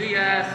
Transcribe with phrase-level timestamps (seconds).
[0.00, 0.46] días.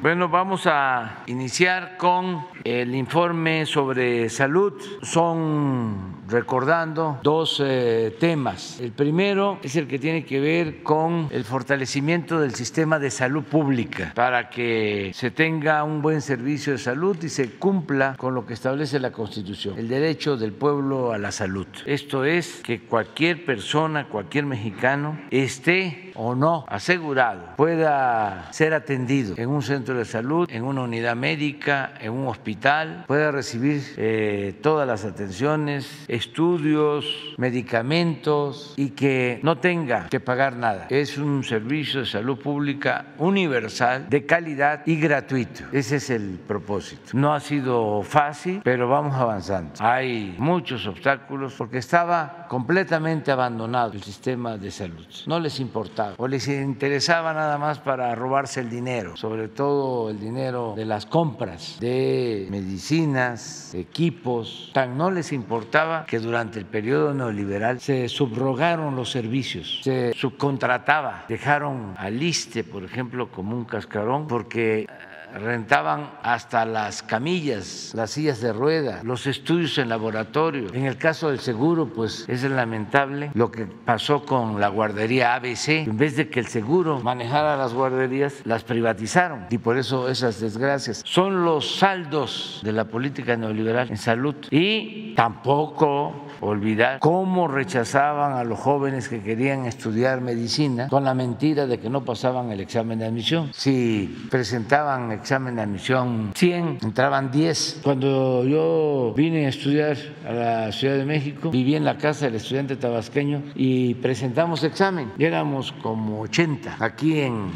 [0.00, 4.74] Bueno, vamos a iniciar con el informe sobre salud.
[5.02, 8.78] Son recordando dos eh, temas.
[8.80, 13.42] El primero es el que tiene que ver con el fortalecimiento del sistema de salud
[13.42, 18.46] pública para que se tenga un buen servicio de salud y se cumpla con lo
[18.46, 21.66] que establece la Constitución, el derecho del pueblo a la salud.
[21.86, 29.48] Esto es que cualquier persona, cualquier mexicano esté o no asegurado pueda ser atendido en
[29.48, 34.86] un centro de salud, en una unidad médica, en un hospital, pueda recibir eh, todas
[34.86, 40.86] las atenciones, estudios, medicamentos y que no tenga que pagar nada.
[40.90, 45.64] Es un servicio de salud pública universal, de calidad y gratuito.
[45.72, 47.10] Ese es el propósito.
[47.12, 49.72] No ha sido fácil, pero vamos avanzando.
[49.78, 55.06] Hay muchos obstáculos porque estaba completamente abandonado el sistema de salud.
[55.26, 60.18] No les importaba o les interesaba nada más para robarse el dinero, sobre todo el
[60.18, 64.70] dinero de las compras de medicinas, equipos.
[64.72, 71.24] Tan no les importaba que durante el periodo neoliberal se subrogaron los servicios, se subcontrataba,
[71.28, 74.86] dejaron al ISTE, por ejemplo, como un cascarón, porque
[75.34, 80.72] rentaban hasta las camillas, las sillas de rueda, los estudios en laboratorio.
[80.72, 85.68] En el caso del seguro, pues es lamentable lo que pasó con la guardería ABC.
[85.68, 90.40] En vez de que el seguro manejara las guarderías, las privatizaron y por eso esas
[90.40, 91.02] desgracias.
[91.04, 98.44] Son los saldos de la política neoliberal en salud y tampoco olvidar cómo rechazaban a
[98.44, 102.98] los jóvenes que querían estudiar medicina con la mentira de que no pasaban el examen
[102.98, 103.50] de admisión.
[103.52, 107.80] Si presentaban examen de admisión 100, entraban 10.
[107.82, 112.36] Cuando yo vine a estudiar a la Ciudad de México, viví en la casa del
[112.36, 115.12] estudiante tabasqueño y presentamos examen.
[115.18, 117.50] Y éramos como 80 aquí en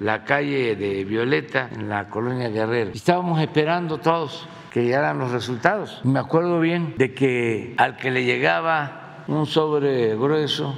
[0.00, 2.90] la calle de Violeta, en la colonia Guerrero.
[2.94, 4.46] Estábamos esperando todos
[4.76, 6.02] que llegaran los resultados.
[6.04, 10.76] Me acuerdo bien de que al que le llegaba un sobre grueso,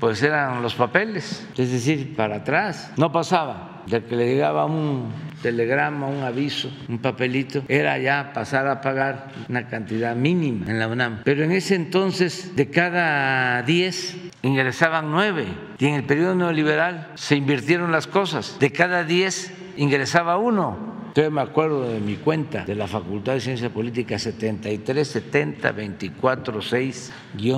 [0.00, 3.82] pues eran los papeles, es decir, para atrás, no pasaba.
[3.86, 5.12] Del que le llegaba un
[5.42, 10.88] telegrama, un aviso, un papelito, era ya pasar a pagar una cantidad mínima en la
[10.88, 11.20] UNAM.
[11.22, 15.44] Pero en ese entonces, de cada 10 ingresaban 9
[15.78, 18.56] y en el periodo neoliberal se invirtieron las cosas.
[18.58, 23.40] De cada 10 ingresaba uno yo me acuerdo de mi cuenta de la Facultad de
[23.40, 27.12] Ciencias Políticas 73 70 24 6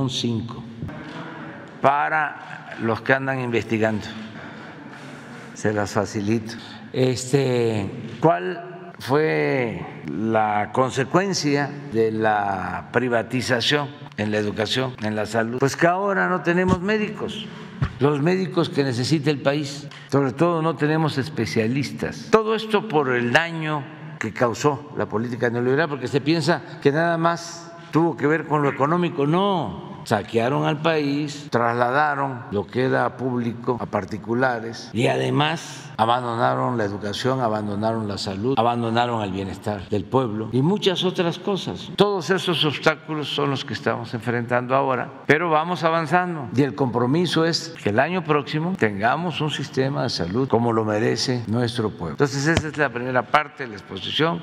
[0.09, 0.65] 5
[1.81, 4.07] para los que andan investigando.
[5.55, 6.55] Se las facilito.
[6.93, 7.89] Este,
[8.21, 15.59] ¿cuál fue la consecuencia de la privatización en la educación, en la salud?
[15.61, 17.47] Pues que ahora no tenemos médicos
[18.01, 19.89] los médicos que necesita el país.
[20.11, 22.29] Sobre todo no tenemos especialistas.
[22.31, 23.85] Todo esto por el daño
[24.19, 28.63] que causó la política neoliberal, porque se piensa que nada más tuvo que ver con
[28.63, 29.27] lo económico.
[29.27, 36.85] No, saquearon al país, trasladaron lo que era público a particulares y además abandonaron la
[36.85, 41.91] educación, abandonaron la salud, abandonaron el bienestar del pueblo y muchas otras cosas.
[41.97, 47.45] Todos esos obstáculos son los que estamos enfrentando ahora, pero vamos avanzando y el compromiso
[47.45, 52.13] es que el año próximo tengamos un sistema de salud como lo merece nuestro pueblo.
[52.13, 54.43] Entonces esa es la primera parte de la exposición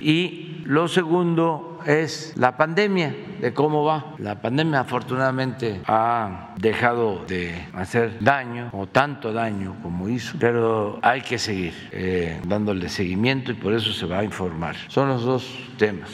[0.00, 4.14] y lo segundo es la pandemia, de cómo va.
[4.18, 11.20] La pandemia afortunadamente ha dejado de hacer daño o tanto daño como hizo, pero hay
[11.22, 14.76] que seguir eh, dándole seguimiento y por eso se va a informar.
[14.88, 16.10] Son los dos temas.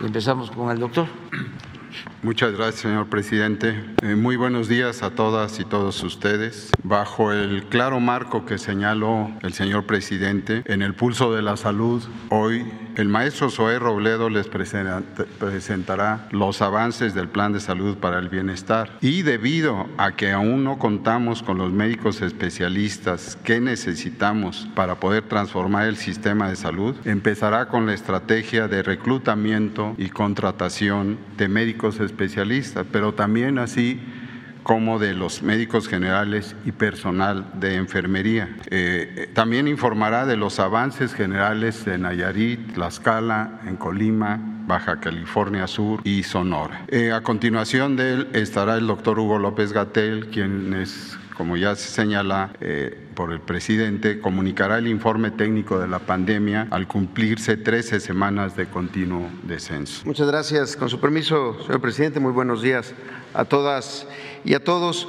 [0.00, 1.06] Empezamos con el doctor.
[2.22, 3.80] Muchas gracias, señor presidente.
[4.02, 6.70] Eh, muy buenos días a todas y todos ustedes.
[6.82, 12.02] Bajo el claro marco que señaló el señor presidente en el pulso de la salud,
[12.30, 12.66] hoy
[12.96, 18.98] el maestro Zoé Robledo les presentará los avances del Plan de Salud para el Bienestar.
[19.00, 25.22] Y debido a que aún no contamos con los médicos especialistas que necesitamos para poder
[25.22, 32.00] transformar el sistema de salud, empezará con la estrategia de reclutamiento y contratación de médicos
[32.00, 33.98] especialistas pero también así
[34.62, 38.54] como de los médicos generales y personal de enfermería.
[38.66, 45.66] Eh, eh, también informará de los avances generales en Nayarit, Tlaxcala, en Colima, Baja California
[45.66, 46.84] Sur y Sonora.
[46.88, 51.76] Eh, a continuación de él estará el doctor Hugo López Gatel, quien es como ya
[51.76, 57.56] se señala eh, por el presidente, comunicará el informe técnico de la pandemia al cumplirse
[57.56, 60.02] 13 semanas de continuo descenso.
[60.04, 60.76] Muchas gracias.
[60.76, 62.92] Con su permiso, señor presidente, muy buenos días
[63.34, 64.08] a todas
[64.44, 65.06] y a todos.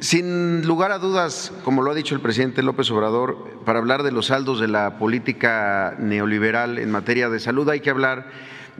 [0.00, 4.12] Sin lugar a dudas, como lo ha dicho el presidente López Obrador, para hablar de
[4.12, 8.30] los saldos de la política neoliberal en materia de salud hay que hablar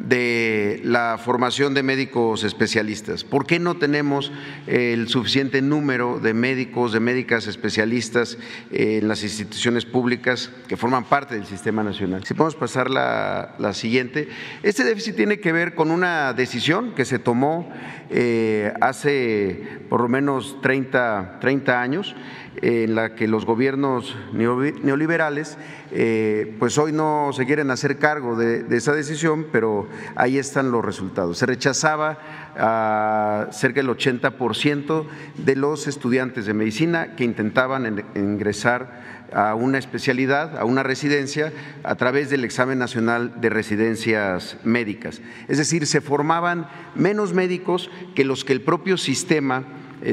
[0.00, 3.24] de la formación de médicos especialistas.
[3.24, 4.32] ¿Por qué no tenemos
[4.66, 8.38] el suficiente número de médicos, de médicas especialistas
[8.70, 12.24] en las instituciones públicas que forman parte del sistema nacional?
[12.24, 14.28] Si podemos pasar la, la siguiente.
[14.62, 17.70] Este déficit tiene que ver con una decisión que se tomó
[18.10, 22.16] eh, hace por lo menos 30, 30 años
[22.62, 25.56] en la que los gobiernos neoliberales,
[25.92, 30.84] eh, pues hoy no se quieren hacer cargo de, esa decisión, pero ahí están los
[30.84, 31.38] resultados.
[31.38, 32.18] Se rechazaba
[32.56, 35.06] a cerca del 80%
[35.38, 41.52] de los estudiantes de medicina que intentaban ingresar a una especialidad, a una residencia,
[41.84, 45.20] a través del examen nacional de residencias médicas.
[45.48, 49.64] Es decir, se formaban menos médicos que los que el propio sistema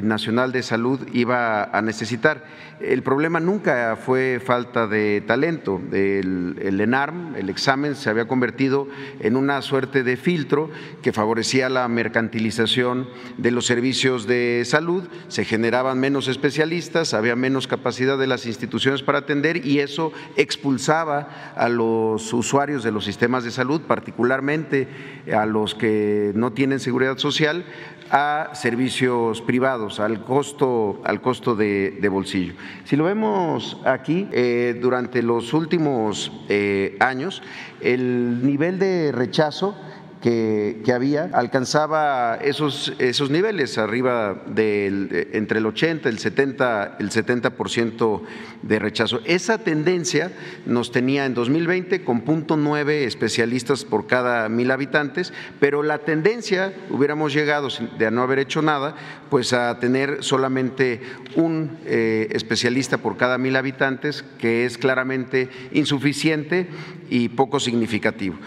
[0.04, 2.46] nacional de Salud iba a necesitar.
[2.80, 5.82] El problema nunca fue falta de talento.
[5.92, 8.88] El, el, ENARM, el examen, se había convertido
[9.20, 10.70] en una suerte de filtro
[11.02, 13.08] que favorecía la mercantilización
[13.38, 19.02] de los servicios de salud, se generaban menos especialistas, había menos capacidad de las instituciones
[19.02, 24.88] para atender y eso expulsaba a los usuarios de los sistemas de salud, particularmente
[25.34, 27.66] a los que no tienen seguridad social,
[28.10, 32.54] a servicios privados, al costo, al costo de, bolsillo.
[32.84, 37.42] Si lo vemos aquí, eh, durante los últimos eh, años,
[37.82, 39.76] el nivel de rechazo
[40.22, 48.22] que, había alcanzaba esos, esos niveles, arriba del entre el 80, el 70, el 70%
[48.64, 49.22] de rechazo.
[49.26, 50.32] Esa tendencia
[50.66, 56.74] nos tenía en 2020 con punto nueve especialistas por cada mil habitantes, pero la tendencia,
[56.90, 57.68] hubiéramos llegado
[57.98, 58.96] de no haber hecho nada,
[59.30, 61.02] pues a tener solamente
[61.36, 66.68] un eh, especialista por cada mil habitantes, que es claramente insuficiente
[67.10, 68.38] y poco significativo.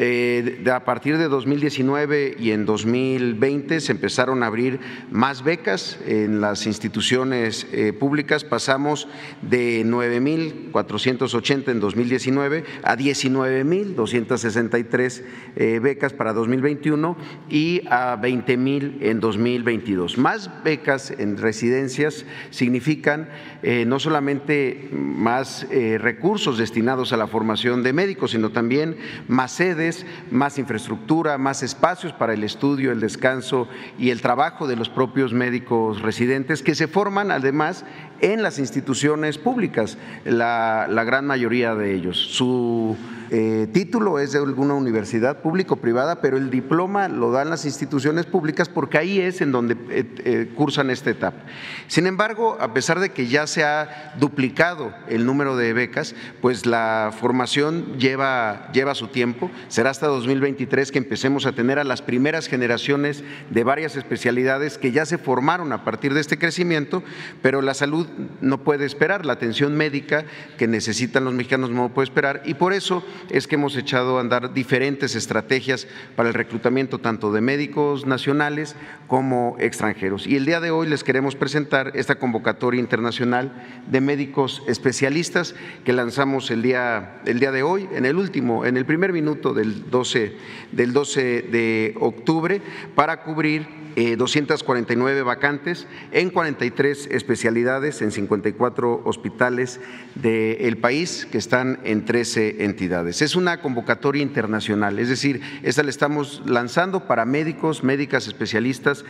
[0.00, 4.78] Eh, a partir de 2019 y en 2020 se empezaron a abrir
[5.10, 8.44] más becas en las instituciones eh, públicas.
[8.44, 9.08] Pasamos
[9.42, 15.22] de 9.480 en 2019 a 19.263
[15.56, 17.16] eh, becas para 2021
[17.50, 20.16] y a 20.000 en 2022.
[20.16, 23.30] Más becas en residencias significan
[23.62, 25.66] no solamente más
[25.98, 28.96] recursos destinados a la formación de médicos, sino también
[29.26, 33.68] más sedes más infraestructura, más espacios para el estudio, el descanso
[33.98, 37.84] y el trabajo de los propios médicos residentes que se forman además
[38.20, 42.16] en las instituciones públicas, la, gran mayoría de ellos.
[42.16, 42.96] Su
[43.30, 47.64] eh, título es de alguna universidad pública o privada, pero el diploma lo dan las
[47.64, 51.38] instituciones públicas porque ahí es en donde eh, eh, cursan esta etapa.
[51.86, 56.66] Sin embargo, a pesar de que ya se ha duplicado el número de becas, pues
[56.66, 59.50] la formación lleva, lleva su tiempo.
[59.68, 64.92] Será hasta 2023 que empecemos a tener a las primeras generaciones de varias especialidades que
[64.92, 67.02] ya se formaron a partir de este crecimiento,
[67.42, 68.07] pero la salud
[68.40, 70.24] no puede esperar, la atención médica
[70.56, 74.20] que necesitan los mexicanos no puede esperar y por eso es que hemos echado a
[74.20, 78.76] andar diferentes estrategias para el reclutamiento tanto de médicos nacionales
[79.06, 80.26] como extranjeros.
[80.26, 83.52] Y el día de hoy les queremos presentar esta convocatoria internacional
[83.90, 88.76] de médicos especialistas que lanzamos el día, el día de hoy, en el último, en
[88.76, 90.36] el primer minuto del 12,
[90.72, 92.60] del 12 de octubre,
[92.94, 99.80] para cubrir 249 eh, vacantes en 43 especialidades en 54 hospitales
[100.14, 103.22] del país que están en 13 entidades.
[103.22, 109.04] Es una convocatoria internacional, es decir, esta la estamos lanzando para médicos, médicas especialistas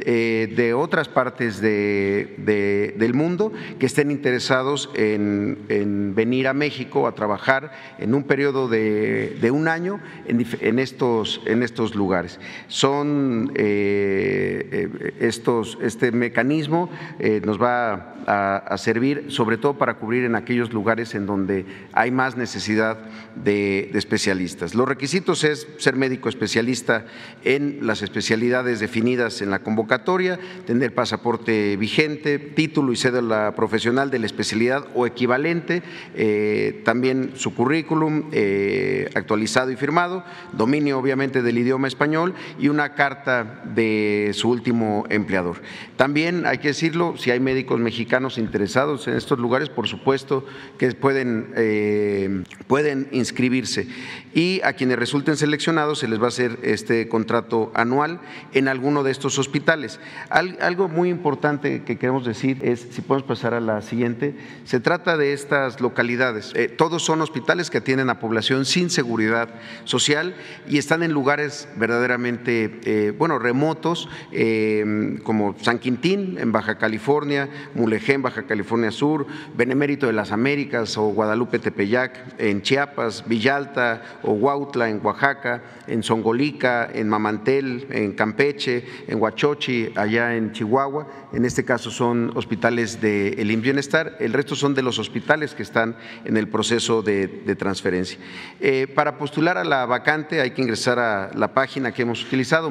[0.00, 7.72] eh, de otras partes del mundo que estén interesados en, venir a México a trabajar
[7.98, 12.40] en un periodo de, un año en, estos, en estos lugares.
[12.68, 14.25] Son eh,
[15.20, 21.14] estos, este mecanismo eh, nos va a, servir sobre todo para cubrir en aquellos lugares
[21.14, 22.98] en donde hay más necesidad
[23.36, 24.74] de, especialistas.
[24.74, 27.06] Los requisitos es ser médico especialista
[27.44, 34.18] en las especialidades definidas en la convocatoria, tener pasaporte vigente, título y cédula profesional de
[34.18, 35.82] la especialidad o equivalente,
[36.14, 38.30] eh, también su currículum
[39.14, 45.62] actualizado y firmado, dominio obviamente del idioma español y una carta de su último empleador.
[45.96, 50.44] También hay que decirlo, si hay médicos mexicanos interesados en estos lugares, por supuesto
[50.78, 53.88] que pueden, eh, pueden inscribirse.
[54.34, 58.20] Y a quienes resulten seleccionados se les va a hacer este contrato anual
[58.52, 59.98] en alguno de estos hospitales.
[60.28, 64.34] algo muy importante que queremos decir es, si podemos pasar a la siguiente,
[64.64, 66.52] se trata de estas localidades.
[66.54, 69.48] Eh, todos son hospitales que atienden a población sin seguridad
[69.84, 70.34] social
[70.68, 73.95] y están en lugares verdaderamente, eh, bueno, remotos,
[75.22, 79.26] como San Quintín en Baja California, Mulegé en Baja California Sur,
[79.56, 86.02] Benemérito de las Américas o Guadalupe Tepeyac en Chiapas, Villalta o Huautla en Oaxaca, en
[86.02, 91.08] Songolica, en Mamantel, en Campeche, en Huachochi, allá en Chihuahua.
[91.32, 95.62] En este caso son hospitales del de Bienestar, el resto son de los hospitales que
[95.62, 97.26] están en el proceso de,
[97.56, 98.18] transferencia.
[98.60, 102.70] Eh, para postular a la vacante hay que ingresar a la página que hemos utilizado,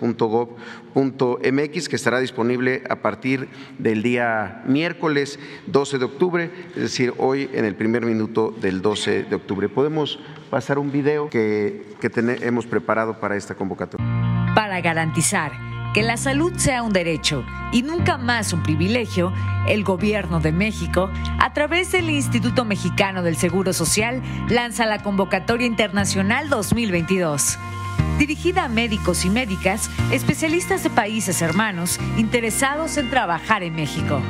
[0.00, 7.50] médicosespecialistas.gov.mx, que estará disponible a partir del día miércoles 12 de octubre, es decir, hoy
[7.52, 9.68] en el primer minuto del 12 de octubre.
[9.68, 10.18] Podemos
[10.50, 11.92] pasar un video que,
[12.42, 14.06] hemos preparado para esta convocatoria.
[14.54, 15.52] Para garantizar
[15.94, 19.32] que la salud sea un derecho y nunca más un privilegio,
[19.68, 25.66] el Gobierno de México, a través del Instituto Mexicano del Seguro Social, lanza la Convocatoria
[25.66, 27.58] Internacional 2022
[28.26, 34.22] dirigida a médicos y médicas, especialistas de países hermanos interesados en trabajar en México.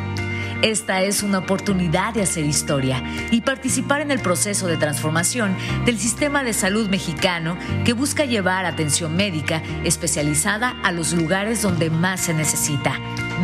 [0.63, 3.03] Esta es una oportunidad de hacer historia
[3.33, 8.65] y participar en el proceso de transformación del sistema de salud mexicano que busca llevar
[8.65, 12.97] atención médica especializada a los lugares donde más se necesita.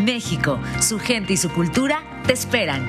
[0.04, 2.86] México, su gente y su cultura te esperan.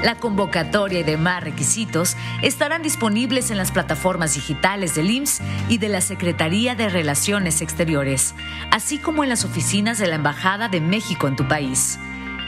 [0.03, 5.89] La convocatoria y demás requisitos estarán disponibles en las plataformas digitales del IMSS y de
[5.89, 8.35] la Secretaría de Relaciones Exteriores,
[8.69, 11.99] así como en las oficinas de la Embajada de México en tu país.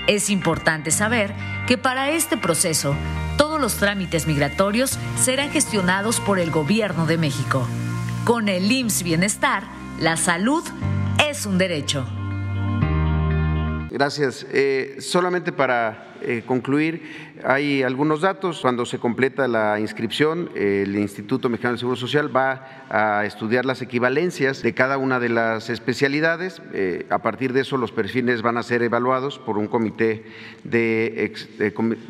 [0.07, 1.33] Es importante saber
[1.67, 2.95] que para este proceso
[3.37, 7.67] todos los trámites migratorios serán gestionados por el Gobierno de México.
[8.23, 9.63] Con el IMSS Bienestar,
[9.99, 10.63] la salud
[11.27, 12.05] es un derecho.
[13.89, 14.45] Gracias.
[14.51, 18.61] Eh, solamente para eh, concluir, hay algunos datos.
[18.61, 23.81] Cuando se completa la inscripción, el Instituto Mexicano del Seguro Social va a estudiar las
[23.81, 26.61] equivalencias de cada una de las especialidades.
[26.73, 30.25] Eh, a partir de eso, los perfiles van a ser evaluados por un comité
[30.63, 31.31] de,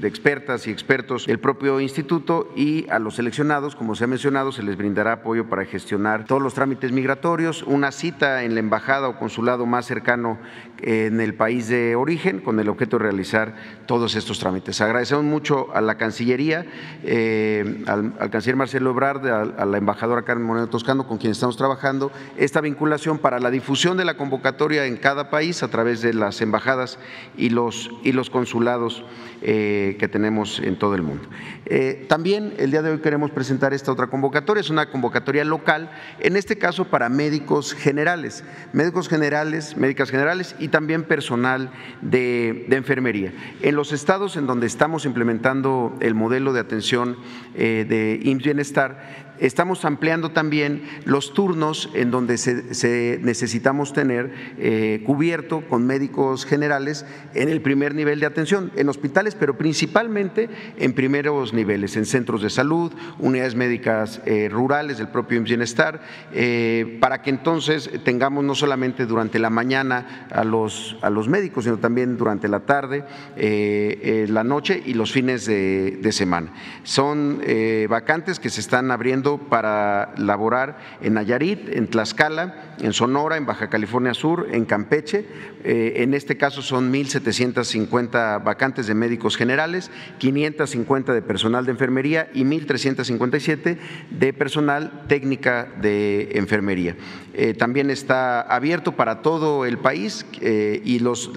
[0.04, 4.64] expertas y expertos del propio instituto y a los seleccionados, como se ha mencionado, se
[4.64, 9.20] les brindará apoyo para gestionar todos los trámites migratorios, una cita en la embajada o
[9.20, 10.40] consulado más cercano
[10.82, 14.80] en el país de origen con el objeto de realizar todos estos trámites.
[14.82, 16.66] Agradecemos mucho a la Cancillería,
[17.04, 22.12] eh, al, canciller Marcelo Ebrard, a, la embajadora Carmen Moreno Toscano, con quien estamos trabajando,
[22.38, 26.42] esta vinculación para la difusión de la convocatoria en cada país a través de las
[26.42, 27.00] embajadas
[27.38, 29.04] y los, y los consulados
[29.42, 31.28] eh, que tenemos en todo el mundo.
[31.66, 35.92] Eh, también el día de hoy queremos presentar esta otra convocatoria, es una convocatoria local,
[36.20, 42.76] en este caso para médicos generales, médicos generales, médicas generales y también personal de, de
[42.76, 43.34] enfermería.
[43.62, 47.16] En los estados en donde estamos implementando el modelo de atención
[47.56, 55.02] eh, de IMSS Bienestar, estamos ampliando también los turnos en donde se, necesitamos tener eh,
[55.06, 60.94] cubierto con médicos generales en el primer nivel de atención, en hospitales, pero principalmente en
[60.94, 66.02] primeros niveles, en centros de salud, unidades médicas eh, rurales del propio Bienestar,
[66.34, 71.66] eh, para que entonces tengamos no solamente durante la mañana a los, a los médicos,
[71.66, 73.04] sino también durante la tarde,
[73.36, 76.52] la noche y los fines de, de semana.
[76.84, 77.42] Son
[77.90, 83.70] vacantes que se están abriendo para laborar en Nayarit, en Tlaxcala, en Sonora, en Baja
[83.70, 85.26] California Sur, en Campeche.
[85.64, 89.90] Eh, en este caso son 1.750 vacantes de médicos generales,
[90.20, 93.78] 550 de personal de enfermería y 1.357
[94.12, 96.96] de personal técnica de enfermería.
[97.34, 101.32] Eh, también está abierto para todo el país eh, y los,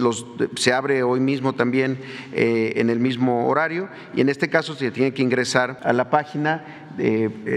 [0.57, 1.99] se abre hoy mismo también
[2.33, 6.78] en el mismo horario y en este caso se tiene que ingresar a la página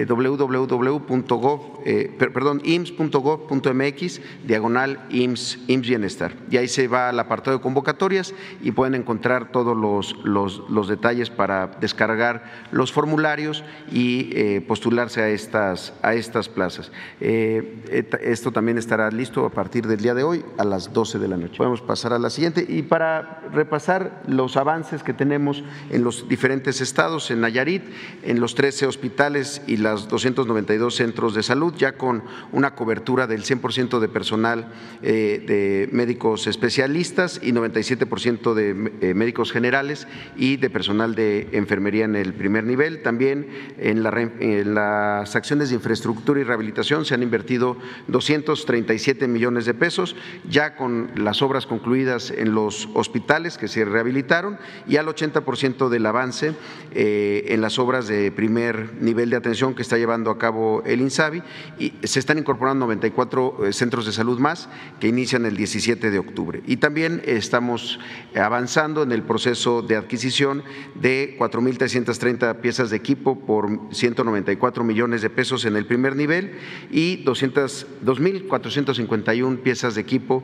[0.07, 6.33] www.gov, eh, perdón, ims.gov.mx, diagonal IMSS, IMSS Bienestar.
[6.49, 11.29] Y ahí se va al apartado de convocatorias y pueden encontrar todos los, los, detalles
[11.29, 16.91] para descargar los formularios y postularse a estas, a estas plazas.
[17.19, 21.37] esto también estará listo a partir del día de hoy a las 12 de la
[21.37, 21.57] noche.
[21.57, 26.81] Podemos pasar a la siguiente y para repasar los avances que tenemos en los diferentes
[26.81, 27.83] estados, en Nayarit,
[28.23, 29.30] en los 13 hospitales
[29.67, 35.43] y los 292 centros de salud, ya con una cobertura del 100% de personal eh,
[35.47, 42.15] de médicos especialistas y 97% de eh, médicos generales y de personal de enfermería en
[42.15, 43.01] el primer nivel.
[43.03, 43.47] También
[43.77, 44.03] en,
[44.73, 50.15] las acciones de infraestructura y rehabilitación se han invertido 237 millones de pesos,
[50.49, 54.57] ya con las obras concluidas en los hospitales que se rehabilitaron
[54.87, 56.53] y al 80% del avance
[56.93, 61.01] eh, en las obras de primer nivel de atención que está llevando a cabo el
[61.01, 61.43] INSABI
[61.79, 66.19] y se están incorporando 94 eh, centros de salud más que inician el 17 de
[66.19, 66.61] octubre.
[66.65, 67.99] Y también estamos
[68.35, 70.63] avanzando en el proceso de adquisición
[70.95, 76.53] de 4.330 piezas de equipo por 194 millones de pesos en el primer nivel
[76.89, 80.43] y 2.451 piezas de equipo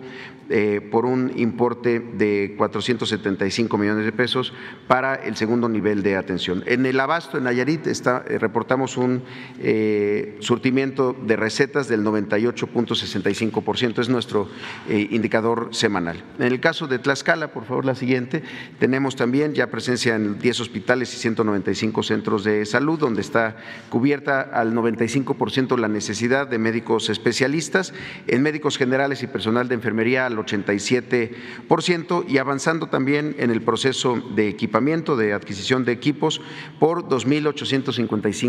[0.50, 4.54] eh, por un importe de 475 millones de pesos
[4.88, 6.64] para el segundo nivel de atención.
[6.66, 8.38] En el abasto, en Nayarit, está, eh,
[8.68, 9.24] reportamos un
[9.62, 14.50] eh, surtimiento de recetas del 98.65%, es nuestro
[14.90, 16.22] eh, indicador semanal.
[16.38, 18.44] En el caso de Tlaxcala, por favor, la siguiente,
[18.78, 23.56] tenemos también ya presencia en 10 hospitales y 195 centros de salud, donde está
[23.90, 27.94] cubierta al 95% la necesidad de médicos especialistas,
[28.28, 34.22] en médicos generales y personal de enfermería al 87% y avanzando también en el proceso
[34.36, 36.42] de equipamiento, de adquisición de equipos
[36.82, 38.47] por 2.855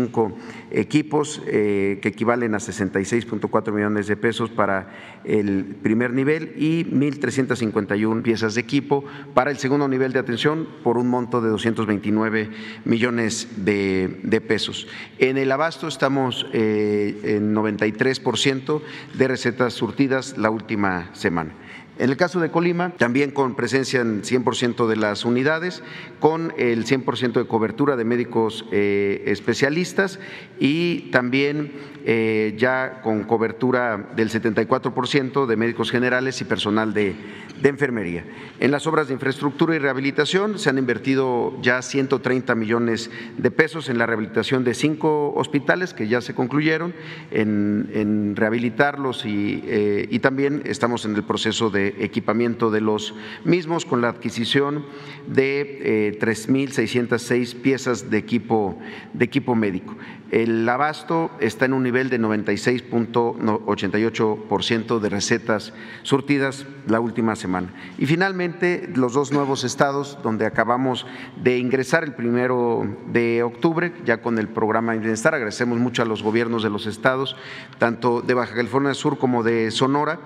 [0.71, 8.21] equipos eh, que equivalen a 66.4 millones de pesos para el primer nivel y 1.351
[8.21, 9.03] piezas de equipo
[9.33, 12.49] para el segundo nivel de atención por un monto de 229
[12.85, 14.87] millones de, pesos.
[15.17, 18.81] En el abasto estamos eh, en 93%
[19.17, 21.53] de recetas surtidas la última semana.
[21.99, 25.83] En el caso de Colima, también con presencia en 100% de las unidades,
[26.21, 30.17] con el 100% de cobertura de médicos eh, especialistas
[30.59, 31.73] y también
[32.05, 37.15] eh, ya con cobertura del 74% de médicos generales y personal de,
[37.61, 38.23] enfermería.
[38.61, 43.89] En las obras de infraestructura y rehabilitación se han invertido ya 130 millones de pesos
[43.89, 46.93] en la rehabilitación de cinco hospitales que ya se concluyeron,
[47.31, 54.01] en, rehabilitarlos eh, y también estamos en el proceso de equipamiento de los mismos con
[54.01, 54.85] la adquisición
[55.27, 58.79] de 3.606 eh, piezas de equipo,
[59.13, 59.95] de equipo médico.
[60.31, 65.73] El abasto está en un nivel de 96.88% de recetas
[66.03, 67.73] surtidas la última semana.
[67.97, 71.07] Y finalmente, los dos nuevos estados donde acabamos
[71.41, 76.21] de ingresar el primero de octubre, ya con el programa Bienestar, agradecemos mucho a los
[76.21, 77.35] gobiernos de los estados,
[77.79, 80.19] tanto de Baja California Sur como de Sonora,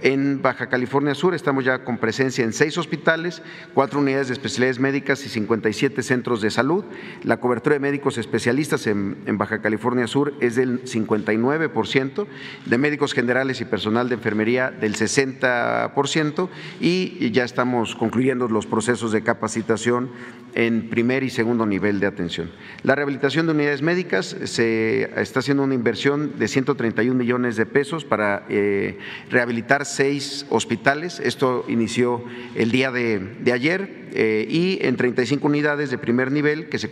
[0.00, 3.42] en Baja California Sur estamos ya con presencia en seis hospitales,
[3.74, 6.84] cuatro unidades de especialidades médicas y 57 centros de salud.
[7.22, 12.26] La cobertura de médicos especialistas en, Baja California Sur es del 59%,
[12.66, 16.48] de médicos generales y personal de enfermería del 60%
[16.80, 20.10] y ya estamos concluyendo los procesos de capacitación
[20.54, 22.50] en primer y segundo nivel de atención.
[22.82, 28.06] La rehabilitación de unidades médicas se está haciendo una inversión de 131 millones de pesos
[28.06, 28.98] para eh,
[29.30, 31.20] rehabilitar seis hospitales.
[31.20, 36.78] Esto inició el día de, ayer eh, y en 35 unidades de primer nivel que
[36.78, 36.88] se,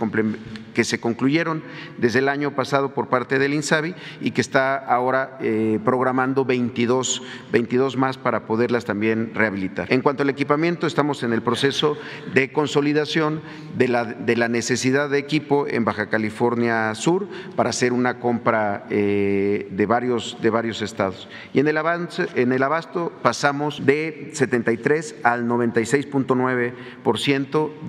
[0.74, 1.62] que se concluyeron
[1.98, 7.22] desde el año pasado por parte del INSABI y que está ahora eh, programando 22,
[7.52, 9.92] 22 más para poderlas también rehabilitar.
[9.92, 11.96] En cuanto al equipamiento, estamos en el proceso
[12.34, 13.40] de consolidación
[13.76, 18.86] de la, de la necesidad de equipo en Baja California Sur para hacer una compra
[18.90, 21.28] eh, de, varios, de varios estados.
[21.52, 26.72] Y en el, avance, en el abasto pasamos de 73 al 96.9%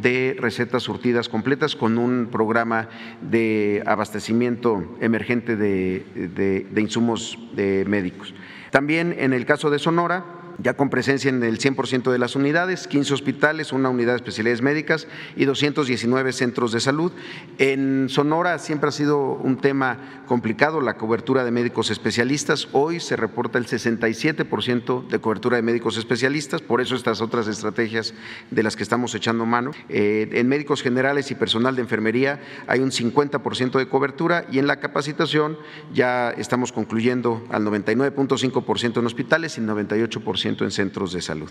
[0.01, 2.89] de recetas surtidas completas con un programa
[3.21, 8.35] de abastecimiento emergente de, insumos médicos.
[8.69, 12.87] También en el caso de Sonora, ya con presencia en el 100% de las unidades,
[12.87, 17.11] 15 hospitales, una unidad de especialidades médicas y 219 centros de salud.
[17.57, 22.67] En Sonora siempre ha sido un tema complicado la cobertura de médicos especialistas.
[22.71, 28.13] Hoy se reporta el 67% de cobertura de médicos especialistas, por eso estas otras estrategias
[28.51, 29.71] de las que estamos echando mano.
[29.89, 34.67] Eh, en médicos generales y personal de enfermería hay un 50% de cobertura y en
[34.67, 35.57] la capacitación
[35.93, 41.49] ya estamos concluyendo al 99.5% en hospitales y 98% en centros de salud.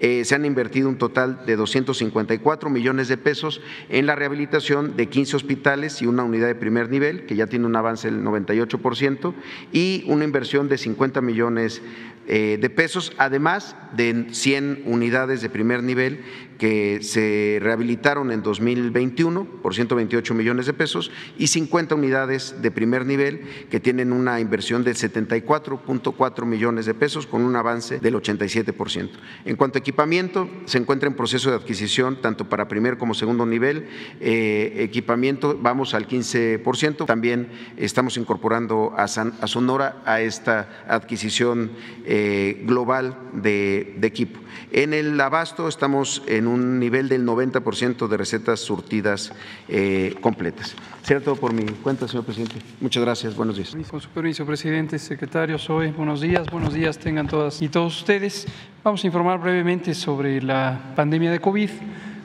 [0.00, 5.08] Eh, se han invertido un total de 254 millones de pesos en la rehabilitación de
[5.08, 9.34] 15 hospitales y una unidad de primer nivel, que ya tiene un avance del 98%,
[9.72, 11.82] y una inversión de 50 millones
[12.28, 16.20] eh, de pesos, además de 100 unidades de primer nivel
[16.62, 23.04] que se rehabilitaron en 2021 por 128 millones de pesos y 50 unidades de primer
[23.04, 29.08] nivel que tienen una inversión de 74.4 millones de pesos con un avance del 87%.
[29.44, 33.44] En cuanto a equipamiento, se encuentra en proceso de adquisición tanto para primer como segundo
[33.44, 33.88] nivel.
[34.20, 37.06] Eh, equipamiento, vamos al 15%.
[37.06, 41.72] También estamos incorporando a, Sonora a esta adquisición
[42.04, 44.38] eh, global de equipo.
[44.70, 49.32] En el abasto estamos en un nivel del 90% de recetas surtidas
[49.68, 50.74] eh, completas.
[51.02, 52.56] Cierto por mi cuenta, señor presidente.
[52.80, 53.36] Muchas gracias.
[53.36, 53.76] Buenos días.
[53.90, 55.90] Con su permiso, presidente, secretario, soy.
[55.90, 56.46] Buenos días.
[56.50, 58.46] Buenos días tengan todas y todos ustedes.
[58.84, 61.70] Vamos a informar brevemente sobre la pandemia de COVID.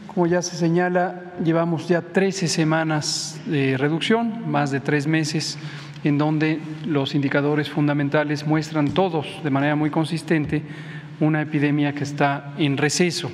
[0.08, 5.58] Como ya se señala, llevamos ya 13 semanas de reducción, más de tres meses,
[6.04, 10.64] en donde los indicadores fundamentales muestran todos de manera muy consistente
[11.20, 13.32] una epidemia que está en receso.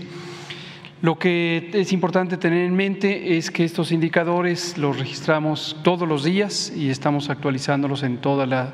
[1.01, 6.23] Lo que es importante tener en mente es que estos indicadores los registramos todos los
[6.23, 8.73] días y estamos actualizándolos en toda la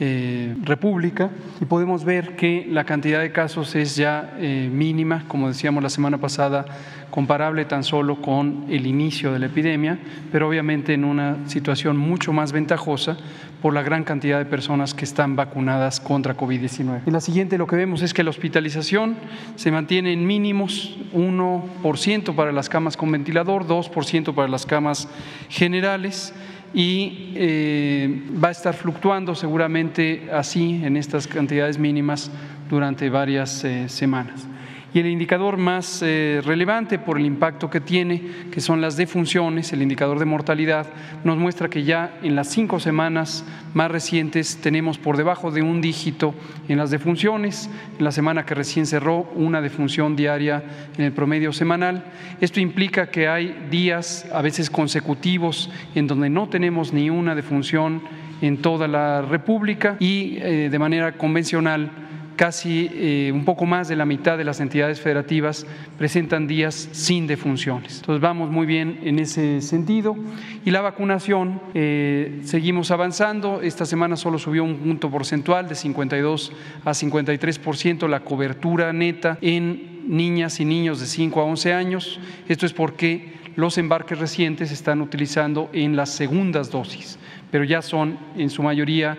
[0.00, 5.48] eh, República y podemos ver que la cantidad de casos es ya eh, mínima, como
[5.48, 6.66] decíamos la semana pasada,
[7.10, 9.98] comparable tan solo con el inicio de la epidemia,
[10.30, 13.16] pero obviamente en una situación mucho más ventajosa
[13.62, 17.02] por la gran cantidad de personas que están vacunadas contra COVID-19.
[17.06, 19.16] En la siguiente lo que vemos es que la hospitalización
[19.56, 25.08] se mantiene en mínimos 1% para las camas con ventilador, 2% para las camas
[25.48, 26.32] generales
[26.74, 32.30] y eh, va a estar fluctuando seguramente así en estas cantidades mínimas
[32.68, 34.46] durante varias eh, semanas.
[34.94, 39.70] Y el indicador más eh, relevante por el impacto que tiene, que son las defunciones,
[39.74, 40.86] el indicador de mortalidad,
[41.24, 45.82] nos muestra que ya en las cinco semanas más recientes tenemos por debajo de un
[45.82, 46.34] dígito
[46.68, 47.68] en las defunciones.
[47.98, 50.64] En la semana que recién cerró, una defunción diaria
[50.96, 52.04] en el promedio semanal.
[52.40, 58.00] Esto implica que hay días, a veces consecutivos, en donde no tenemos ni una defunción
[58.40, 62.07] en toda la República y eh, de manera convencional
[62.38, 65.66] casi eh, un poco más de la mitad de las entidades federativas
[65.98, 67.96] presentan días sin defunciones.
[67.98, 70.16] Entonces vamos muy bien en ese sentido.
[70.64, 73.60] Y la vacunación, eh, seguimos avanzando.
[73.60, 76.52] Esta semana solo subió un punto porcentual de 52
[76.84, 82.20] a 53% la cobertura neta en niñas y niños de 5 a 11 años.
[82.46, 87.18] Esto es porque los embarques recientes se están utilizando en las segundas dosis,
[87.50, 89.18] pero ya son en su mayoría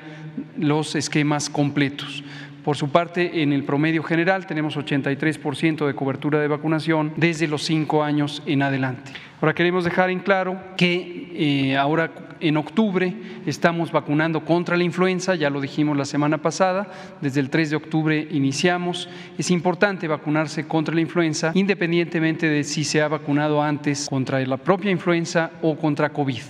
[0.58, 2.24] los esquemas completos.
[2.64, 7.64] Por su parte, en el promedio general tenemos 83% de cobertura de vacunación desde los
[7.64, 9.12] cinco años en adelante.
[9.42, 13.14] Ahora queremos dejar en claro que eh, ahora en octubre
[13.46, 16.88] estamos vacunando contra la influenza, ya lo dijimos la semana pasada,
[17.22, 19.10] desde el 3 de octubre iniciamos.
[19.38, 24.58] Es importante vacunarse contra la influenza independientemente de si se ha vacunado antes contra la
[24.58, 26.42] propia influenza o contra COVID.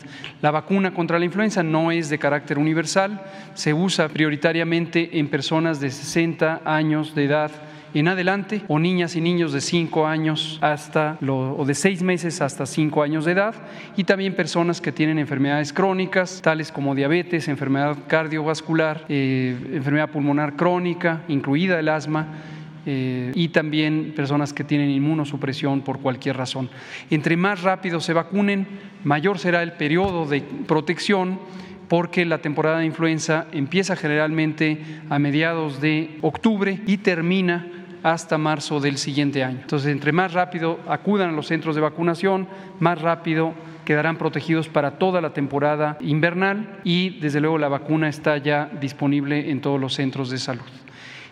[0.42, 3.22] La vacuna contra la influenza no es de carácter universal,
[3.54, 7.52] se usa prioritariamente en personas de 60 años de edad
[7.94, 12.66] en adelante o niñas y niños de 5 años hasta o de 6 meses hasta
[12.66, 13.56] 5 años de edad
[13.98, 20.56] y también personas que tienen enfermedades crónicas tales como diabetes, enfermedad cardiovascular, eh, enfermedad pulmonar
[20.56, 22.28] crónica, incluida el asma.
[22.86, 26.70] Eh, y también personas que tienen inmunosupresión por cualquier razón.
[27.10, 28.66] Entre más rápido se vacunen,
[29.04, 31.40] mayor será el periodo de protección
[31.90, 37.68] porque la temporada de influenza empieza generalmente a mediados de octubre y termina
[38.04, 39.60] hasta marzo del siguiente año.
[39.62, 42.48] Entonces, entre más rápido acudan a los centros de vacunación,
[42.80, 43.54] más rápido
[43.86, 49.50] quedarán protegidos para toda la temporada invernal y desde luego la vacuna está ya disponible
[49.50, 50.62] en todos los centros de salud.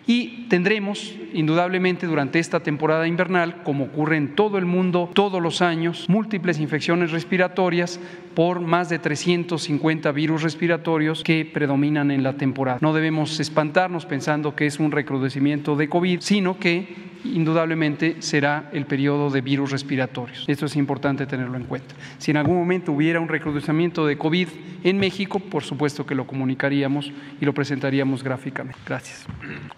[0.08, 5.60] Y tendremos, indudablemente, durante esta temporada invernal, como ocurre en todo el mundo todos los
[5.60, 8.00] años, múltiples infecciones respiratorias
[8.34, 12.78] por más de 350 virus respiratorios que predominan en la temporada.
[12.80, 18.86] No debemos espantarnos pensando que es un recrudecimiento de COVID, sino que indudablemente será el
[18.86, 20.44] periodo de virus respiratorios.
[20.46, 21.94] Esto es importante tenerlo en cuenta.
[22.18, 24.48] Si en algún momento hubiera un recrudecimiento de COVID
[24.84, 28.78] en México, por supuesto que lo comunicaríamos y lo presentaríamos gráficamente.
[28.86, 29.26] Gracias.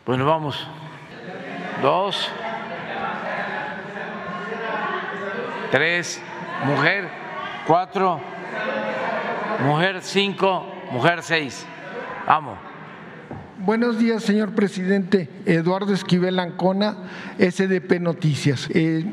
[0.04, 0.66] Bueno, vamos.
[1.82, 2.28] Dos.
[5.70, 6.22] Tres.
[6.64, 7.08] Mujer.
[7.66, 8.20] Cuatro.
[9.64, 10.66] Mujer cinco.
[10.90, 11.66] Mujer seis.
[12.26, 12.58] Vamos.
[13.58, 15.28] Buenos días, señor presidente.
[15.44, 16.96] Eduardo Esquivel Ancona,
[17.38, 18.68] SDP Noticias.
[18.72, 19.04] Eh,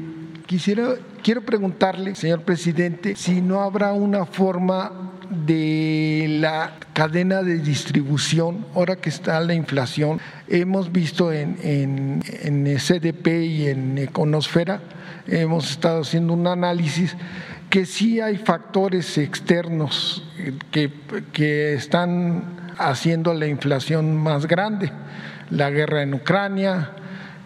[0.45, 8.65] quisiera, quiero preguntarle, señor presidente, si no habrá una forma de la cadena de distribución,
[8.73, 14.81] ahora que está la inflación, hemos visto en, en, en SDP y en Econosfera,
[15.27, 17.15] hemos estado haciendo un análisis
[17.69, 20.23] que sí hay factores externos
[20.71, 20.91] que,
[21.33, 24.91] que están haciendo la inflación más grande.
[25.49, 26.91] La guerra en Ucrania,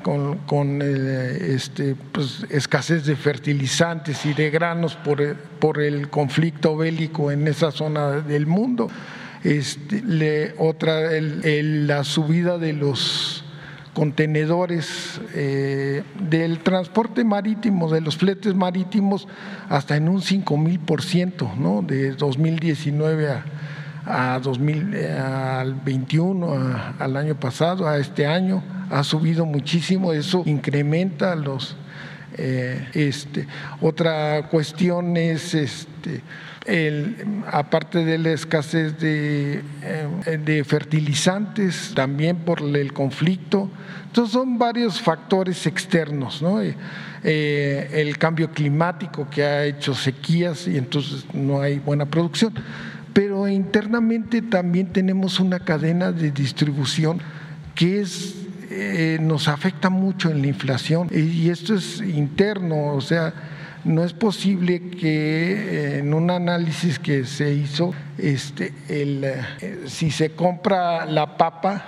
[0.03, 7.47] con, con este, pues, escasez de fertilizantes y de granos por, el conflicto bélico en
[7.47, 8.89] esa zona del mundo.
[9.43, 13.43] Este, otra, la subida de los
[13.93, 19.27] contenedores eh, del transporte marítimo, de los fletes marítimos,
[19.69, 21.81] hasta en un 5 mil por ciento, ¿no?
[21.81, 23.45] de 2019 a,
[24.05, 30.43] a 2000, eh, al 21, al año pasado, a este año, ha subido muchísimo, eso
[30.45, 31.77] incrementa los...
[32.37, 33.45] Eh, este,
[33.81, 36.21] otra cuestión es, este,
[37.51, 43.69] aparte de la escasez de, eh, de fertilizantes, también por el conflicto,
[44.05, 46.61] entonces son varios factores externos, ¿no?
[47.23, 52.53] el cambio climático que ha hecho sequías y entonces no hay buena producción
[53.13, 57.19] pero internamente también tenemos una cadena de distribución
[57.75, 58.41] que es
[58.73, 61.09] eh, nos afecta mucho en la inflación.
[61.11, 63.33] Y esto es interno, o sea,
[63.83, 70.09] no es posible que eh, en un análisis que se hizo, este, el, eh, si
[70.09, 71.85] se compra la papa,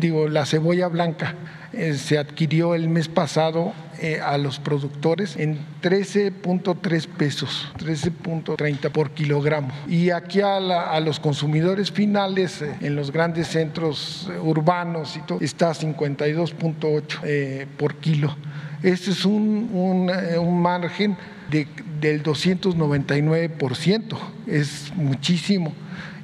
[0.00, 1.36] digo, la cebolla blanca,
[1.94, 9.72] se adquirió el mes pasado eh, a los productores en 13.3 pesos, 13.30 por kilogramo.
[9.88, 15.40] Y aquí a, los consumidores finales eh, en los grandes centros eh, urbanos y todo,
[15.40, 18.36] está 52.8 por kilo.
[18.82, 21.16] Este es un, un, margen
[21.50, 21.66] de,
[22.00, 25.74] del 299%, es muchísimo.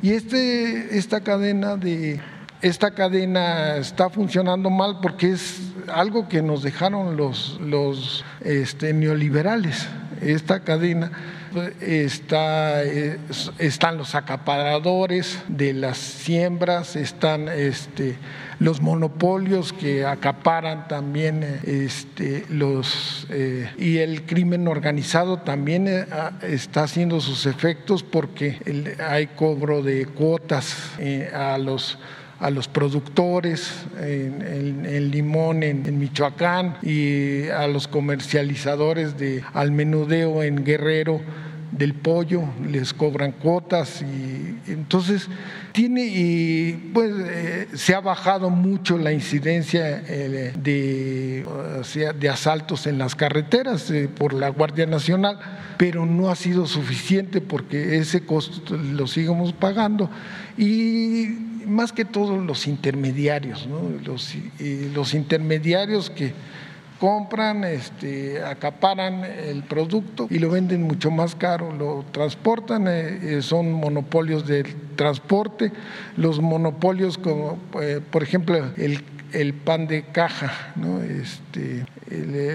[0.01, 2.21] Y este, esta cadena de
[2.65, 5.61] esta cadena está funcionando mal porque es
[5.93, 9.87] algo que nos dejaron los, los este, neoliberales.
[10.23, 11.13] Esta cadena
[11.83, 12.83] está,
[13.59, 18.17] están los acaparadores de las siembras, están este,
[18.59, 22.47] los monopolios que acaparan también este,
[23.29, 26.07] eh, y el crimen organizado también eh,
[26.41, 28.59] está haciendo sus efectos porque
[29.07, 31.99] hay cobro de cuotas eh, a los
[32.45, 41.23] a los productores en, limón en, Michoacán y a los comercializadores de almenudeo en Guerrero
[41.73, 45.27] del pollo, les cobran cuotas y entonces
[45.73, 51.47] tiene y pues eh, se ha bajado mucho la incidencia eh, de,
[52.21, 55.39] de asaltos en las carreteras eh, por la Guardia Nacional,
[55.79, 60.11] pero no ha sido suficiente porque ese costo lo seguimos pagando.
[60.59, 63.69] Y más que todo los intermediarios,
[64.05, 64.35] los,
[64.95, 66.33] los intermediarios que
[67.05, 73.43] compran, este, acaparan el producto y lo venden mucho más caro, lo transportan, eh, eh,
[73.43, 75.73] son monopolios del transporte,
[76.17, 81.03] los monopolios como, eh, por ejemplo, el, el, pan de caja, ¿no?
[81.03, 81.85] este,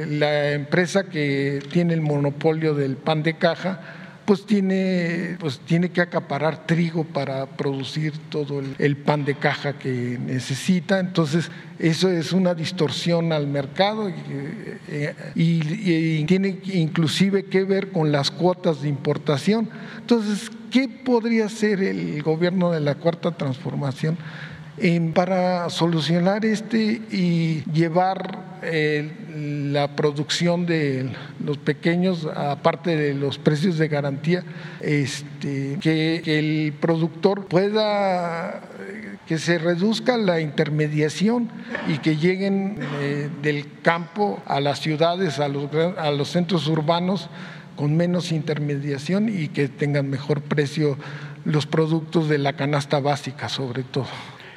[0.08, 3.99] la empresa que tiene el monopolio del pan de caja,
[4.30, 10.20] pues tiene, pues tiene que acaparar trigo para producir todo el, pan de caja que
[10.24, 11.00] necesita.
[11.00, 14.14] Entonces, eso es una distorsión al mercado y,
[14.88, 19.68] eh, y, tiene inclusive que ver con las cuotas de importación.
[20.00, 24.16] Entonces, ¿qué podría hacer el gobierno de la Cuarta Transformación?
[25.14, 29.12] Para solucionar este y llevar eh,
[29.72, 31.10] la producción de
[31.44, 34.44] los pequeños, aparte de los precios de garantía,
[34.82, 38.62] este, que, el productor pueda,
[39.28, 41.50] que se reduzca la intermediación
[41.88, 47.30] y que lleguen eh, del campo a las ciudades, a los, a los centros urbanos
[47.76, 50.98] con menos intermediación y que tengan mejor precio
[51.46, 54.08] los productos de la canasta básica sobre todo.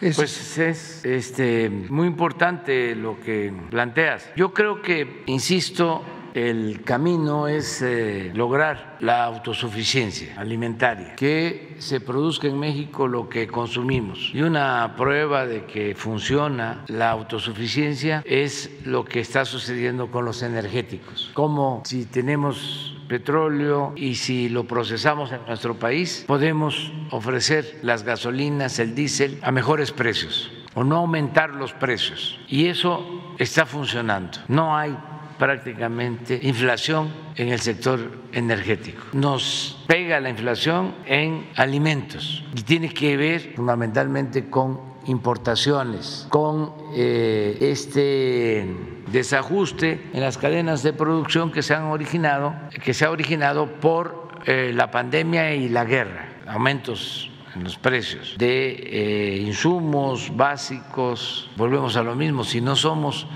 [0.03, 4.29] Pues es este, muy importante lo que planteas.
[4.35, 6.03] Yo creo que, insisto,
[6.35, 13.47] el camino es eh, lograr la autosuficiencia alimentaria, que se produzca en México lo que
[13.47, 14.31] consumimos.
[14.35, 20.43] Y una prueba de que funciona la autosuficiencia es lo que está sucediendo con los
[20.43, 21.31] energéticos.
[21.35, 28.79] Como si tenemos petróleo y si lo procesamos en nuestro país, podemos ofrecer las gasolinas,
[28.79, 32.41] el diésel a mejores precios o no aumentar los precios.
[32.49, 34.39] Y eso está funcionando.
[34.49, 34.97] No hay
[35.39, 38.01] prácticamente inflación en el sector
[38.33, 39.03] energético.
[39.13, 47.59] Nos pega la inflación en alimentos y tiene que ver fundamentalmente con importaciones, con eh,
[47.61, 48.67] este
[49.11, 54.29] desajuste en las cadenas de producción que se han originado, que se ha originado por
[54.47, 61.97] eh, la pandemia y la guerra, aumentos en los precios de eh, insumos básicos, volvemos
[61.97, 63.27] a lo mismo, si no somos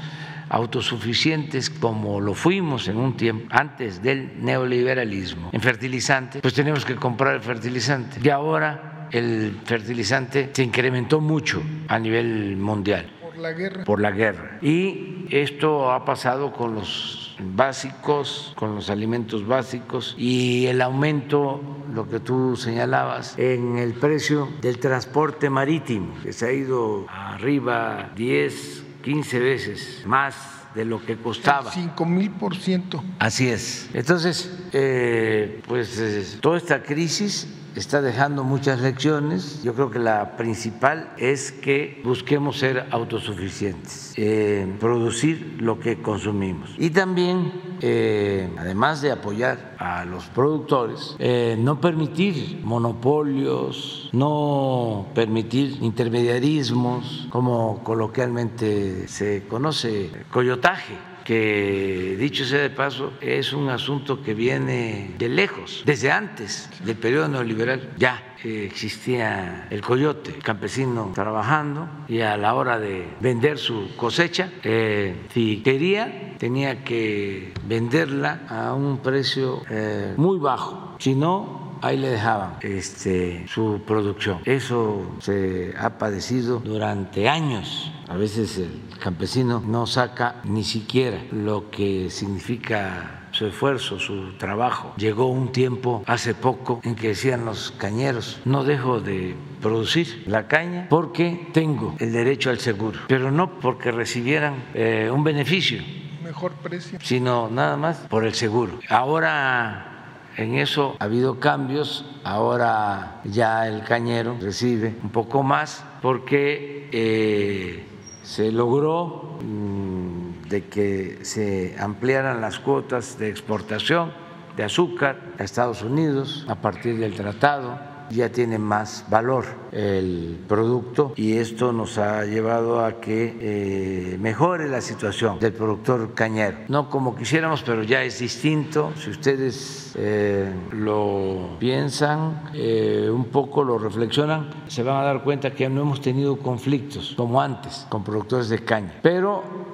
[0.48, 6.94] autosuficientes como lo fuimos en un tiempo antes del neoliberalismo en fertilizantes, pues tenemos que
[6.96, 8.20] comprar el fertilizante.
[8.22, 13.15] Y ahora el fertilizante se incrementó mucho a nivel mundial.
[13.36, 13.84] Por la guerra.
[13.84, 14.58] Por la guerra.
[14.62, 21.60] Y esto ha pasado con los básicos, con los alimentos básicos y el aumento,
[21.92, 28.10] lo que tú señalabas, en el precio del transporte marítimo, que se ha ido arriba
[28.16, 30.34] 10, 15 veces más
[30.74, 31.70] de lo que costaba.
[31.70, 33.04] 5 mil por ciento.
[33.18, 33.90] Así es.
[33.92, 37.46] Entonces, eh, pues eh, toda esta crisis
[37.76, 39.62] está dejando muchas lecciones.
[39.62, 46.70] Yo creo que la principal es que busquemos ser autosuficientes, eh, producir lo que consumimos.
[46.78, 55.78] Y también, eh, además de apoyar a los productores, eh, no permitir monopolios, no permitir
[55.82, 60.94] intermediarismos, como coloquialmente se conoce, coyotaje
[61.26, 66.96] que dicho sea de paso, es un asunto que viene de lejos, desde antes del
[66.96, 67.90] periodo neoliberal.
[67.98, 74.52] Ya existía el coyote, el campesino trabajando y a la hora de vender su cosecha,
[74.62, 81.96] eh, si quería, tenía que venderla a un precio eh, muy bajo, si no, ahí
[81.96, 84.40] le dejaban este, su producción.
[84.44, 87.92] Eso se ha padecido durante años.
[88.08, 94.94] A veces el campesino no saca ni siquiera lo que significa su esfuerzo, su trabajo.
[94.96, 100.48] Llegó un tiempo hace poco en que decían los cañeros, no dejo de producir la
[100.48, 105.82] caña porque tengo el derecho al seguro, pero no porque recibieran eh, un beneficio.
[106.22, 106.98] Mejor precio.
[107.02, 108.78] Sino nada más por el seguro.
[108.88, 109.95] Ahora
[110.36, 117.86] en eso ha habido cambios, ahora ya el cañero recibe un poco más porque eh,
[118.22, 124.12] se logró mm, de que se ampliaran las cuotas de exportación
[124.56, 131.12] de azúcar a Estados Unidos a partir del tratado ya tiene más valor el producto
[131.16, 136.58] y esto nos ha llevado a que eh, mejore la situación del productor cañero.
[136.68, 138.92] No como quisiéramos, pero ya es distinto.
[138.96, 145.50] Si ustedes eh, lo piensan, eh, un poco lo reflexionan, se van a dar cuenta
[145.52, 148.94] que no hemos tenido conflictos como antes con productores de caña.
[149.02, 149.66] Pero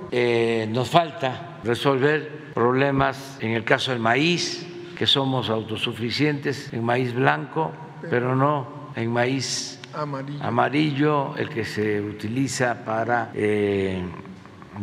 [0.68, 4.66] nos falta resolver problemas en el caso del maíz,
[4.96, 7.72] que somos autosuficientes en maíz blanco,
[8.10, 9.80] pero no en maíz
[10.40, 14.02] amarillo, el que se utiliza para eh,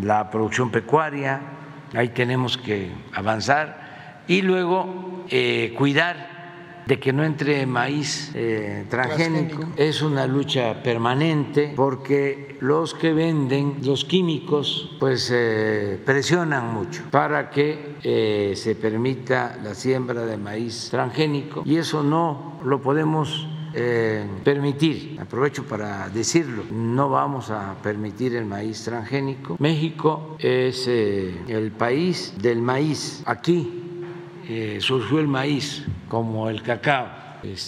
[0.02, 1.42] la producción pecuaria.
[1.96, 6.39] Ahí tenemos que avanzar y luego eh, cuidar
[6.90, 9.64] de que no entre maíz eh, transgénico.
[9.78, 15.32] Es una lucha permanente porque los que venden los químicos pues
[16.04, 22.82] presionan mucho para que se permita la siembra de maíz transgénico y eso no lo
[22.82, 29.58] podemos eh, permitir, aprovecho para decirlo, no vamos a permitir el maíz transgénico.
[29.60, 33.22] México es eh, el país del maíz.
[33.26, 33.89] Aquí
[34.50, 37.08] eh, surgió el maíz como el cacao.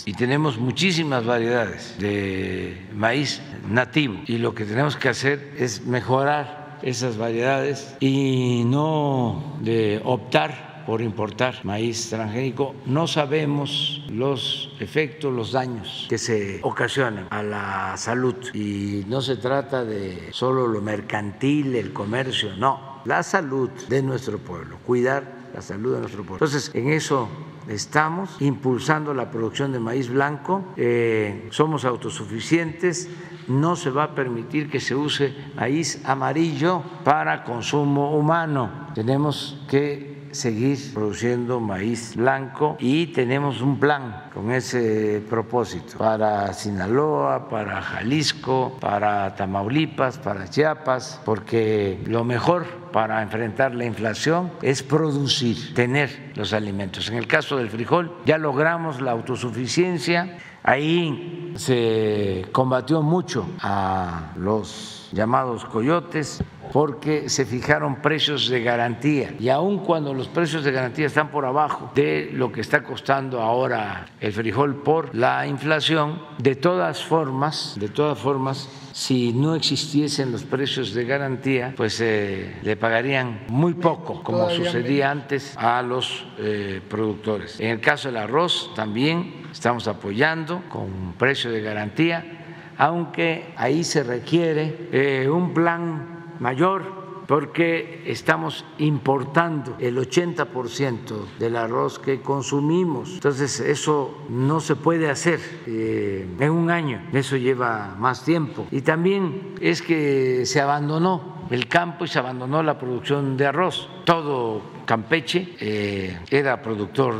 [0.05, 6.79] Y tenemos muchísimas variedades de maíz nativo y lo que tenemos que hacer es mejorar
[6.81, 15.51] esas variedades y no de optar por importar maíz transgénico, no sabemos los efectos, los
[15.51, 18.35] daños que se ocasionan a la salud.
[18.53, 24.39] Y no se trata de solo lo mercantil, el comercio, no, la salud de nuestro
[24.39, 26.45] pueblo, cuidar la salud de nuestro pueblo.
[26.45, 27.27] Entonces, en eso
[27.67, 33.09] estamos impulsando la producción de maíz blanco, eh, somos autosuficientes,
[33.47, 38.87] no se va a permitir que se use maíz amarillo para consumo humano.
[38.93, 47.49] Tenemos que seguir produciendo maíz blanco y tenemos un plan con ese propósito para Sinaloa,
[47.49, 55.73] para Jalisco, para Tamaulipas, para Chiapas, porque lo mejor para enfrentar la inflación es producir,
[55.73, 57.09] tener los alimentos.
[57.09, 65.00] En el caso del frijol ya logramos la autosuficiencia, ahí se combatió mucho a los
[65.11, 71.07] llamados coyotes porque se fijaron precios de garantía y aun cuando los precios de garantía
[71.07, 76.55] están por abajo de lo que está costando ahora el frijol por la inflación, de
[76.55, 82.75] todas formas, de todas formas, si no existiesen los precios de garantía, pues eh, le
[82.75, 87.59] pagarían muy poco, como sucedía antes, a los eh, productores.
[87.59, 92.40] En el caso del arroz también estamos apoyando con precio de garantía,
[92.81, 96.81] aunque ahí se requiere eh, un plan mayor
[97.27, 103.13] porque estamos importando el 80% del arroz que consumimos.
[103.13, 108.65] Entonces eso no se puede hacer eh, en un año, eso lleva más tiempo.
[108.71, 113.89] Y también es que se abandonó el campo y se abandonó la producción de arroz.
[114.05, 117.13] Todo Campeche eh, era productor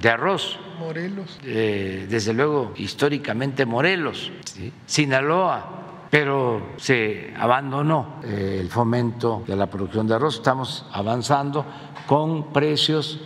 [0.00, 0.58] de arroz.
[0.78, 1.38] Morelos.
[1.44, 4.30] Eh, desde luego, históricamente Morelos.
[4.86, 10.36] Sinaloa pero se abandonó eh, el fomento de la producción de arroz.
[10.36, 11.66] Estamos avanzando
[12.06, 13.20] con precios,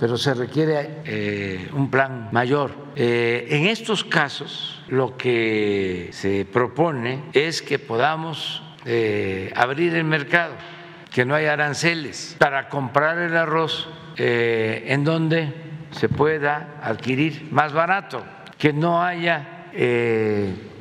[0.00, 2.72] pero se requiere eh, un plan mayor.
[2.96, 8.64] Eh, en estos casos, lo que se propone es que podamos
[9.54, 10.54] abrir el mercado,
[11.12, 15.54] que no haya aranceles para comprar el arroz en donde
[15.94, 18.22] se pueda adquirir más barato,
[18.58, 19.70] que no haya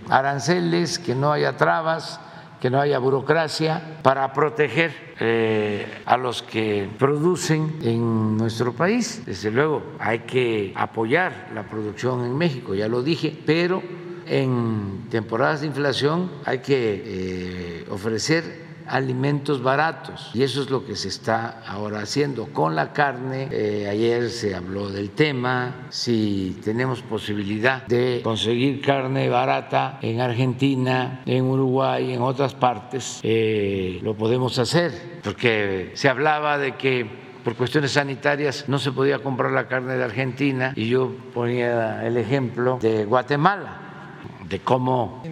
[0.09, 2.19] aranceles, que no haya trabas,
[2.63, 9.21] que no haya burocracia para proteger eh, a los que producen en nuestro país.
[9.25, 13.83] Desde luego hay que apoyar la producción en México, ya lo dije, pero
[14.25, 20.95] en temporadas de inflación hay que eh, ofrecer alimentos baratos y eso es lo que
[20.95, 23.47] se está ahora haciendo con la carne.
[23.51, 31.21] Eh, ayer se habló del tema, si tenemos posibilidad de conseguir carne barata en Argentina,
[31.25, 37.55] en Uruguay, en otras partes, eh, lo podemos hacer, porque se hablaba de que por
[37.55, 42.79] cuestiones sanitarias no se podía comprar la carne de Argentina y yo ponía el ejemplo
[42.81, 43.82] de Guatemala
[44.53, 45.23] de cómo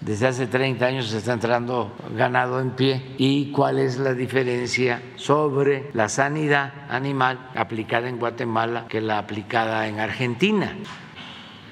[0.00, 5.02] desde hace 30 años se está entrando ganado en pie y cuál es la diferencia
[5.16, 10.74] sobre la sanidad animal aplicada en Guatemala que la aplicada en Argentina.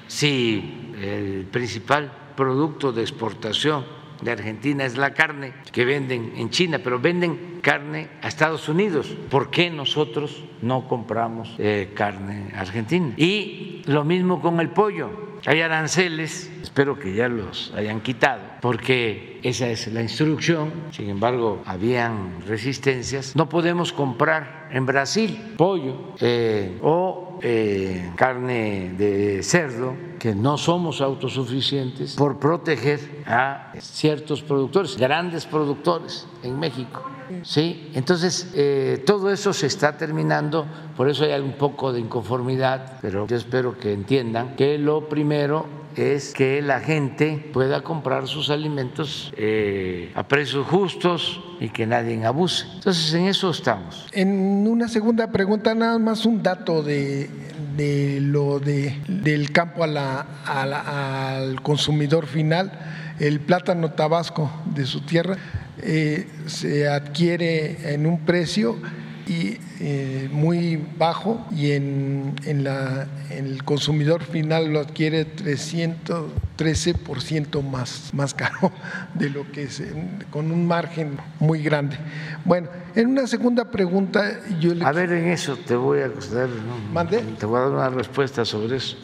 [0.05, 3.85] Si el principal producto de exportación
[4.21, 9.07] de Argentina es la carne que venden en China, pero venden carne a Estados Unidos.
[9.31, 13.15] ¿Por qué nosotros no compramos eh, carne argentina?
[13.17, 19.39] Y lo mismo con el pollo hay aranceles, espero que ya los hayan quitado, porque
[19.43, 23.35] esa es la instrucción, sin embargo, habían resistencias.
[23.35, 30.99] No podemos comprar en Brasil pollo eh, o eh, carne de cerdo, que no somos
[31.01, 37.18] autosuficientes, por proteger a ciertos productores, grandes productores en México.
[37.43, 40.65] Sí, entonces eh, todo eso se está terminando,
[40.95, 45.65] por eso hay un poco de inconformidad, pero yo espero que entiendan que lo primero
[45.95, 52.23] es que la gente pueda comprar sus alimentos eh, a precios justos y que nadie
[52.25, 52.65] abuse.
[52.75, 54.07] Entonces en eso estamos.
[54.11, 57.29] En una segunda pregunta, nada más un dato de,
[58.21, 62.71] lo de, del campo al consumidor final,
[63.19, 65.35] el plátano tabasco de su tierra
[65.81, 68.77] eh, se adquiere en un precio
[69.27, 78.33] y, eh, muy bajo y en, la, el consumidor final lo adquiere 313% más, más
[78.33, 78.71] caro
[79.13, 79.83] de lo que es,
[80.31, 81.97] con un margen muy grande.
[82.43, 86.49] Bueno, en una segunda pregunta yo A ver, en eso te voy a dar,
[87.37, 88.97] te voy a dar una respuesta sobre eso.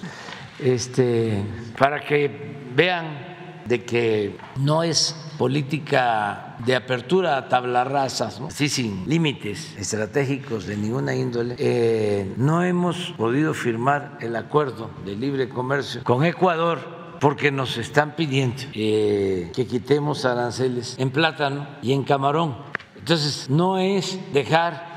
[0.57, 1.43] Este,
[1.77, 3.34] para que vean
[3.65, 10.77] de que no es política de apertura a tablas rasas, sí, sin límites estratégicos de
[10.77, 17.51] ninguna índole, eh, no hemos podido firmar el acuerdo de libre comercio con Ecuador porque
[17.51, 22.55] nos están pidiendo eh, que quitemos aranceles en plátano y en camarón.
[22.97, 24.95] Entonces, no es dejar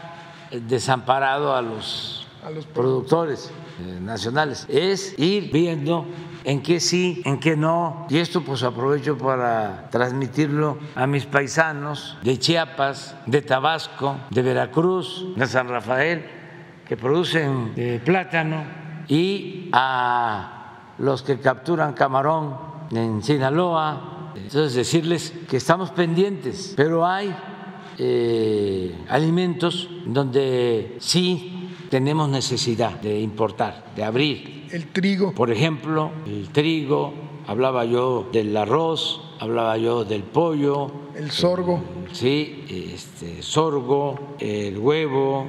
[0.50, 2.26] desamparado a los,
[2.72, 3.50] productores
[3.80, 6.06] eh, nacionales, es ir viendo
[6.48, 8.06] en qué sí, en qué no.
[8.08, 15.26] Y esto pues aprovecho para transmitirlo a mis paisanos de Chiapas, de Tabasco, de Veracruz,
[15.36, 16.24] de San Rafael,
[16.86, 18.64] que producen eh, plátano,
[19.08, 22.56] y a los que capturan camarón
[22.92, 24.30] en Sinaloa.
[24.34, 27.36] Entonces decirles que estamos pendientes, pero hay
[27.98, 31.57] eh, alimentos donde sí
[31.88, 35.34] tenemos necesidad de importar, de abrir el trigo.
[35.34, 37.12] Por ejemplo, el trigo,
[37.46, 40.90] hablaba yo del arroz, hablaba yo del pollo.
[41.16, 41.82] El sorgo.
[42.12, 45.46] Sí, este, sorgo, el huevo.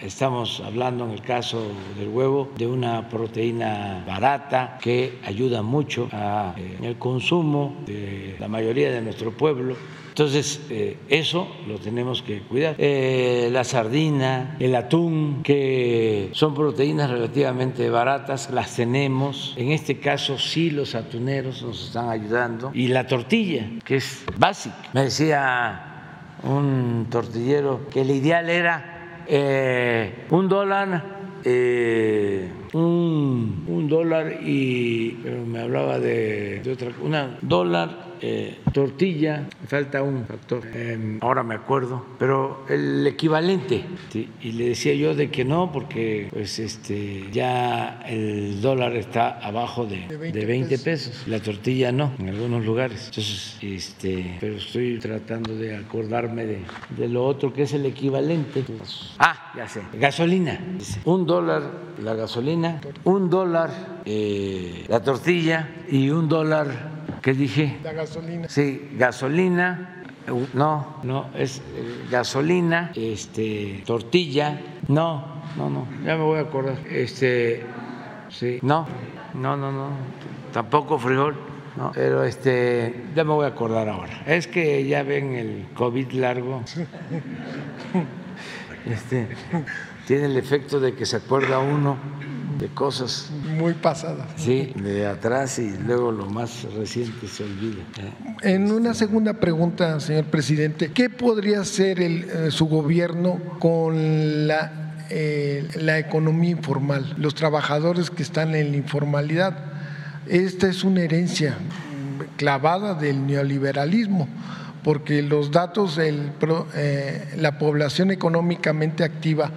[0.00, 1.62] estamos hablando en el caso
[1.98, 8.90] del huevo de una proteína barata que ayuda mucho al eh, consumo de la mayoría
[8.90, 9.76] de nuestro pueblo
[10.12, 12.74] entonces, eh, eso lo tenemos que cuidar.
[12.76, 19.54] Eh, la sardina, el atún, que son proteínas relativamente baratas, las tenemos.
[19.56, 22.72] En este caso, sí, los atuneros nos están ayudando.
[22.74, 24.76] Y la tortilla, que es básica.
[24.92, 31.22] Me decía un tortillero que el ideal era eh, un dólar
[32.74, 40.64] un, dólar y me hablaba de, de otra una dólar eh, tortilla, falta un factor,
[40.72, 43.84] em, ahora me acuerdo, pero el equivalente.
[44.40, 49.86] Y le decía yo de que no, porque pues este ya el dólar está abajo
[49.86, 51.26] de, de 20, pesos.
[51.26, 53.06] la tortilla no, en algunos lugares.
[53.06, 56.58] Entonces, este, pero estoy tratando de acordarme de,
[56.96, 58.64] de lo otro que es el equivalente.
[59.18, 60.60] Ah, ya sé, gasolina.
[61.04, 61.62] Un dólar
[62.02, 67.78] la gasolina, un dólar eh, la tortilla y un dólar ¿Qué dije?
[67.84, 68.48] La gasolina.
[68.48, 70.02] Sí, gasolina.
[70.54, 74.60] No, no, es eh, gasolina, este, tortilla.
[74.88, 76.78] No, no, no, ya me voy a acordar.
[76.90, 77.64] Este,
[78.28, 78.86] sí, no,
[79.34, 79.90] no, no, no,
[80.52, 81.36] tampoco frijol.
[81.76, 84.22] No, pero este, ya me voy a acordar ahora.
[84.26, 86.62] Es que ya ven el COVID largo.
[88.84, 89.28] Este,
[90.08, 91.96] tiene el efecto de que se acuerda uno
[92.62, 94.28] de cosas muy pasadas.
[94.36, 97.82] Sí, de atrás y luego lo más reciente se olvida.
[97.98, 98.54] ¿eh?
[98.54, 104.94] En una segunda pregunta, señor presidente, ¿qué podría hacer el, eh, su gobierno con la,
[105.10, 109.58] eh, la economía informal, los trabajadores que están en la informalidad?
[110.28, 111.56] Esta es una herencia
[112.36, 114.28] clavada del neoliberalismo
[114.84, 116.32] porque los datos, el,
[117.36, 119.50] la población económicamente activa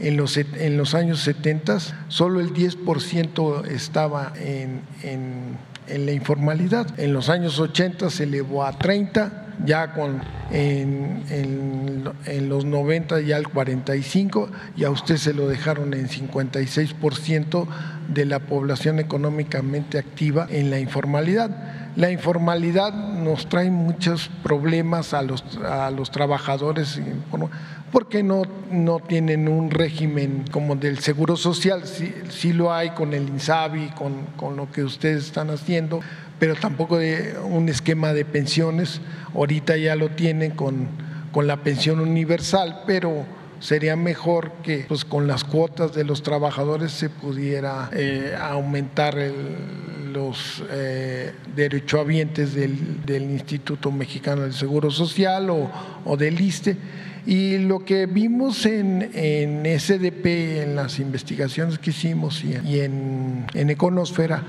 [0.00, 1.78] en los, en los años 70
[2.08, 6.98] solo el 10% estaba en, en, la informalidad.
[7.00, 10.22] En los años 80 se elevó a 30, ya con
[10.52, 11.24] en,
[12.26, 17.66] en, los 90 ya al 45 y a usted se lo dejaron en 56%
[18.08, 21.50] de la población económicamente activa en la informalidad.
[21.96, 27.00] La informalidad nos trae muchos problemas a los, a los trabajadores
[27.92, 33.28] porque no, no tienen un régimen como del seguro social, sí, lo hay con el
[33.28, 36.00] INSABI, con, con, lo que ustedes están haciendo,
[36.38, 39.00] pero tampoco de un esquema de pensiones,
[39.34, 40.88] ahorita ya lo tienen con,
[41.32, 43.24] con la pensión universal, pero
[43.58, 49.16] sería mejor que pues, con las cuotas de los trabajadores se pudiera eh, aumentar
[50.12, 55.70] los eh, derechohabientes del, del, Instituto Mexicano del Seguro Social o,
[56.04, 56.76] o del ISTE
[57.26, 63.70] y lo que vimos en, en SDP, en las investigaciones que hicimos y en, en
[63.70, 64.44] Econosfera,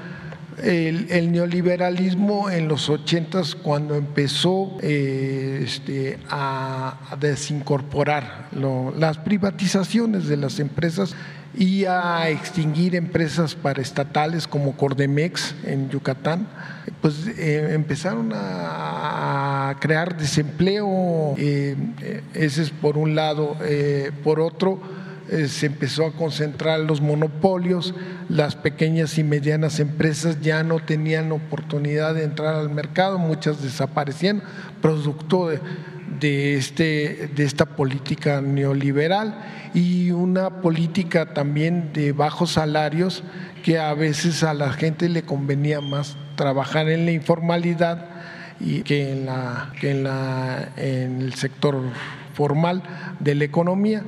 [0.63, 8.49] el, neoliberalismo en los ochentas cuando empezó eh, este, a, desincorporar
[8.97, 11.15] las privatizaciones de las empresas
[11.53, 16.47] y a extinguir empresas paraestatales como Cordemex en Yucatán,
[17.01, 21.75] pues eh, empezaron a, crear desempleo, eh,
[22.33, 24.79] ese es por un lado, eh, por otro,
[25.47, 27.95] se empezó a concentrar los monopolios,
[28.27, 34.43] las pequeñas y medianas empresas ya no tenían oportunidad de entrar al mercado, muchas desaparecían,
[34.81, 35.61] producto de,
[36.19, 39.41] de, este, de esta política neoliberal
[39.73, 43.23] y una política también de bajos salarios
[43.63, 48.07] que a veces a la gente le convenía más trabajar en la informalidad
[48.59, 51.81] y que en, la, que en, la, en el sector
[52.33, 52.83] formal
[53.19, 54.03] de la economía.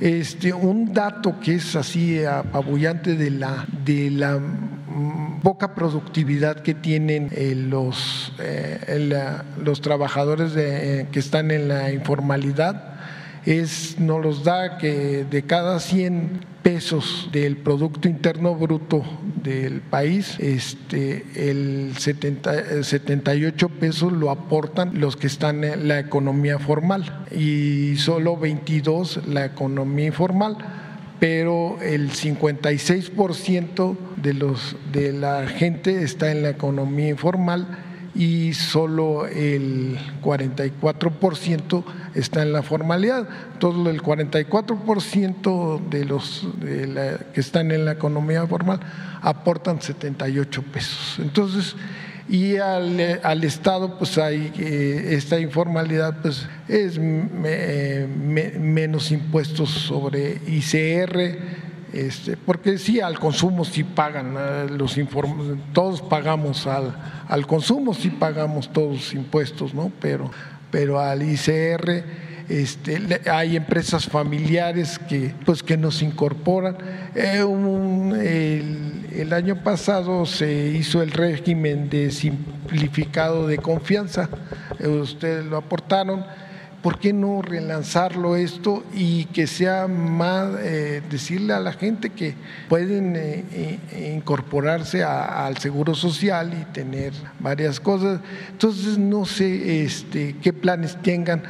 [0.00, 4.40] Este, un dato que es así apabullante de la, de la
[5.42, 9.32] poca productividad que tienen eh, los, eh,
[9.62, 12.94] los trabajadores de, eh, que están en la informalidad
[13.44, 19.04] es, nos los da que de cada 100 pesos del Producto Interno Bruto
[19.42, 26.58] del país, este, el, 70, 78 pesos lo aportan los que están en la economía
[26.58, 30.83] formal y solo 22 la economía informal
[31.20, 37.66] pero el 56% de, los, de la gente está en la economía informal
[38.14, 41.84] y solo el 44%
[42.14, 43.28] está en la formalidad.
[43.58, 48.80] Todo el 44% de los que están en la economía formal
[49.20, 51.18] aportan 78 pesos.
[51.18, 51.74] Entonces,
[52.28, 61.38] y al, Estado, pues hay eh, esta informalidad, pues es menos impuestos sobre ICR,
[61.92, 64.34] este, porque sí, al consumo sí pagan,
[64.76, 64.98] los
[65.72, 66.96] todos pagamos al,
[67.28, 69.92] al consumo, sí pagamos todos impuestos, ¿no?
[70.00, 70.30] Pero,
[70.70, 72.04] pero al ICR
[72.48, 76.76] este, hay empresas familiares que, pues, que nos incorporan.
[77.14, 77.44] Eh,
[79.20, 84.28] el, año pasado se hizo el régimen de simplificado de confianza,
[84.78, 86.24] eh, ustedes lo aportaron
[86.84, 92.34] ¿por qué no relanzarlo esto y que sea más, eh, decirle a la gente que
[92.68, 93.78] pueden eh,
[94.14, 98.20] incorporarse al seguro social y tener varias cosas?
[98.50, 101.42] Entonces, no sé este, qué planes tengan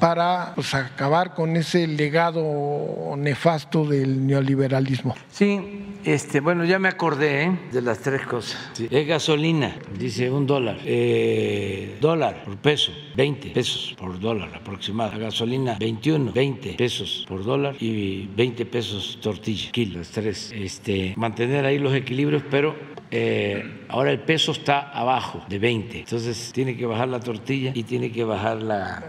[0.00, 5.14] para pues, acabar con ese legado nefasto del neoliberalismo.
[5.30, 7.58] Sí, este, bueno, ya me acordé ¿eh?
[7.72, 8.70] de las tres cosas.
[8.90, 15.18] Es gasolina, dice un dólar, eh, dólar por peso, 20 pesos por dólar aproximado.
[15.18, 20.52] gasolina, 21, 20 pesos por dólar y 20 pesos tortilla, kilos, tres.
[20.54, 22.74] Este, mantener ahí los equilibrios, pero
[23.12, 27.82] eh, ahora el peso está abajo de 20, entonces tiene que bajar la tortilla y
[27.82, 29.02] tiene que bajar la,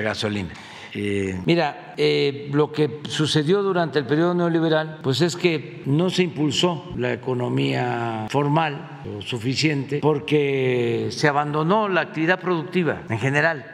[0.00, 0.50] gasolina.
[0.94, 6.24] Eh, mira, eh, lo que sucedió durante el periodo neoliberal, pues es que no se
[6.24, 13.64] impulsó la economía formal lo suficiente porque se abandonó la actividad productiva en general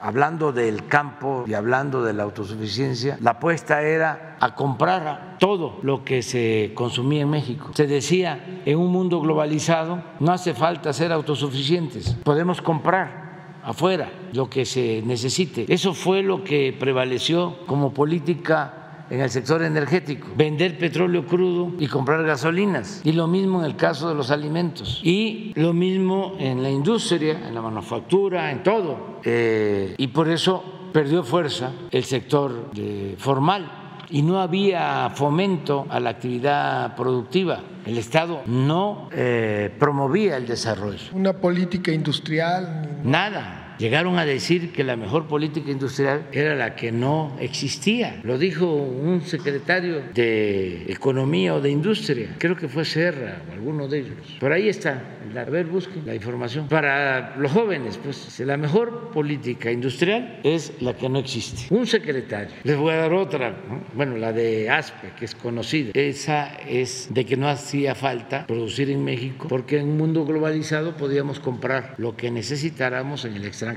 [0.00, 6.04] hablando del campo y hablando de la autosuficiencia, la apuesta era a comprar todo lo
[6.04, 7.70] que se consumía en México.
[7.74, 13.27] Se decía, en un mundo globalizado no hace falta ser autosuficientes, podemos comprar
[13.68, 15.66] afuera lo que se necesite.
[15.68, 21.86] Eso fue lo que prevaleció como política en el sector energético, vender petróleo crudo y
[21.86, 23.02] comprar gasolinas.
[23.04, 25.00] Y lo mismo en el caso de los alimentos.
[25.02, 29.20] Y lo mismo en la industria, en la manufactura, en todo.
[29.24, 30.62] Eh, y por eso
[30.92, 32.70] perdió fuerza el sector
[33.18, 33.77] formal
[34.10, 37.60] y no había fomento a la actividad productiva.
[37.84, 41.10] El Estado no eh, promovía el desarrollo.
[41.12, 43.00] Una política industrial.
[43.02, 48.20] Nada Llegaron a decir que la mejor política industrial era la que no existía.
[48.24, 53.86] Lo dijo un secretario de Economía o de Industria, creo que fue Serra o alguno
[53.86, 54.36] de ellos.
[54.40, 55.02] Por ahí está,
[55.36, 56.66] a ver, busquen la información.
[56.66, 61.72] Para los jóvenes, pues la mejor política industrial es la que no existe.
[61.72, 62.56] Un secretario.
[62.64, 63.54] Les voy a dar otra,
[63.94, 65.92] bueno, la de ASPE, que es conocida.
[65.94, 70.96] Esa es de que no hacía falta producir en México porque en un mundo globalizado
[70.96, 73.67] podíamos comprar lo que necesitáramos en el extranjero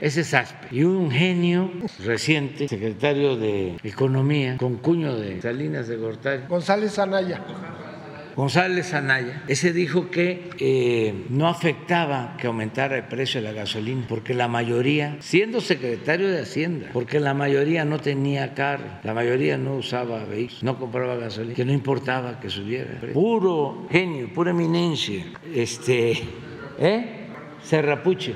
[0.00, 0.68] ese es ASPE.
[0.70, 1.70] Y un genio
[2.04, 6.42] reciente, secretario de Economía, con cuño de Salinas de Gortari.
[6.48, 7.42] González Anaya.
[8.36, 14.06] González Anaya, ese dijo que eh, no afectaba que aumentara el precio de la gasolina,
[14.08, 19.58] porque la mayoría, siendo secretario de Hacienda, porque la mayoría no tenía carro, la mayoría
[19.58, 23.00] no usaba vehículos, no compraba gasolina, que no importaba que subiera.
[23.12, 26.12] Puro genio, pura eminencia, este,
[26.78, 27.16] ¿eh?
[27.62, 28.34] Serrapuche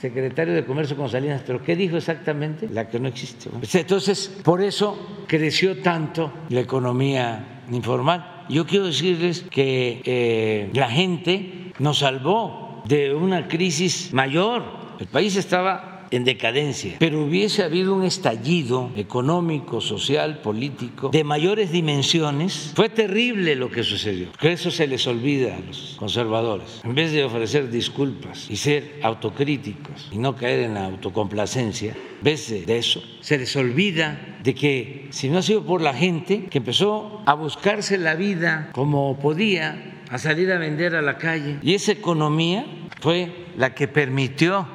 [0.00, 2.68] secretario de Comercio con Salinas, pero ¿qué dijo exactamente?
[2.70, 3.50] La que no existe.
[3.78, 8.44] Entonces, por eso creció tanto la economía informal.
[8.48, 14.62] Yo quiero decirles que eh, la gente nos salvó de una crisis mayor.
[14.98, 21.70] El país estaba en decadencia, pero hubiese habido un estallido económico, social, político de mayores
[21.70, 24.32] dimensiones, fue terrible lo que sucedió.
[24.32, 26.80] Que eso se les olvida a los conservadores.
[26.84, 32.24] En vez de ofrecer disculpas y ser autocríticos y no caer en la autocomplacencia, en
[32.24, 36.46] vez de eso, se les olvida de que si no ha sido por la gente
[36.46, 41.58] que empezó a buscarse la vida como podía, a salir a vender a la calle,
[41.62, 42.66] y esa economía
[43.00, 44.66] fue la que permitió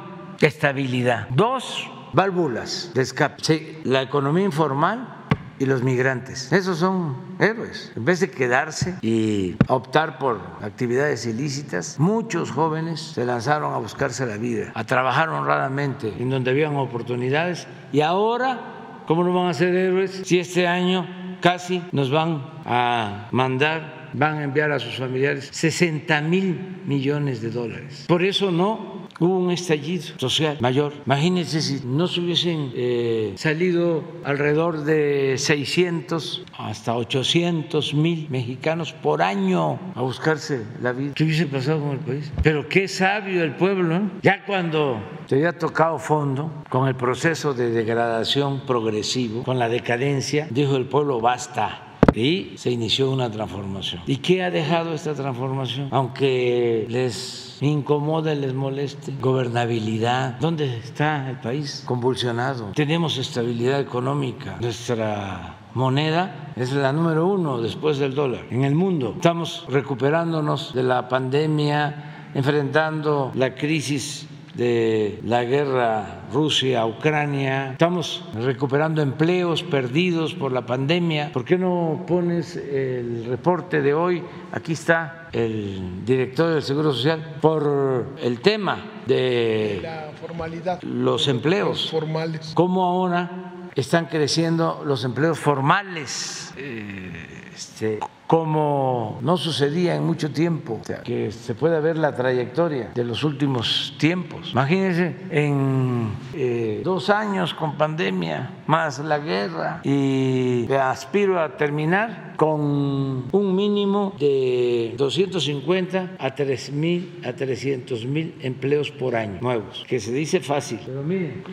[0.47, 1.27] estabilidad.
[1.29, 3.81] Dos válvulas de escape.
[3.83, 5.15] la economía informal
[5.59, 6.51] y los migrantes.
[6.51, 7.91] Esos son héroes.
[7.95, 14.25] En vez de quedarse y optar por actividades ilícitas, muchos jóvenes se lanzaron a buscarse
[14.25, 18.77] la vida, a trabajar honradamente en donde habían oportunidades y ahora
[19.09, 21.07] ¿Cómo no van a ser héroes si este año
[21.41, 27.49] casi nos van a mandar, van a enviar a sus familiares 60 mil millones de
[27.49, 28.05] dólares?
[28.07, 30.93] Por eso no hubo un estallido social mayor.
[31.05, 39.21] Imagínense si no se hubiesen eh, salido alrededor de 600 hasta 800 mil mexicanos por
[39.21, 41.13] año a buscarse la vida.
[41.15, 42.31] ¿Qué hubiese pasado con el país?
[42.43, 44.11] Pero qué sabio el pueblo, ¿no?
[44.21, 50.47] Ya cuando se había tocado fondo con el proceso de degradación progresivo, con la decadencia,
[50.49, 54.01] dijo el pueblo basta y se inició una transformación.
[54.07, 55.89] ¿Y qué ha dejado esta transformación?
[55.91, 60.39] Aunque les incomode, les moleste, gobernabilidad.
[60.39, 61.83] ¿Dónde está el país?
[61.85, 62.71] Convulsionado.
[62.73, 64.57] Tenemos estabilidad económica.
[64.61, 69.13] Nuestra moneda es la número uno después del dólar en el mundo.
[69.15, 77.71] Estamos recuperándonos de la pandemia, enfrentando la crisis de la guerra Rusia-Ucrania.
[77.71, 81.31] Estamos recuperando empleos perdidos por la pandemia.
[81.31, 84.23] ¿Por qué no pones el reporte de hoy?
[84.51, 90.81] Aquí está el director del Seguro Social por el tema de La formalidad.
[90.83, 91.89] los empleos.
[91.91, 92.51] formales.
[92.55, 96.53] ¿Cómo ahora están creciendo los empleos formales?
[96.57, 97.11] Eh,
[97.53, 97.99] este,
[98.29, 103.95] como no sucedía en mucho tiempo, que se pueda ver la trayectoria de los últimos
[103.97, 104.51] tiempos.
[104.51, 113.25] Imagínense, en eh, dos años con pandemia, más la guerra, y aspiro a terminar con
[113.31, 119.99] un mínimo de 250 a 3 mil a 300 mil empleos por año nuevos, que
[119.99, 120.79] se dice fácil.
[120.85, 121.43] Pero miren,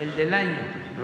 [0.00, 0.58] el del año,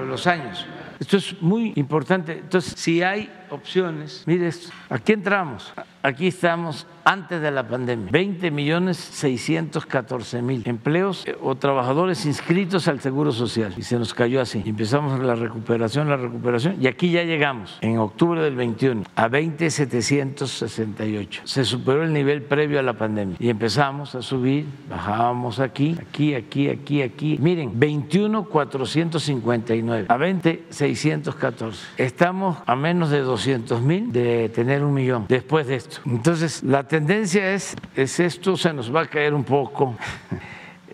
[0.07, 0.67] los años.
[1.01, 2.33] Esto es muy importante.
[2.33, 5.73] Entonces, si hay opciones, mire esto, aquí entramos,
[6.03, 12.89] aquí estamos antes de la pandemia, 20 millones 614 mil empleos eh, o trabajadores inscritos
[12.89, 14.63] al Seguro Social y se nos cayó así.
[14.67, 19.71] Empezamos la recuperación, la recuperación y aquí ya llegamos en octubre del 21 a 20
[19.71, 21.43] 768.
[21.45, 26.35] Se superó el nivel previo a la pandemia y empezamos a subir, bajábamos aquí, aquí,
[26.35, 27.39] aquí, aquí, aquí.
[27.41, 31.87] Miren, 21 459 a 20 614.
[31.99, 35.99] Estamos a menos de 200 mil de tener un millón después de esto.
[36.05, 39.99] Entonces, la tendencia es, es esto, se nos va a caer un poco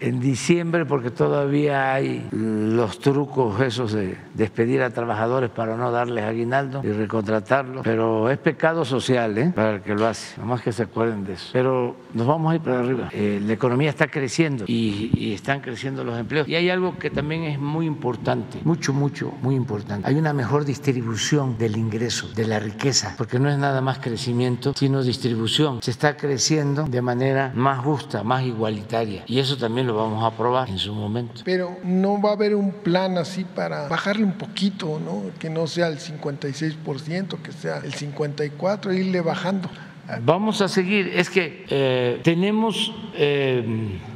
[0.03, 6.24] en diciembre porque todavía hay los trucos esos de despedir a trabajadores para no darles
[6.24, 9.53] aguinaldo y recontratarlos, pero es pecado social ¿eh?
[9.55, 11.50] para el que lo hace, nomás que se acuerden de eso.
[11.53, 13.09] Pero nos vamos a ir para arriba.
[13.12, 16.48] Eh, la economía está creciendo y, y están creciendo los empleos.
[16.48, 20.09] Y hay algo que también es muy importante, mucho, mucho, muy importante.
[20.09, 24.72] Hay una mejor distribución del ingreso, de la riqueza, porque no es nada más crecimiento,
[24.76, 25.80] sino distribución.
[25.82, 29.24] Se está creciendo de manera más justa, más igualitaria.
[29.26, 31.43] Y eso también lo vamos a aprobar en su momento.
[31.45, 35.22] Pero no va a haber un plan así para bajarle un poquito, ¿no?
[35.38, 39.68] Que no sea el 56%, que sea el 54%, e irle bajando.
[40.22, 41.12] Vamos a seguir.
[41.14, 43.64] Es que eh, tenemos eh,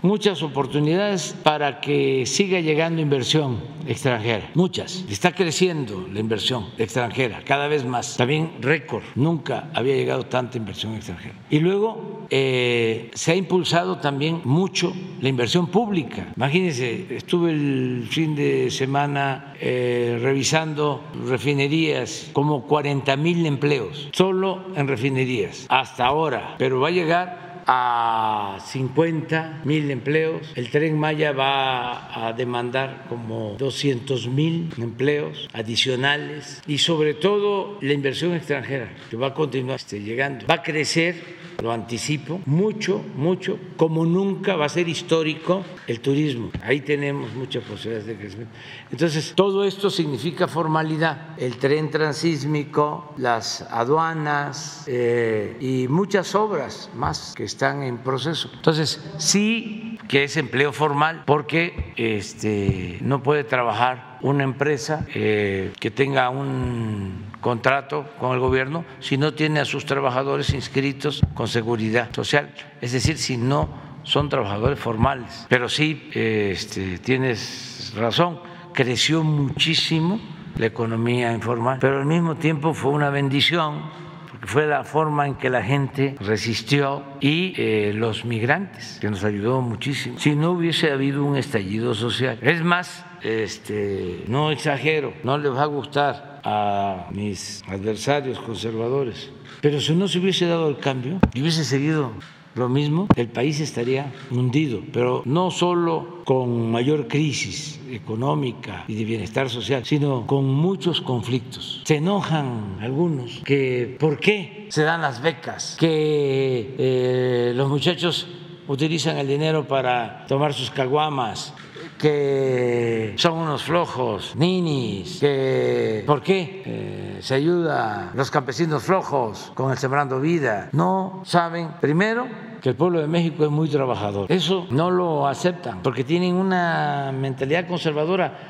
[0.02, 4.50] muchas oportunidades para que siga llegando inversión extranjera.
[4.54, 5.04] Muchas.
[5.08, 8.16] Está creciendo la inversión extranjera cada vez más.
[8.16, 9.04] También récord.
[9.14, 11.36] Nunca había llegado tanta inversión extranjera.
[11.50, 16.32] Y luego eh, se ha impulsado también mucho la inversión pública.
[16.36, 25.66] Imagínense, estuve el fin de semana revisando refinerías, como 40 mil empleos, solo en refinerías,
[25.80, 30.52] hasta ahora, pero va a llegar a 50 mil empleos.
[30.54, 37.92] El tren Maya va a demandar como 200 mil empleos adicionales y sobre todo la
[37.92, 40.46] inversión extranjera que va a continuar este, llegando.
[40.46, 46.50] Va a crecer lo anticipo, mucho, mucho, como nunca va a ser histórico el turismo.
[46.62, 48.54] Ahí tenemos muchas posibilidades de crecimiento.
[48.90, 51.38] Entonces, todo esto significa formalidad.
[51.38, 58.50] El tren transísmico, las aduanas eh, y muchas obras más que están en proceso.
[58.52, 65.90] Entonces, sí que es empleo formal porque este, no puede trabajar una empresa eh, que
[65.90, 72.14] tenga un contrato con el gobierno si no tiene a sus trabajadores inscritos con seguridad
[72.14, 73.70] social, es decir, si no
[74.02, 75.46] son trabajadores formales.
[75.48, 78.38] Pero sí, este, tienes razón,
[78.74, 80.20] creció muchísimo
[80.58, 84.05] la economía informal, pero al mismo tiempo fue una bendición
[84.46, 89.60] fue la forma en que la gente resistió y eh, los migrantes, que nos ayudó
[89.60, 90.18] muchísimo.
[90.18, 95.64] Si no hubiese habido un estallido social, es más, este, no exagero, no les va
[95.64, 99.30] a gustar a mis adversarios conservadores,
[99.60, 102.12] pero si no se hubiese dado el cambio y hubiese seguido
[102.54, 109.04] lo mismo, el país estaría hundido, pero no solo con mayor crisis económica y de
[109.04, 111.82] bienestar social, sino con muchos conflictos.
[111.84, 118.28] Se enojan algunos que por qué se dan las becas, que eh, los muchachos
[118.68, 121.54] utilizan el dinero para tomar sus caguamas,
[121.98, 129.52] que son unos flojos, ninis, que ¿por qué eh, se ayuda a los campesinos flojos
[129.54, 130.68] con el Sembrando Vida?
[130.72, 132.26] No saben, primero,
[132.66, 134.26] que el pueblo de México es muy trabajador.
[134.28, 138.40] Eso no lo aceptan porque tienen una mentalidad conservadora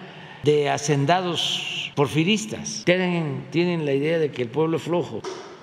[0.43, 2.83] de hacendados porfiristas.
[2.87, 5.21] Tienen, tienen la idea de que el pueblo es flojo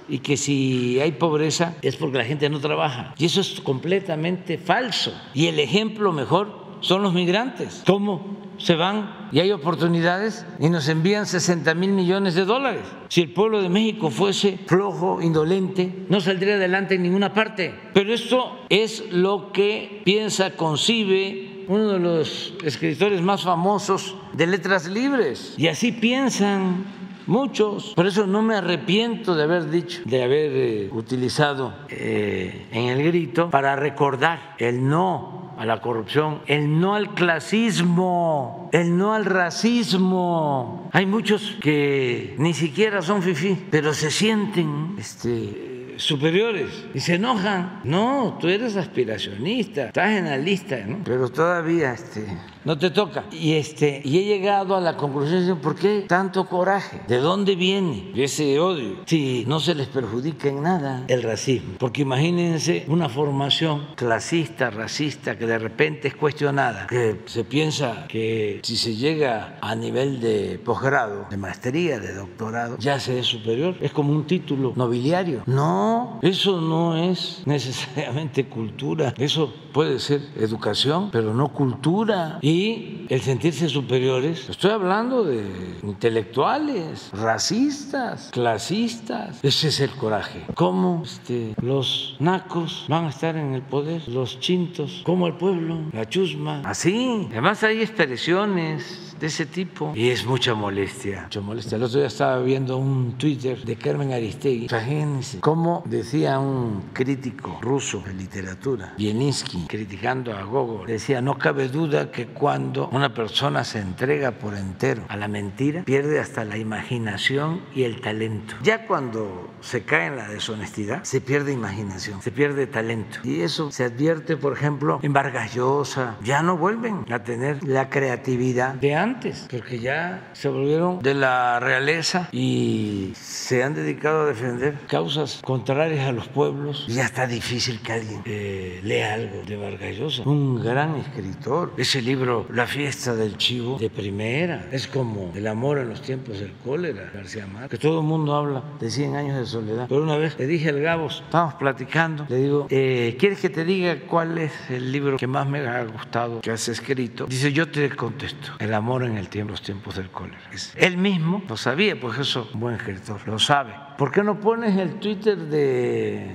[0.07, 3.15] y que si hay pobreza es porque la gente no trabaja.
[3.17, 5.19] Y eso es completamente falso.
[5.33, 7.81] Y el ejemplo mejor son los migrantes.
[7.87, 12.83] ¿Cómo se van y hay oportunidades y nos envían 60 mil millones de dólares?
[13.09, 17.73] Si el pueblo de México fuese flojo, indolente, no saldría adelante en ninguna parte.
[17.93, 24.87] Pero esto es lo que piensa, concibe uno de los escritores más famosos de letras
[24.87, 25.55] libres.
[25.57, 26.85] Y así piensan
[27.27, 27.93] muchos.
[27.95, 33.03] Por eso no me arrepiento de haber dicho, de haber eh, utilizado eh, en el
[33.03, 39.23] grito para recordar el no a la corrupción, el no al clasismo, el no al
[39.23, 40.89] racismo.
[40.91, 47.79] Hay muchos que ni siquiera son fifí, pero se sienten este, superiores y se enojan.
[47.85, 50.99] No, tú eres aspiracionista, estás en la lista, ¿no?
[51.05, 52.25] pero todavía este,
[52.65, 53.25] no te toca.
[53.31, 58.11] Y, este, y he llegado a la conclusión por qué tanto coraje, de dónde viene
[58.15, 61.73] ese odio, si no se les perjudica en nada el racismo.
[61.79, 68.59] Porque imagínense una formación clasista, racista, que de repente es cuestionada, que se piensa que
[68.63, 73.75] si se llega a nivel de posgrado, de maestría, de doctorado, ya se es superior.
[73.81, 75.43] Es como un título nobiliario.
[75.45, 79.13] No, eso no es necesariamente cultura.
[79.17, 82.39] Eso puede ser educación, pero no cultura.
[82.53, 85.43] Y el sentirse superiores, estoy hablando de
[85.81, 89.43] intelectuales, racistas, clasistas.
[89.43, 90.45] Ese es el coraje.
[90.53, 94.07] ¿Cómo este, los nacos van a estar en el poder?
[94.07, 96.61] Los chintos, como el pueblo, la chusma.
[96.63, 97.27] Así.
[97.31, 101.77] Además hay expresiones de ese tipo y es mucha molestia, mucha molestia.
[101.77, 104.65] El otro día estaba viendo un Twitter de Carmen Aristegui.
[104.65, 111.69] Imagínense cómo decía un crítico ruso de literatura, Bielinsky, criticando a Gogol, decía, no cabe
[111.69, 116.57] duda que cuando una persona se entrega por entero a la mentira, pierde hasta la
[116.57, 118.55] imaginación y el talento.
[118.61, 123.19] Ya cuando se cae en la deshonestidad, se pierde imaginación, se pierde talento.
[123.23, 126.17] Y eso se advierte, por ejemplo, en Vargas Llosa.
[126.25, 129.12] Ya no vuelven a tener la creatividad de antes
[129.49, 136.07] porque ya se volvieron de la realeza y se han dedicado a defender causas contrarias
[136.07, 136.85] a los pueblos.
[136.87, 141.73] Y ya está difícil que alguien eh, lea algo de Vargas Llosa, un gran escritor.
[141.77, 146.39] Ese libro, La fiesta del chivo, de primera, es como El amor en los tiempos
[146.39, 149.85] del cólera, García Márquez, que todo el mundo habla de 100 años de soledad.
[149.89, 153.63] Pero una vez le dije al Gabos, estábamos platicando, le digo, eh, ¿quieres que te
[153.63, 157.25] diga cuál es el libro que más me ha gustado que has escrito?
[157.25, 160.39] Dice, yo te contesto, El amor en el tiempo, los tiempos del cólera.
[160.75, 163.73] Él mismo lo sabía, pues eso, un buen escritor, lo sabe.
[163.97, 166.29] ¿Por qué no pones el Twitter de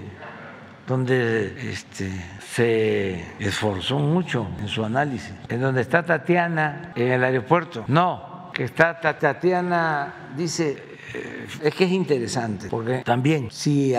[0.86, 2.10] donde este,
[2.40, 7.84] se esforzó mucho en su análisis, en donde está Tatiana en el aeropuerto?
[7.88, 10.82] No, que está Tatiana, dice,
[11.14, 13.94] eh, es que es interesante, porque también si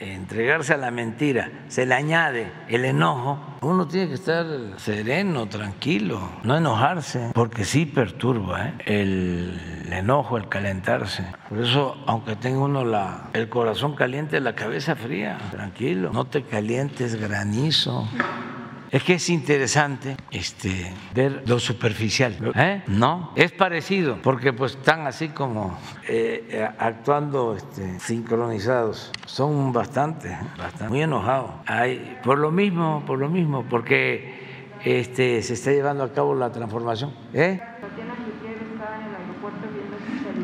[0.00, 4.46] entregarse a la mentira se le añade el enojo, uno tiene que estar
[4.76, 8.74] sereno, tranquilo, no enojarse, porque sí perturba ¿eh?
[8.86, 11.24] el, enojo, el calentarse.
[11.48, 16.42] Por eso, aunque tenga uno la, el corazón caliente, la cabeza fría, tranquilo, no te
[16.42, 18.08] calientes granizo.
[18.90, 22.36] Es que es interesante este, ver lo superficial.
[22.54, 22.82] ¿eh?
[22.86, 25.78] No, es parecido, porque pues están así como
[26.08, 29.12] eh, actuando este, sincronizados.
[29.26, 31.50] Son bastante, bastante, muy enojados.
[31.66, 36.50] Hay, por lo mismo, por lo mismo, porque este, se está llevando a cabo la
[36.50, 37.12] transformación.
[37.34, 37.60] ¿Eh?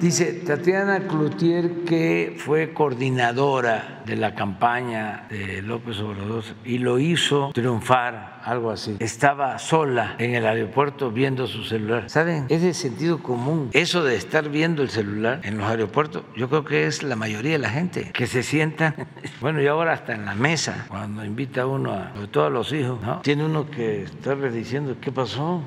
[0.01, 7.51] Dice Tatiana Cloutier que fue coordinadora de la campaña de López Obrador y lo hizo
[7.55, 8.97] triunfar, algo así.
[8.99, 12.11] Estaba sola en el aeropuerto viendo su celular.
[12.11, 12.47] ¿Saben?
[12.49, 13.71] Es de sentido común.
[13.73, 17.53] Eso de estar viendo el celular en los aeropuertos, yo creo que es la mayoría
[17.53, 18.95] de la gente que se sienta,
[19.41, 22.73] bueno, y ahora hasta en la mesa, cuando invita uno a, sobre todo a los
[22.73, 23.21] hijos, ¿no?
[23.21, 25.63] Tiene uno que estarles diciendo, ¿qué pasó?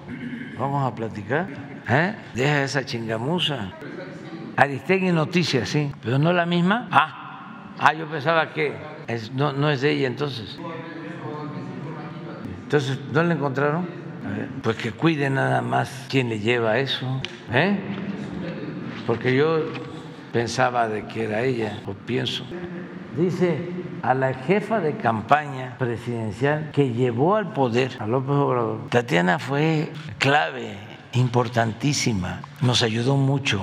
[0.60, 1.77] Vamos a platicar.
[1.90, 2.16] ¿Eh?
[2.34, 3.72] Deja esa chingamusa.
[4.56, 6.88] Aristegui Noticias, sí, pero no la misma.
[6.92, 8.74] Ah, ah yo pensaba que
[9.34, 10.58] no, no es de ella entonces.
[12.64, 13.88] Entonces, ¿no le encontraron?
[14.62, 17.22] Pues que cuide nada más quién le lleva eso,
[17.54, 17.80] ¿eh?
[19.06, 19.60] Porque yo
[20.34, 22.44] pensaba de que era ella, o pienso.
[23.16, 23.72] Dice
[24.02, 28.90] a la jefa de campaña presidencial que llevó al poder a López Obrador.
[28.90, 30.78] Tatiana fue clave,
[31.14, 33.62] importantísima, nos ayudó mucho,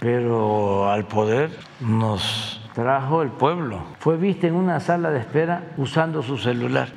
[0.00, 3.82] pero al poder nos trajo el pueblo.
[3.98, 6.88] Fue vista en una sala de espera usando su celular.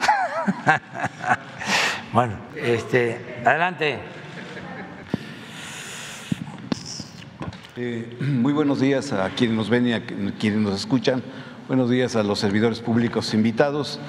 [2.14, 4.00] bueno, este, adelante.
[7.78, 11.24] Eh, muy buenos días a quienes nos ven y a quienes nos escuchan.
[11.70, 14.00] Buenos días a los servidores públicos invitados.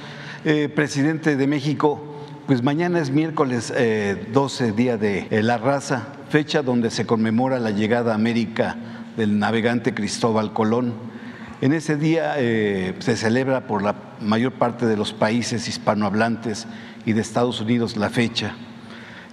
[0.45, 2.10] Eh, presidente de México,
[2.51, 3.73] pues mañana es miércoles
[4.33, 8.77] 12, eh, día de la raza, fecha donde se conmemora la llegada a América
[9.17, 10.95] del navegante Cristóbal Colón.
[11.61, 16.67] En ese día se celebra por la mayor parte de los países hispanohablantes
[17.07, 18.57] y de Estados Unidos la fecha.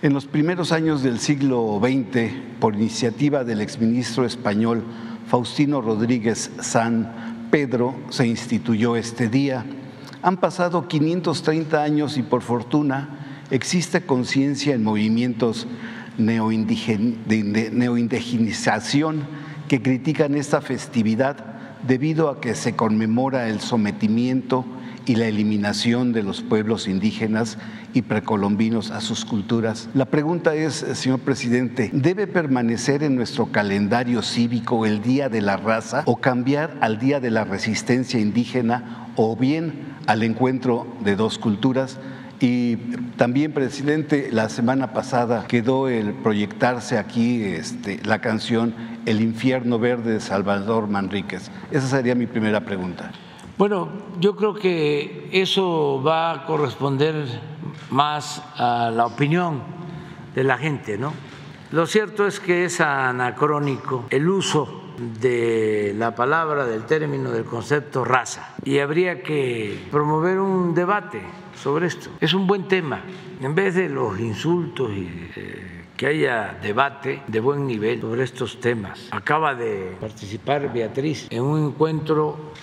[0.04, 4.84] En los primeros años del siglo XX, por iniciativa del exministro español
[5.26, 9.66] Faustino Rodríguez San Pedro, se instituyó este día.
[10.28, 15.68] Han pasado 530 años y por fortuna existe conciencia en movimientos
[16.18, 19.24] de neoindigenización
[19.70, 21.38] que critican esta festividad
[21.88, 24.66] debido a que se conmemora el sometimiento
[25.06, 27.58] y la eliminación de los pueblos indígenas
[27.94, 29.88] y precolombinos a sus culturas.
[29.94, 35.56] La pregunta es, señor presidente, ¿debe permanecer en nuestro calendario cívico el Día de la
[35.56, 41.38] Raza o cambiar al Día de la Resistencia Indígena o bien al encuentro de dos
[41.38, 42.00] culturas?
[42.40, 42.76] Y
[43.18, 50.14] también, presidente, la semana pasada quedó el proyectarse aquí este, la canción El infierno verde
[50.14, 51.50] de Salvador Manríquez.
[51.72, 53.12] Esa sería mi primera pregunta.
[53.58, 53.90] Bueno,
[54.20, 57.26] yo creo que eso va a corresponder
[57.90, 59.62] más a la opinión
[60.36, 61.14] de la gente, ¿no?
[61.72, 64.84] Lo cierto es que es anacrónico el uso
[65.20, 71.22] de la palabra, del término, del concepto raza y habría que promover un debate
[71.62, 72.10] sobre esto.
[72.22, 73.02] Es un buen tema.
[73.42, 78.62] En vez de los insultos y eh, que haya debate de buen nivel sobre estos
[78.62, 79.10] temas.
[79.12, 82.54] Acaba de participar Beatriz en un encuentro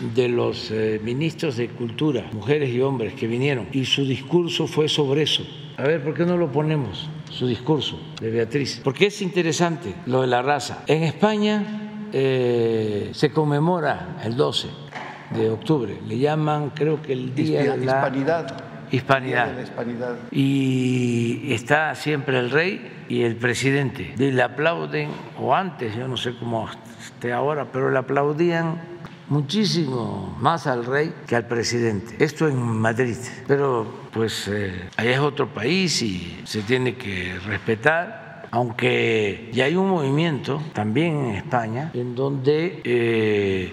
[0.00, 4.88] de los eh, ministros de Cultura, mujeres y hombres que vinieron, y su discurso fue
[4.88, 5.44] sobre eso.
[5.76, 7.08] A ver, ¿por qué no lo ponemos?
[7.30, 8.80] Su discurso de Beatriz.
[8.82, 10.84] Porque es interesante lo de la raza.
[10.86, 14.68] En España eh, se conmemora el 12
[15.30, 15.98] de octubre.
[16.06, 18.64] Le llaman, creo que el Día de la Hispanidad.
[18.90, 19.54] Hispanidad.
[19.54, 20.16] la hispanidad.
[20.30, 24.14] Y está siempre el rey y el presidente.
[24.18, 26.68] Y le aplauden, o antes, yo no sé cómo
[27.04, 28.80] esté ahora, pero le aplaudían
[29.28, 32.22] muchísimo más al rey que al presidente.
[32.22, 33.16] Esto en Madrid,
[33.46, 38.46] pero pues eh, allá es otro país y se tiene que respetar.
[38.50, 43.72] Aunque ya hay un movimiento también en España en donde eh,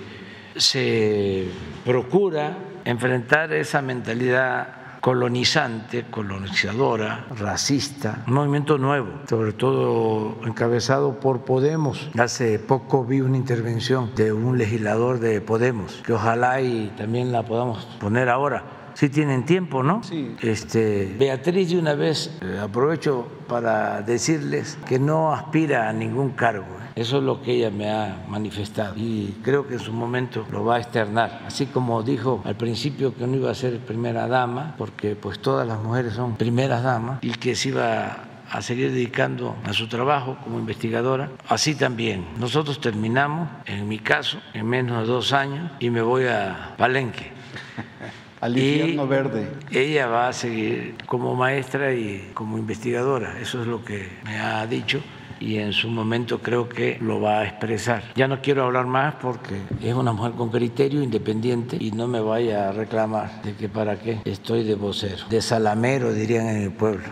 [0.57, 1.47] se
[1.85, 12.09] procura enfrentar esa mentalidad colonizante, colonizadora, racista, un movimiento nuevo, sobre todo encabezado por Podemos.
[12.17, 17.43] Hace poco vi una intervención de un legislador de Podemos, que ojalá y también la
[17.43, 18.63] podamos poner ahora.
[18.95, 20.03] Si tienen tiempo, ¿no?
[20.03, 20.37] Sí.
[20.41, 26.63] Este, Beatriz, de una vez eh, aprovecho para decirles que no aspira a ningún cargo.
[26.63, 27.01] ¿eh?
[27.01, 30.63] Eso es lo que ella me ha manifestado y creo que en su momento lo
[30.63, 31.41] va a externar.
[31.45, 35.67] Así como dijo al principio que no iba a ser primera dama, porque pues todas
[35.67, 38.19] las mujeres son primeras damas y que se iba
[38.49, 41.31] a seguir dedicando a su trabajo como investigadora.
[41.49, 46.27] Así también, nosotros terminamos, en mi caso, en menos de dos años y me voy
[46.27, 47.33] a Palenque.
[48.41, 49.49] Al infierno verde.
[49.71, 54.65] Ella va a seguir como maestra y como investigadora, eso es lo que me ha
[54.67, 55.01] dicho
[55.39, 58.03] y en su momento creo que lo va a expresar.
[58.15, 62.19] Ya no quiero hablar más porque es una mujer con criterio independiente y no me
[62.19, 66.71] vaya a reclamar de que para qué estoy de vocero, de salamero dirían en el
[66.71, 67.05] pueblo.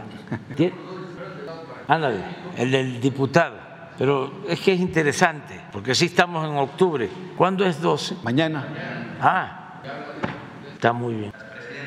[1.88, 2.24] Ándale,
[2.58, 3.64] el del diputado.
[3.98, 7.08] Pero es que es interesante, porque sí estamos en octubre.
[7.38, 8.16] ¿Cuándo es 12?
[8.24, 8.66] Mañana.
[9.22, 9.82] Ah,
[10.84, 11.32] está muy bien.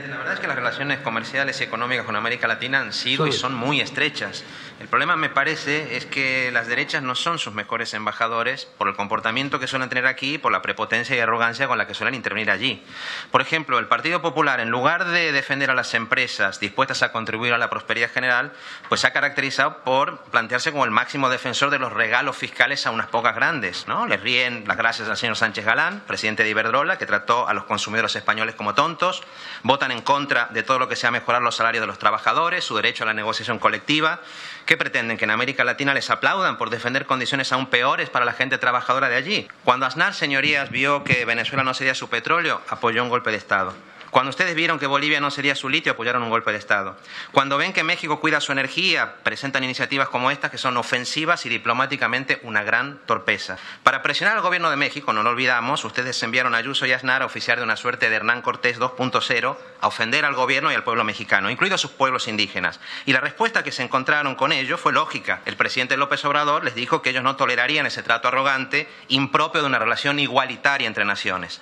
[0.08, 3.32] La verdad es que las relaciones comerciales y económicas con América Latina han sido y
[3.32, 4.42] son muy estrechas.
[4.78, 8.94] El problema, me parece, es que las derechas no son sus mejores embajadores por el
[8.94, 12.14] comportamiento que suelen tener aquí y por la prepotencia y arrogancia con la que suelen
[12.14, 12.84] intervenir allí.
[13.30, 17.54] Por ejemplo, el Partido Popular, en lugar de defender a las empresas dispuestas a contribuir
[17.54, 18.52] a la prosperidad general,
[18.90, 22.90] pues se ha caracterizado por plantearse como el máximo defensor de los regalos fiscales a
[22.90, 23.88] unas pocas grandes.
[23.88, 24.06] ¿no?
[24.06, 27.64] Les ríen las gracias al señor Sánchez Galán, presidente de Iberdrola, que trató a los
[27.64, 29.22] consumidores españoles como tontos,
[29.62, 32.76] votan en contra de todo lo que sea mejorar los salarios de los trabajadores, su
[32.76, 34.20] derecho a la negociación colectiva,
[34.66, 35.16] ¿Qué pretenden?
[35.16, 39.08] ¿Que en América Latina les aplaudan por defender condiciones aún peores para la gente trabajadora
[39.08, 39.48] de allí?
[39.62, 43.72] Cuando Aznar, señorías, vio que Venezuela no sería su petróleo, apoyó un golpe de Estado.
[44.10, 46.96] Cuando ustedes vieron que Bolivia no sería su litio, apoyaron un golpe de Estado.
[47.32, 51.48] Cuando ven que México cuida su energía, presentan iniciativas como estas que son ofensivas y
[51.48, 53.58] diplomáticamente una gran torpeza.
[53.82, 57.22] Para presionar al gobierno de México, no lo olvidamos, ustedes enviaron a Ayuso y Aznar
[57.22, 60.84] a oficiar de una suerte de Hernán Cortés 2.0 a ofender al gobierno y al
[60.84, 62.80] pueblo mexicano, incluidos sus pueblos indígenas.
[63.04, 65.40] Y la respuesta que se encontraron con ello fue lógica.
[65.44, 69.66] El presidente López Obrador les dijo que ellos no tolerarían ese trato arrogante, impropio de
[69.66, 71.60] una relación igualitaria entre naciones.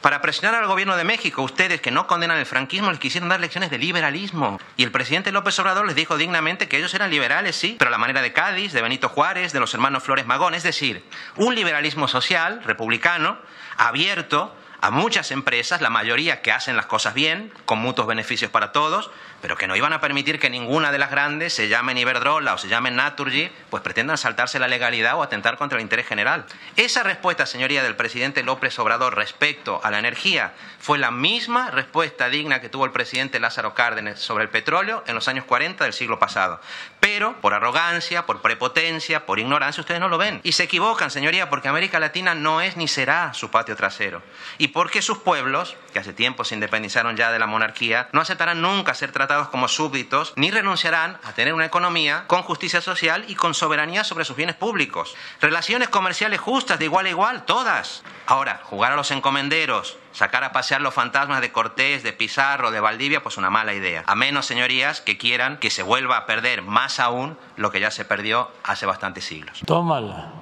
[0.00, 3.38] Para presionar al gobierno de México, ustedes que no condenan el franquismo les quisieron dar
[3.38, 4.58] lecciones de liberalismo.
[4.78, 7.92] Y el presidente López Obrador les dijo dignamente que ellos eran liberales, sí, pero a
[7.92, 11.04] la manera de Cádiz, de Benito Juárez, de los hermanos Flores Magón, es decir,
[11.36, 13.36] un liberalismo social, republicano,
[13.76, 18.72] abierto a muchas empresas, la mayoría que hacen las cosas bien, con mutuos beneficios para
[18.72, 19.10] todos,
[19.40, 22.58] pero que no iban a permitir que ninguna de las grandes, se llamen Iberdrola o
[22.58, 26.44] se llamen Naturgy, pues pretendan saltarse la legalidad o atentar contra el interés general.
[26.76, 32.28] Esa respuesta, señoría, del presidente López Obrador respecto a la energía fue la misma respuesta
[32.28, 35.92] digna que tuvo el presidente Lázaro Cárdenas sobre el petróleo en los años 40 del
[35.92, 36.60] siglo pasado.
[37.00, 40.40] Pero por arrogancia, por prepotencia, por ignorancia, ustedes no lo ven.
[40.44, 44.22] Y se equivocan, señoría, porque América Latina no es ni será su patio trasero.
[44.58, 48.60] Y porque sus pueblos, que hace tiempo se independizaron ya de la monarquía, no aceptarán
[48.60, 53.34] nunca ser tratados como súbditos, ni renunciarán a tener una economía con justicia social y
[53.34, 55.14] con soberanía sobre sus bienes públicos.
[55.40, 58.02] Relaciones comerciales justas de igual a igual, todas.
[58.26, 62.80] Ahora, jugar a los encomenderos, sacar a pasear los fantasmas de Cortés, de Pizarro, de
[62.80, 64.02] Valdivia, pues una mala idea.
[64.06, 67.90] A menos, señorías, que quieran que se vuelva a perder más aún lo que ya
[67.90, 69.60] se perdió hace bastantes siglos.
[69.66, 70.32] Tómala.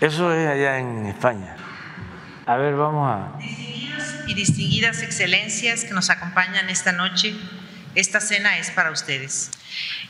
[0.00, 1.56] Eso es allá en España.
[2.46, 3.38] A ver, vamos a
[4.30, 7.34] y distinguidas excelencias que nos acompañan esta noche,
[7.96, 9.50] esta cena es para ustedes.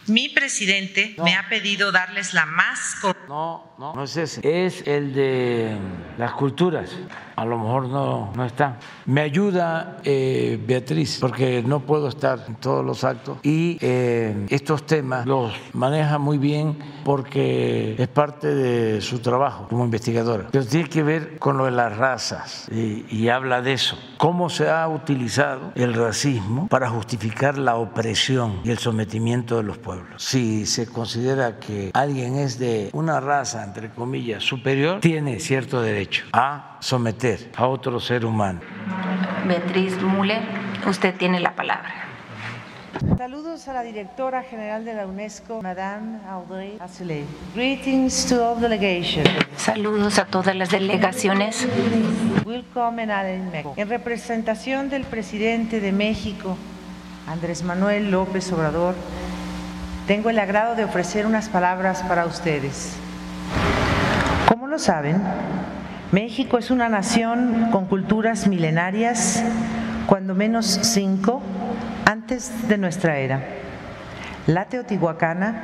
[0.06, 2.96] Mi presidente me ha pedido darles la más...
[3.28, 4.66] No, no, no es ese.
[4.66, 5.76] Es el de
[6.18, 6.90] las culturas.
[7.36, 8.78] A lo mejor no, no está.
[9.06, 13.38] Me ayuda eh, Beatriz, porque no puedo estar en todos los actos.
[13.42, 19.84] Y eh, estos temas los maneja muy bien porque es parte de su trabajo como
[19.84, 20.48] investigadora.
[20.50, 23.98] Pero tiene que ver con lo de las razas y, y habla de eso.
[24.18, 29.78] Cómo se ha utilizado el racismo para justificar la opresión y el sometimiento de los
[29.78, 30.22] pueblos.
[30.22, 36.24] Si se considera que alguien es de una raza, entre comillas, superior, tiene cierto derecho
[36.32, 38.60] a someter a otro ser humano.
[39.46, 40.42] Beatriz Müller,
[40.86, 42.00] usted tiene la palabra.
[43.16, 47.24] Saludos a la directora general de la UNESCO, Madame Audrey Azoulay.
[47.54, 49.28] Greetings to all delegations.
[49.56, 51.66] Saludos a todas las delegaciones.
[53.76, 56.56] En representación del presidente de México,
[57.26, 58.94] Andrés Manuel López Obrador,
[60.06, 62.96] tengo el agrado de ofrecer unas palabras para ustedes.
[64.48, 65.22] Como lo saben,
[66.12, 69.42] México es una nación con culturas milenarias,
[70.06, 71.40] cuando menos cinco,
[72.04, 73.44] antes de nuestra era.
[74.46, 75.62] La teotihuacana,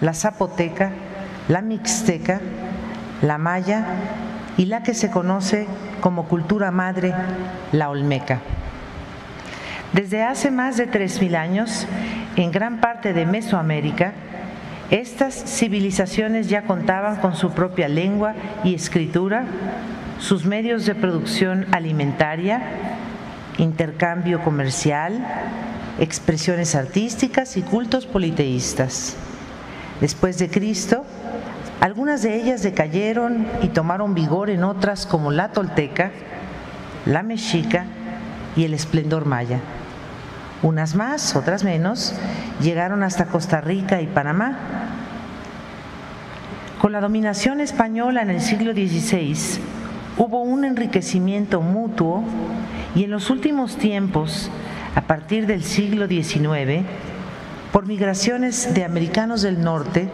[0.00, 0.90] la zapoteca,
[1.48, 2.40] la mixteca,
[3.20, 3.84] la maya
[4.56, 5.66] y la que se conoce
[6.00, 7.14] como cultura madre,
[7.72, 8.40] la olmeca.
[9.92, 11.86] Desde hace más de 3.000 años,
[12.36, 14.12] en gran parte de Mesoamérica,
[14.90, 19.44] estas civilizaciones ya contaban con su propia lengua y escritura,
[20.18, 22.62] sus medios de producción alimentaria,
[23.58, 25.24] intercambio comercial,
[25.98, 29.16] expresiones artísticas y cultos politeístas.
[30.00, 31.04] Después de Cristo,
[31.80, 36.10] algunas de ellas decayeron y tomaron vigor en otras como la tolteca,
[37.06, 37.86] la mexica
[38.56, 39.60] y el esplendor maya.
[40.62, 42.14] Unas más, otras menos,
[42.60, 44.58] llegaron hasta Costa Rica y Panamá.
[46.80, 49.60] Con la dominación española en el siglo XVI
[50.18, 52.22] hubo un enriquecimiento mutuo
[52.94, 54.50] y en los últimos tiempos,
[54.94, 56.84] a partir del siglo XIX,
[57.72, 60.10] por migraciones de americanos del norte,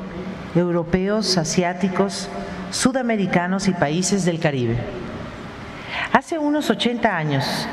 [0.55, 2.29] europeos, asiáticos,
[2.71, 4.79] sudamericanos y países del Caribe.
[6.13, 7.67] Hace unos 80 años,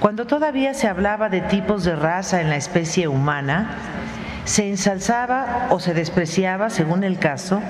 [0.00, 3.76] cuando todavía se hablaba de tipos de raza en la especie humana,
[4.44, 7.60] se ensalzaba o se despreciaba, según el caso,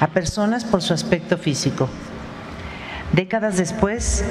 [0.00, 1.90] a personas por su aspecto físico.
[3.12, 4.24] Décadas después,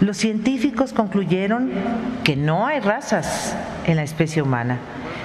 [0.00, 1.72] los científicos concluyeron
[2.22, 4.78] que no hay razas en la especie humana,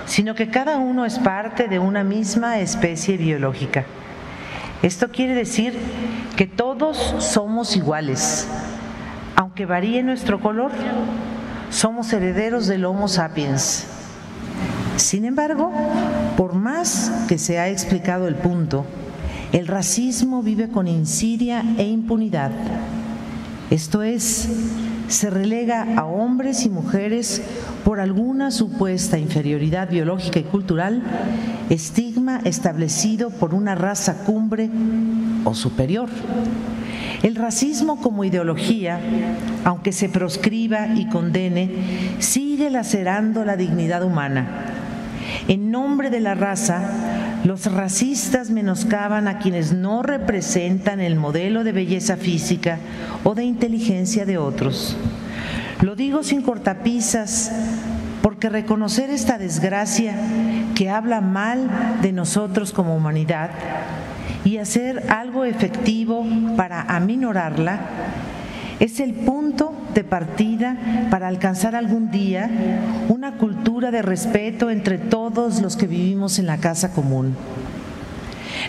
[0.08, 3.86] sino que cada uno es parte de una misma especie biológica.
[4.82, 5.78] Esto quiere decir
[6.36, 8.48] que todos somos iguales,
[9.36, 10.72] aunque varíe nuestro color,
[11.69, 13.85] somos herederos del Homo sapiens.
[14.95, 15.72] Sin embargo,
[16.35, 18.85] por más que se ha explicado el punto,
[19.52, 22.52] el racismo vive con insidia e impunidad.
[23.69, 24.49] Esto es,
[25.07, 27.41] se relega a hombres y mujeres
[27.84, 31.03] por alguna supuesta inferioridad biológica y cultural,
[31.69, 34.69] estigma establecido por una raza cumbre
[35.44, 36.10] o superior.
[37.23, 38.99] El racismo como ideología,
[39.64, 41.69] aunque se proscriba y condene,
[42.19, 44.48] sigue lacerando la dignidad humana.
[45.48, 46.81] En nombre de la raza,
[47.44, 52.80] los racistas menoscaban a quienes no representan el modelo de belleza física
[53.23, 54.98] o de inteligencia de otros.
[55.81, 57.52] Lo digo sin cortapisas
[58.22, 60.15] porque reconocer esta desgracia
[60.76, 61.69] que habla mal
[62.02, 63.52] de nosotros como humanidad
[64.48, 66.26] y hacer algo efectivo
[66.56, 67.82] para aminorarla
[68.80, 70.78] es el punto de partida
[71.11, 72.49] para alcanzar algún día
[73.10, 77.36] una cultura de respeto entre todos los que vivimos en la casa común.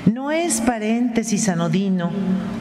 [0.05, 2.11] No es paréntesis anodino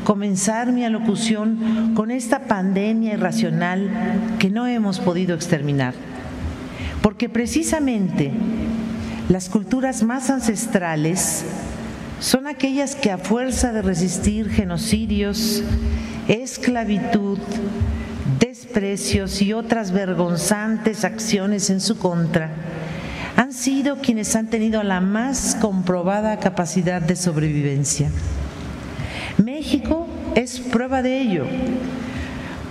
[0.03, 3.89] comenzar mi alocución con esta pandemia irracional
[4.38, 5.95] que no hemos podido exterminar,
[7.02, 8.31] porque precisamente
[9.27, 11.45] las culturas más ancestrales
[12.19, 15.64] son aquellas que a fuerza de resistir genocidios,
[16.27, 17.38] esclavitud,
[18.39, 22.49] desprecios y otras vergonzantes acciones en su contra,
[23.35, 28.10] han sido quienes han tenido la más comprobada capacidad de sobrevivencia.
[29.38, 31.45] México es prueba de ello.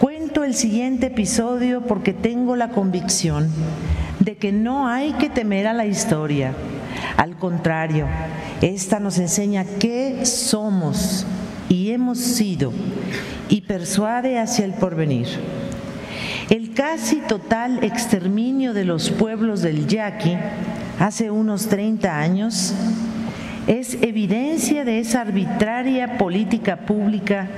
[0.00, 3.48] Cuento el siguiente episodio porque tengo la convicción
[4.18, 6.52] de que no hay que temer a la historia.
[7.16, 8.06] Al contrario,
[8.60, 11.26] esta nos enseña qué somos
[11.68, 12.72] y hemos sido
[13.48, 15.26] y persuade hacia el porvenir.
[16.50, 20.36] El casi total exterminio de los pueblos del Yaqui
[21.00, 22.74] hace unos 30 años
[23.66, 27.48] es evidencia de esa arbitraria política pública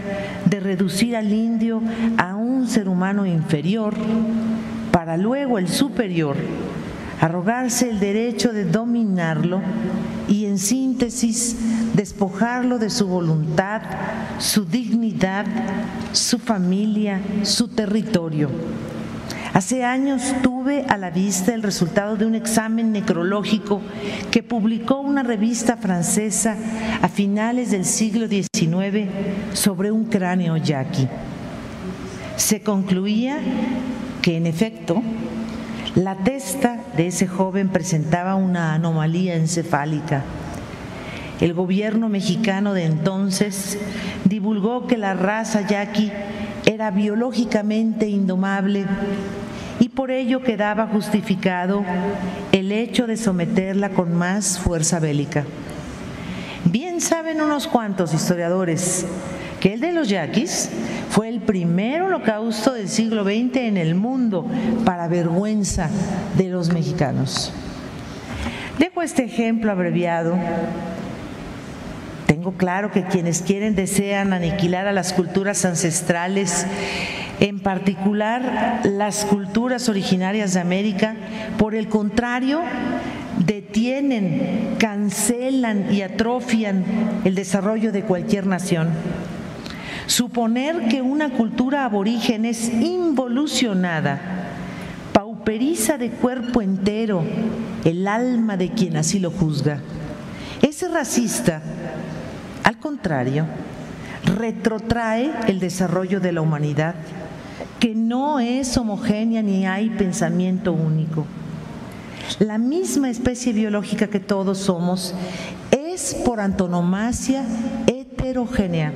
[0.47, 1.83] de reducir al indio
[2.17, 3.95] a un ser humano inferior
[4.91, 6.37] para luego el superior
[7.21, 9.61] arrogarse el derecho de dominarlo
[10.29, 11.57] y en síntesis
[11.95, 13.83] despojarlo de su voluntad,
[14.39, 15.47] su dignidad,
[16.13, 18.51] su familia, su territorio.
[19.55, 23.81] Hace años tuve a la vista el resultado de un examen necrológico
[24.31, 26.57] que publicó una revista francesa
[27.03, 29.09] a finales del siglo XIX
[29.55, 31.09] sobre un cráneo yaqui.
[32.37, 33.41] Se concluía
[34.23, 35.03] que, en efecto,
[35.99, 40.23] la testa de ese joven presentaba una anomalía encefálica.
[41.41, 43.77] El gobierno mexicano de entonces
[44.25, 46.13] divulgó que la raza yaqui
[46.67, 48.87] era biológicamente indomable
[49.81, 51.83] y por ello quedaba justificado
[52.53, 55.47] el hecho de someterla con más fuerza bélica.
[56.65, 59.05] Bien saben unos cuantos historiadores
[59.61, 60.71] que el de los yaquis
[61.11, 64.47] fue el primer holocausto del siglo XX en el mundo,
[64.85, 65.91] para vergüenza
[66.37, 67.53] de los mexicanos.
[68.79, 70.37] Dejo este ejemplo abreviado.
[72.27, 76.67] Tengo claro que quienes quieren desean aniquilar a las culturas ancestrales,
[77.41, 81.17] en particular las culturas originarias de América,
[81.57, 82.61] por el contrario,
[83.39, 86.85] detienen, cancelan y atrofian
[87.25, 88.91] el desarrollo de cualquier nación.
[90.09, 94.19] Suponer que una cultura aborigen es involucionada,
[95.13, 97.23] pauperiza de cuerpo entero
[97.85, 99.81] el alma de quien así lo juzga.
[100.63, 101.61] Es racista,
[102.65, 103.45] al contrario,
[104.25, 106.95] retrotrae el desarrollo de la humanidad,
[107.79, 111.27] que no es homogénea ni hay pensamiento único.
[112.39, 115.15] La misma especie biológica que todos somos
[115.71, 117.45] es por antonomasia
[117.87, 118.95] heterogénea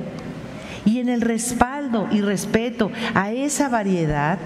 [0.85, 4.37] y en el respaldo y respeto a esa variedad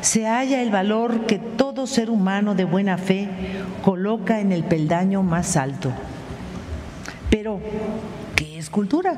[0.00, 3.28] se halla el valor que todo ser humano de buena fe
[3.82, 5.92] coloca en el peldaño más alto.
[7.30, 7.60] Pero,
[8.36, 9.14] ¿qué es cultura?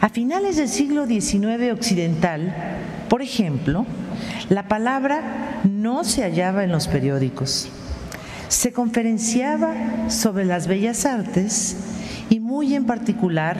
[0.00, 2.54] A finales del siglo XIX occidental,
[3.08, 3.86] por ejemplo,
[4.48, 7.68] la palabra no se hallaba en los periódicos.
[8.48, 9.74] se conferenciaba
[10.08, 11.76] sobre las bellas artes
[12.30, 13.56] y muy en particular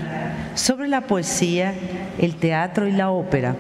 [0.55, 1.75] sobre la poesía,
[2.19, 3.57] el teatro y la ópera.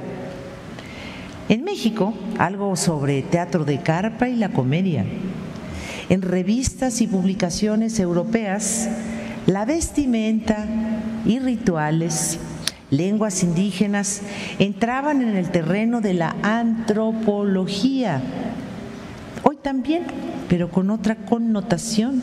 [1.48, 5.04] En México, algo sobre teatro de carpa y la comedia.
[6.08, 8.88] En revistas y publicaciones europeas,
[9.46, 10.66] la vestimenta
[11.24, 12.38] y rituales,
[12.90, 14.22] lenguas indígenas
[14.58, 18.20] entraban en el terreno de la antropología.
[19.44, 20.02] Hoy también,
[20.48, 22.20] pero con otra connotación.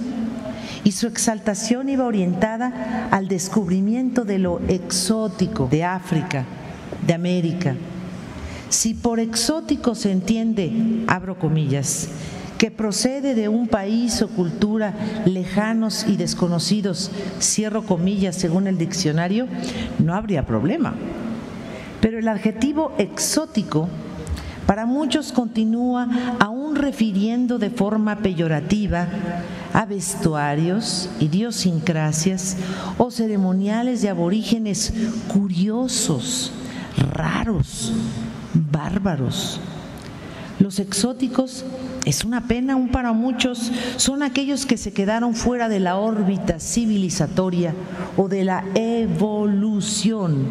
[0.83, 6.45] Y su exaltación iba orientada al descubrimiento de lo exótico de África,
[7.05, 7.75] de América.
[8.69, 12.09] Si por exótico se entiende, abro comillas,
[12.57, 14.93] que procede de un país o cultura
[15.25, 19.47] lejanos y desconocidos, cierro comillas según el diccionario,
[19.99, 20.93] no habría problema.
[21.99, 23.89] Pero el adjetivo exótico
[24.65, 26.07] para muchos continúa
[26.39, 29.07] aún refiriendo de forma peyorativa
[29.73, 32.57] a vestuarios, idiosincrasias
[32.97, 34.93] o ceremoniales de aborígenes
[35.27, 36.51] curiosos,
[37.11, 37.91] raros,
[38.53, 39.59] bárbaros.
[40.59, 41.65] Los exóticos
[42.05, 46.59] es una pena aún para muchos, son aquellos que se quedaron fuera de la órbita
[46.59, 47.73] civilizatoria
[48.15, 50.45] o de la evolución.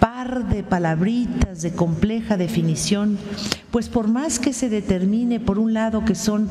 [0.00, 3.18] Par de palabritas de compleja definición,
[3.70, 6.48] pues por más que se determine por un lado que son,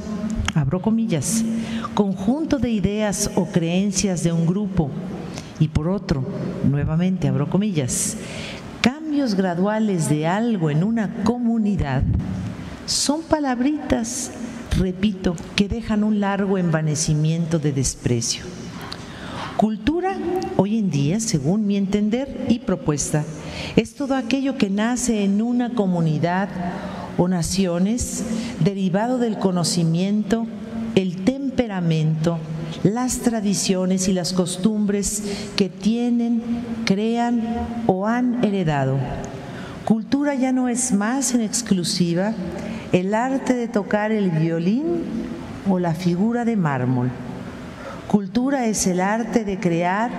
[0.54, 1.44] abro comillas,
[1.94, 4.92] conjunto de ideas o creencias de un grupo,
[5.60, 6.24] y por otro,
[6.70, 8.18] nuevamente abro comillas,
[8.82, 12.04] cambios graduales de algo en una comunidad,
[12.86, 14.32] son palabritas,
[14.78, 18.44] repito, que dejan un largo envanecimiento de desprecio.
[19.58, 20.18] Cultura,
[20.58, 23.24] hoy en día, según mi entender y propuesta,
[23.78, 26.50] es todo aquello que nace en una comunidad
[27.18, 28.26] o naciones
[28.60, 30.46] derivado del conocimiento,
[30.96, 32.38] el temperamento,
[32.84, 35.24] las tradiciones y las costumbres
[35.56, 36.44] que tienen,
[36.84, 37.42] crean
[37.88, 38.98] o han heredado.
[39.86, 42.34] Cultura ya no es más en exclusiva
[42.92, 45.04] el arte de tocar el violín
[45.70, 47.10] o la figura de mármol.
[48.16, 50.10] Cultura es el arte de crear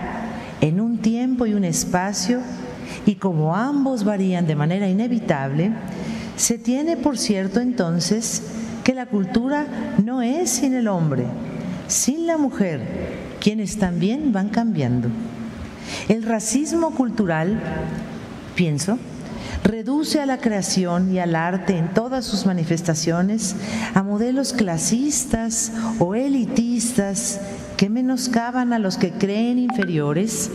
[0.61, 2.41] en un tiempo y un espacio
[3.07, 5.73] y como ambos varían de manera inevitable,
[6.37, 8.43] se tiene por cierto entonces
[8.85, 9.67] que la cultura
[10.05, 11.25] no es sin el hombre,
[11.89, 12.83] sin la mujer,
[13.41, 15.09] quienes también van cambiando.
[16.11, 17.59] El racismo cultural,
[18.55, 18.99] pienso,
[19.65, 23.57] reduce a la creación y al arte en todas sus manifestaciones
[23.95, 27.41] a modelos clasistas o elitistas
[27.77, 30.51] que menoscaban a los que creen inferiores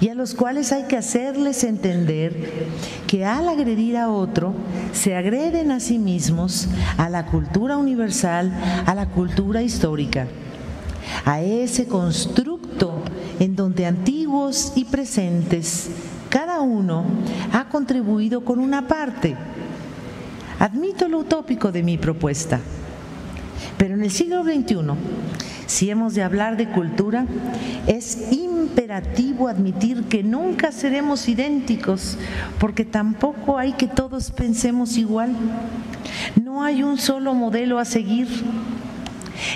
[0.00, 2.34] y a los cuales hay que hacerles entender
[3.06, 4.54] que al agredir a otro
[4.92, 8.52] se agreden a sí mismos, a la cultura universal,
[8.86, 10.26] a la cultura histórica,
[11.24, 13.02] a ese constructo
[13.40, 15.90] en donde antiguos y presentes
[16.32, 17.04] cada uno
[17.52, 19.36] ha contribuido con una parte.
[20.58, 22.58] Admito lo utópico de mi propuesta,
[23.76, 24.76] pero en el siglo XXI,
[25.72, 27.24] si hemos de hablar de cultura,
[27.86, 32.18] es imperativo admitir que nunca seremos idénticos,
[32.58, 35.34] porque tampoco hay que todos pensemos igual.
[36.44, 38.28] No hay un solo modelo a seguir.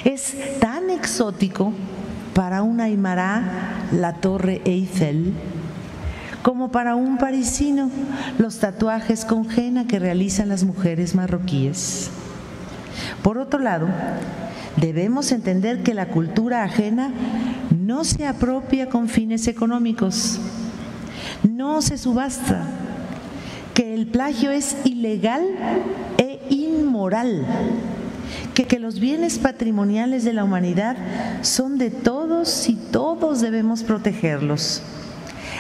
[0.06, 1.74] Es tan exótico
[2.32, 5.34] para un aymara la torre Eiffel
[6.42, 7.90] como para un parisino
[8.38, 12.10] los tatuajes con henna que realizan las mujeres marroquíes.
[13.22, 13.88] Por otro lado,
[14.76, 17.10] debemos entender que la cultura ajena
[17.78, 20.40] no se apropia con fines económicos,
[21.42, 22.64] no se subasta,
[23.74, 25.42] que el plagio es ilegal
[26.18, 27.46] e inmoral,
[28.54, 30.96] que, que los bienes patrimoniales de la humanidad
[31.42, 34.82] son de todos y todos debemos protegerlos.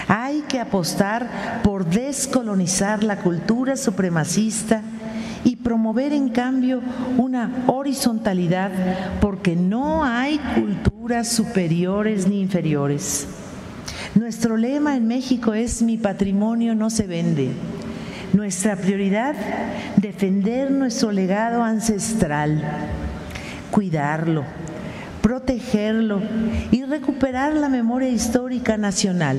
[0.08, 4.82] Hay que apostar por descolonizar la cultura supremacista
[5.46, 6.82] y promover en cambio
[7.16, 8.72] una horizontalidad
[9.20, 13.28] porque no hay culturas superiores ni inferiores.
[14.16, 17.52] Nuestro lema en México es mi patrimonio no se vende.
[18.32, 19.36] Nuestra prioridad,
[19.98, 22.60] defender nuestro legado ancestral,
[23.70, 24.42] cuidarlo,
[25.22, 26.22] protegerlo
[26.72, 29.38] y recuperar la memoria histórica nacional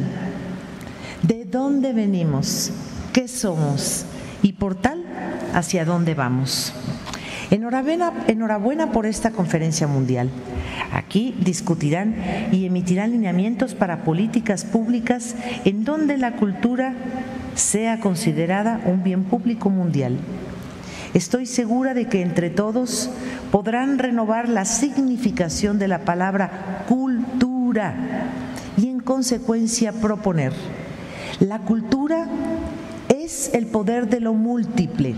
[1.21, 2.71] de dónde venimos,
[3.11, 4.05] qué somos
[4.41, 5.03] y por tal
[5.53, 6.73] hacia dónde vamos.
[7.49, 10.29] Enhorabuena, por esta conferencia mundial.
[10.91, 12.15] Aquí discutirán
[12.51, 16.93] y emitirán lineamientos para políticas públicas en donde la cultura
[17.55, 20.17] sea considerada un bien público mundial.
[21.13, 23.09] Estoy segura de que entre todos
[23.51, 27.95] podrán renovar la significación de la palabra cultura
[28.75, 30.51] y en consecuencia proponer.
[31.39, 32.27] La cultura
[33.27, 35.13] es el poder de lo múltiple.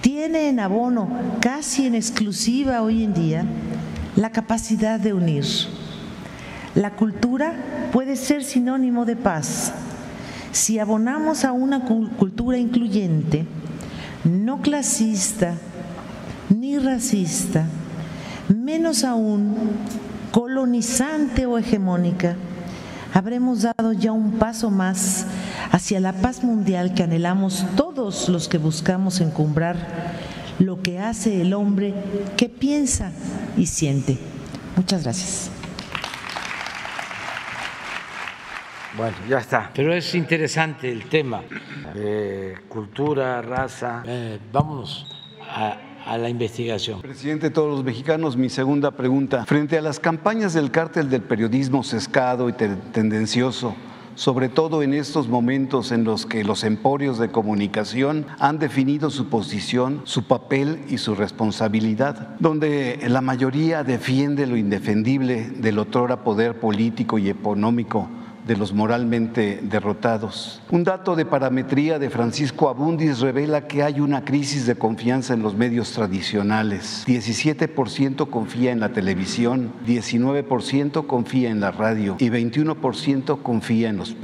[0.00, 1.08] Tiene en abono,
[1.40, 3.44] casi en exclusiva hoy en día,
[4.16, 5.44] la capacidad de unir.
[6.74, 7.54] La cultura
[7.92, 9.72] puede ser sinónimo de paz.
[10.50, 13.46] Si abonamos a una cultura incluyente,
[14.24, 15.54] no clasista,
[16.48, 17.66] ni racista,
[18.48, 19.54] menos aún
[20.32, 22.34] colonizante o hegemónica,
[23.14, 25.26] habremos dado ya un paso más
[25.70, 29.76] hacia la paz mundial que anhelamos todos los que buscamos encumbrar
[30.58, 31.94] lo que hace el hombre
[32.36, 33.12] que piensa
[33.56, 34.18] y siente.
[34.76, 35.50] Muchas gracias.
[38.96, 39.70] Bueno, ya está.
[39.74, 41.42] Pero es interesante el tema.
[41.94, 44.02] de cultura, raza.
[44.06, 45.06] Eh, vámonos
[45.48, 45.76] a,
[46.06, 47.00] a la investigación.
[47.00, 49.44] Presidente de todos los mexicanos, mi segunda pregunta.
[49.46, 53.74] Frente a las campañas del cártel del periodismo sescado y tendencioso,
[54.20, 59.30] sobre todo en estos momentos en los que los emporios de comunicación han definido su
[59.30, 66.60] posición, su papel y su responsabilidad, donde la mayoría defiende lo indefendible del otrora poder
[66.60, 68.10] político y económico
[68.50, 70.60] de los moralmente derrotados.
[70.72, 75.42] Un dato de parametría de Francisco Abundis revela que hay una crisis de confianza en
[75.44, 77.04] los medios tradicionales.
[77.06, 84.16] 17% confía en la televisión, 19% confía en la radio y 21% confía en los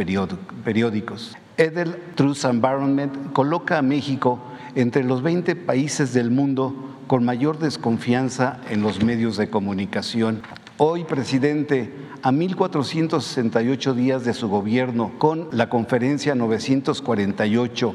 [0.64, 1.36] periódicos.
[1.56, 4.40] Edel Truth Environment coloca a México
[4.74, 10.42] entre los 20 países del mundo con mayor desconfianza en los medios de comunicación.
[10.78, 11.90] Hoy, presidente,
[12.22, 17.94] a 1.468 días de su gobierno, con la conferencia 948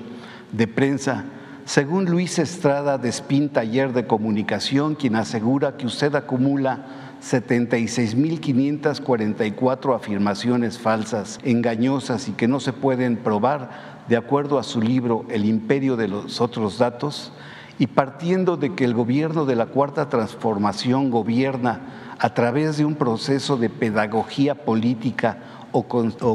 [0.51, 1.25] de prensa,
[1.65, 10.79] según Luis Estrada de Spin Taller de Comunicación, quien asegura que usted acumula 76.544 afirmaciones
[10.79, 15.97] falsas, engañosas y que no se pueden probar, de acuerdo a su libro El imperio
[15.97, 17.31] de los otros datos,
[17.77, 22.93] y partiendo de que el gobierno de la Cuarta Transformación gobierna a través de un
[22.93, 25.39] proceso de pedagogía política
[25.71, 25.87] o,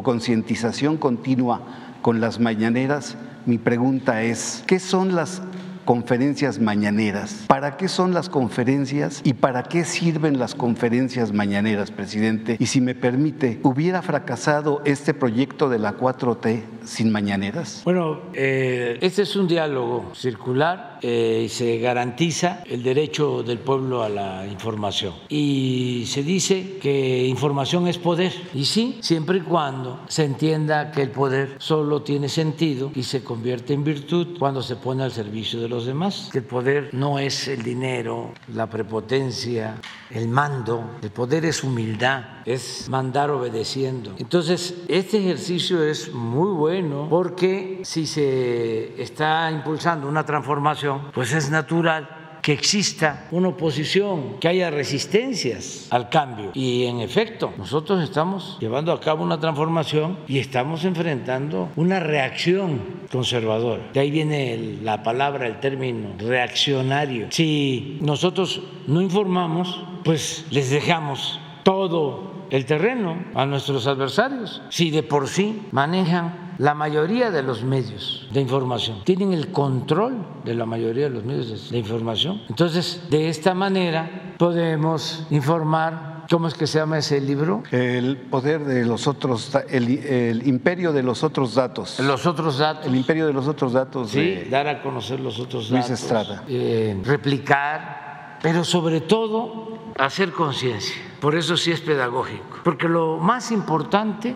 [0.03, 1.61] concientización continua
[2.03, 5.43] con las mañaneras, mi pregunta es, ¿qué son las
[5.87, 7.45] conferencias mañaneras.
[7.47, 12.57] ¿Para qué son las conferencias y para qué sirven las conferencias mañaneras, presidente?
[12.59, 17.83] Y si me permite, ¿hubiera fracasado este proyecto de la 4T sin mañaneras?
[17.85, 24.09] Bueno, este es un diálogo circular eh, y se garantiza el derecho del pueblo a
[24.09, 25.15] la información.
[25.29, 28.33] Y se dice que información es poder.
[28.55, 33.23] Y sí, siempre y cuando se entienda que el poder solo tiene sentido y se
[33.23, 37.19] convierte en virtud cuando se pone al servicio de los demás, que el poder no
[37.19, 44.15] es el dinero, la prepotencia, el mando, el poder es humildad, es mandar obedeciendo.
[44.19, 51.51] Entonces, este ejercicio es muy bueno porque si se está impulsando una transformación, pues es
[51.51, 56.53] natural que exista una oposición, que haya resistencias al cambio.
[56.55, 62.81] Y en efecto, nosotros estamos llevando a cabo una transformación y estamos enfrentando una reacción
[63.11, 63.91] conservadora.
[63.93, 67.27] De ahí viene la palabra, el término reaccionario.
[67.33, 74.63] Si nosotros no informamos, pues les dejamos todo el terreno a nuestros adversarios.
[74.69, 80.17] Si de por sí manejan la mayoría de los medios de información tienen el control
[80.45, 82.43] de la mayoría de los medios de información.
[82.49, 87.63] Entonces, de esta manera podemos informar ¿Cómo es que se llama ese libro?
[87.71, 92.01] El poder de los otros, el, imperio de los otros datos.
[92.01, 92.87] Los otros datos.
[92.87, 94.11] El imperio de los otros datos.
[94.11, 95.89] Sí, dar a conocer los otros datos.
[95.89, 96.43] Luis Estrada.
[96.49, 100.97] Eh, replicar, pero sobre todo hacer conciencia.
[101.21, 102.59] Por eso sí es pedagógico.
[102.65, 104.35] Porque lo más importante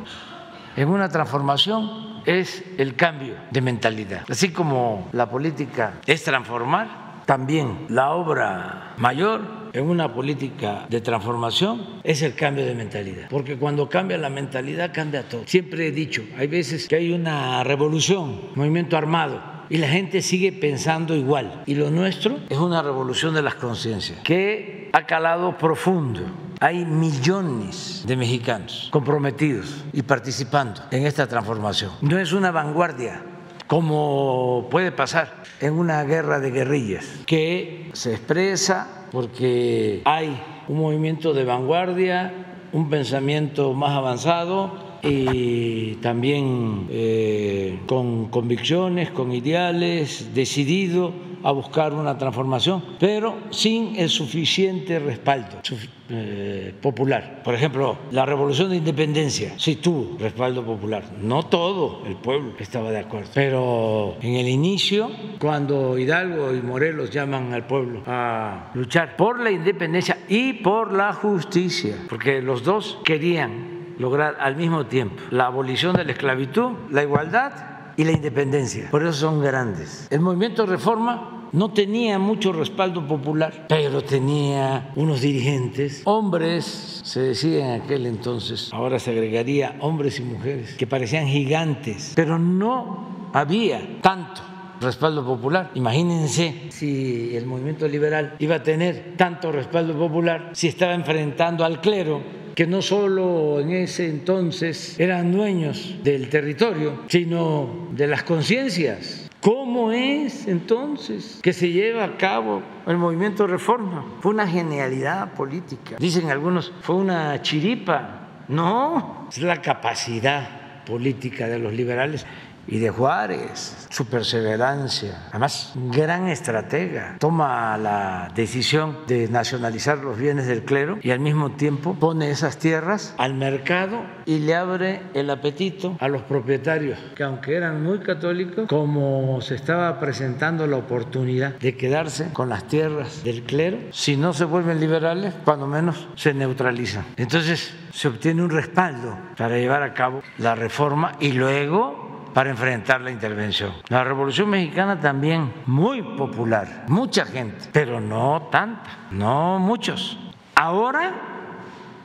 [0.76, 4.24] en una transformación es el cambio de mentalidad.
[4.28, 9.40] Así como la política es transformar, también la obra mayor
[9.72, 14.92] en una política de transformación es el cambio de mentalidad, porque cuando cambia la mentalidad
[14.92, 15.42] cambia todo.
[15.46, 20.52] Siempre he dicho, hay veces que hay una revolución, movimiento armado, y la gente sigue
[20.52, 21.62] pensando igual.
[21.66, 26.22] Y lo nuestro es una revolución de las conciencias que ha calado profundo.
[26.62, 31.90] Hay millones de mexicanos comprometidos y participando en esta transformación.
[32.02, 33.22] No es una vanguardia
[33.66, 40.38] como puede pasar en una guerra de guerrillas, que se expresa porque hay
[40.68, 42.34] un movimiento de vanguardia,
[42.72, 52.16] un pensamiento más avanzado y también eh, con convicciones, con ideales, decidido a buscar una
[52.18, 55.60] transformación, pero sin el suficiente respaldo
[56.08, 57.42] eh, popular.
[57.44, 61.04] Por ejemplo, la revolución de independencia sí tuvo respaldo popular.
[61.20, 67.10] No todo el pueblo estaba de acuerdo, pero en el inicio, cuando Hidalgo y Morelos
[67.10, 72.98] llaman al pueblo a luchar por la independencia y por la justicia, porque los dos
[73.04, 78.88] querían lograr al mismo tiempo la abolición de la esclavitud, la igualdad y la independencia.
[78.90, 80.08] Por eso son grandes.
[80.08, 87.74] El movimiento reforma no tenía mucho respaldo popular, pero tenía unos dirigentes, hombres, se decía
[87.74, 94.00] en aquel entonces, ahora se agregaría hombres y mujeres, que parecían gigantes, pero no había
[94.00, 94.40] tanto
[94.80, 95.70] respaldo popular.
[95.74, 101.82] Imagínense si el movimiento liberal iba a tener tanto respaldo popular si estaba enfrentando al
[101.82, 102.22] clero
[102.60, 109.30] que no solo en ese entonces eran dueños del territorio, sino de las conciencias.
[109.40, 114.04] ¿Cómo es entonces que se lleva a cabo el movimiento reforma?
[114.20, 115.96] Fue una genialidad política.
[115.98, 118.44] Dicen algunos, fue una chiripa.
[118.48, 122.26] No, es la capacidad política de los liberales
[122.70, 130.46] y de Juárez, su perseverancia, además gran estratega, toma la decisión de nacionalizar los bienes
[130.46, 135.28] del clero y al mismo tiempo pone esas tierras al mercado y le abre el
[135.30, 141.58] apetito a los propietarios, que aunque eran muy católicos, como se estaba presentando la oportunidad
[141.58, 146.32] de quedarse con las tierras del clero, si no se vuelven liberales, cuando menos se
[146.32, 147.04] neutralizan.
[147.16, 153.00] Entonces se obtiene un respaldo para llevar a cabo la reforma y luego para enfrentar
[153.00, 153.72] la intervención.
[153.88, 160.18] La Revolución Mexicana también muy popular, mucha gente, pero no tanta, no muchos.
[160.54, 161.12] Ahora,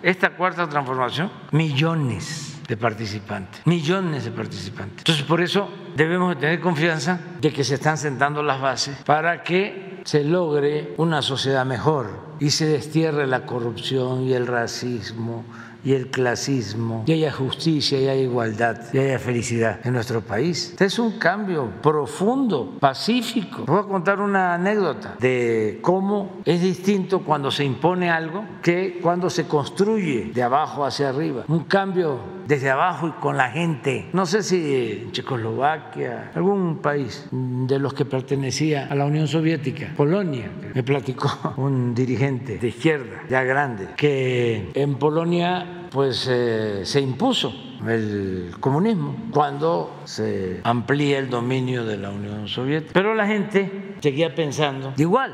[0.02, 5.00] esta cuarta transformación, millones de participantes, millones de participantes.
[5.00, 10.02] Entonces, por eso debemos tener confianza de que se están sentando las bases para que
[10.06, 15.46] se logre una sociedad mejor y se destierre la corrupción y el racismo
[15.86, 20.72] y el clasismo, y haya justicia, y haya igualdad, y haya felicidad en nuestro país.
[20.72, 23.64] Este es un cambio profundo, pacífico.
[23.68, 29.30] Voy a contar una anécdota de cómo es distinto cuando se impone algo que cuando
[29.30, 31.44] se construye de abajo hacia arriba.
[31.48, 34.10] Un cambio desde abajo y con la gente.
[34.14, 39.94] No sé si en Checoslovaquia, algún país de los que pertenecía a la Unión Soviética,
[39.96, 47.00] Polonia, me platicó un dirigente de izquierda, ya grande, que en Polonia pues eh, se
[47.00, 47.54] impuso
[47.88, 52.92] el comunismo cuando se amplía el dominio de la Unión Soviética.
[52.92, 55.34] Pero la gente seguía pensando igual.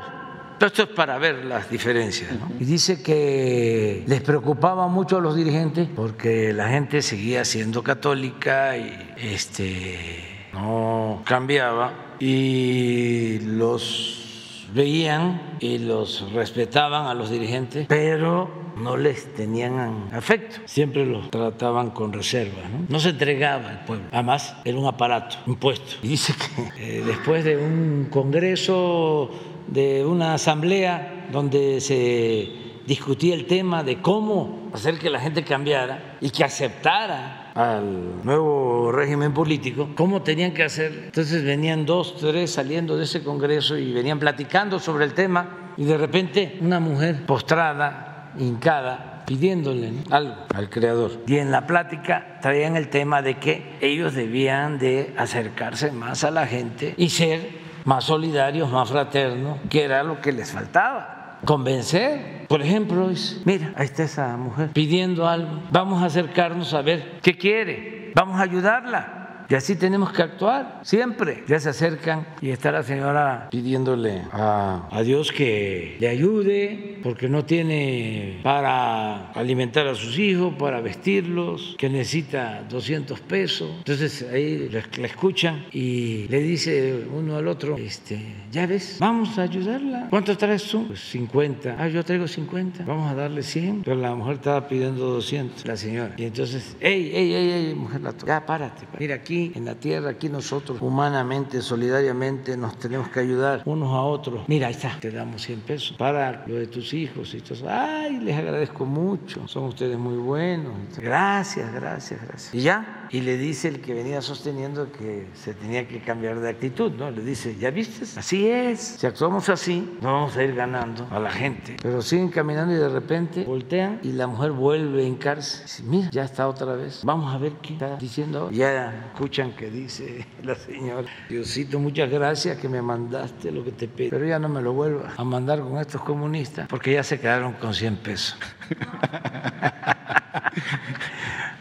[0.60, 2.30] Esto es para ver las diferencias.
[2.60, 8.76] Y dice que les preocupaba mucho a los dirigentes porque la gente seguía siendo católica
[8.76, 18.96] y este, no cambiaba y los veían y los respetaban a los dirigentes, pero no
[18.96, 24.78] les tenían afecto, siempre los trataban con reserva, no, se entregaba al pueblo, además era
[24.78, 25.96] un aparato impuesto.
[26.02, 26.34] Y dice
[26.76, 29.30] que eh, después de un congreso,
[29.66, 36.18] de una asamblea donde se discutía el tema de cómo hacer que la gente cambiara
[36.20, 41.02] y que aceptara al nuevo régimen político, cómo tenían que hacer.
[41.06, 45.84] Entonces venían dos, tres saliendo de ese Congreso y venían platicando sobre el tema y
[45.84, 51.12] de repente una mujer postrada, hincada, pidiéndole algo al creador.
[51.26, 56.30] Y en la plática traían el tema de que ellos debían de acercarse más a
[56.30, 62.46] la gente y ser más solidarios, más fraternos, que era lo que les faltaba convencer.
[62.48, 63.10] Por ejemplo,
[63.44, 65.62] mira, ahí está esa mujer pidiendo algo.
[65.70, 68.12] Vamos a acercarnos a ver qué quiere.
[68.14, 69.21] Vamos a ayudarla.
[69.48, 71.44] Y así tenemos que actuar siempre.
[71.46, 77.44] Ya se acercan y está la señora pidiéndole a, Dios que le ayude porque no
[77.44, 83.68] tiene para alimentar a sus hijos, para vestirlos, que necesita 200 pesos.
[83.78, 88.20] Entonces ahí la, escuchan y le dice uno al otro, este,
[88.52, 90.06] ya ves, vamos a ayudarla.
[90.08, 90.86] ¿Cuánto traes tú?
[90.86, 91.76] Pues 50.
[91.78, 92.84] Ah, yo traigo 50.
[92.84, 93.82] Vamos a darle 100.
[93.84, 96.14] Pero la mujer estaba pidiendo 200, la señora.
[96.16, 98.86] Y entonces, hey, hey, hey mujer, la ya párate.
[98.98, 104.02] Mira aquí en la tierra, aquí nosotros humanamente, solidariamente nos tenemos que ayudar unos a
[104.02, 104.44] otros.
[104.46, 107.68] Mira, ahí está, te damos 100 pesos para lo de tus hijos y todo.
[107.68, 110.72] Ay, les agradezco mucho, son ustedes muy buenos.
[110.98, 112.54] Gracias, gracias, gracias.
[112.54, 116.48] Y ya, y le dice el que venía sosteniendo que se tenía que cambiar de
[116.48, 117.10] actitud, ¿no?
[117.10, 118.06] Le dice, ¿ya viste?
[118.18, 118.96] Así es.
[118.98, 121.76] Si actuamos así, no vamos a ir ganando a la gente.
[121.82, 125.62] Pero siguen caminando y de repente voltean y la mujer vuelve a hincarse.
[125.62, 127.02] Dice, mira, ya está otra vez.
[127.04, 128.50] Vamos a ver qué está diciendo.
[128.50, 133.86] Ya escuchan que dice la señora, Diosito, muchas gracias que me mandaste lo que te
[133.86, 137.20] pedí, pero ya no me lo vuelvas a mandar con estos comunistas porque ya se
[137.20, 138.38] quedaron con 100 pesos.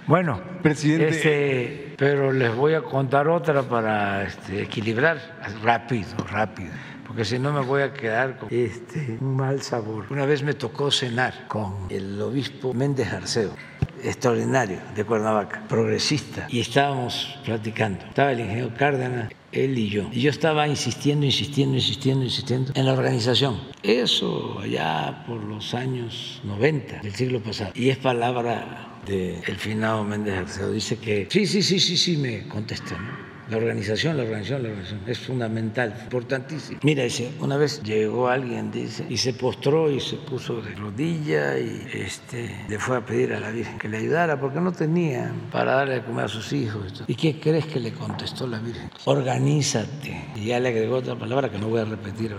[0.08, 5.18] Bueno, presidente, este, pero les voy a contar otra para este, equilibrar
[5.64, 6.72] rápido, rápido
[7.12, 10.06] porque si no me voy a quedar con este, un mal sabor.
[10.12, 13.54] Una vez me tocó cenar con el obispo Méndez Arceo
[14.02, 18.06] extraordinario de Cuernavaca, progresista, y estábamos platicando.
[18.06, 20.08] Estaba el ingeniero Cárdenas, él y yo.
[20.14, 23.60] Y yo estaba insistiendo, insistiendo, insistiendo, insistiendo en la organización.
[23.84, 27.74] Eso allá por los años 90 del siglo pasado.
[27.76, 30.72] Y es palabra del el finado Méndez Arceo.
[30.72, 32.98] Dice que sí, sí, sí, sí, sí, me contestó.
[32.98, 33.31] ¿no?
[33.52, 36.80] La organización, la organización, la organización es fundamental, importantísimo.
[36.84, 41.60] Mira, dice, una vez llegó alguien, dice, y se postró y se puso de rodilla
[41.60, 45.34] y este, le fue a pedir a la Virgen que le ayudara porque no tenía
[45.52, 47.04] para darle de comer a sus hijos.
[47.08, 48.90] ¿Y qué crees que le contestó la Virgen?
[49.04, 50.30] Organízate.
[50.38, 52.34] Y ya le agregó otra palabra que no voy a repetir.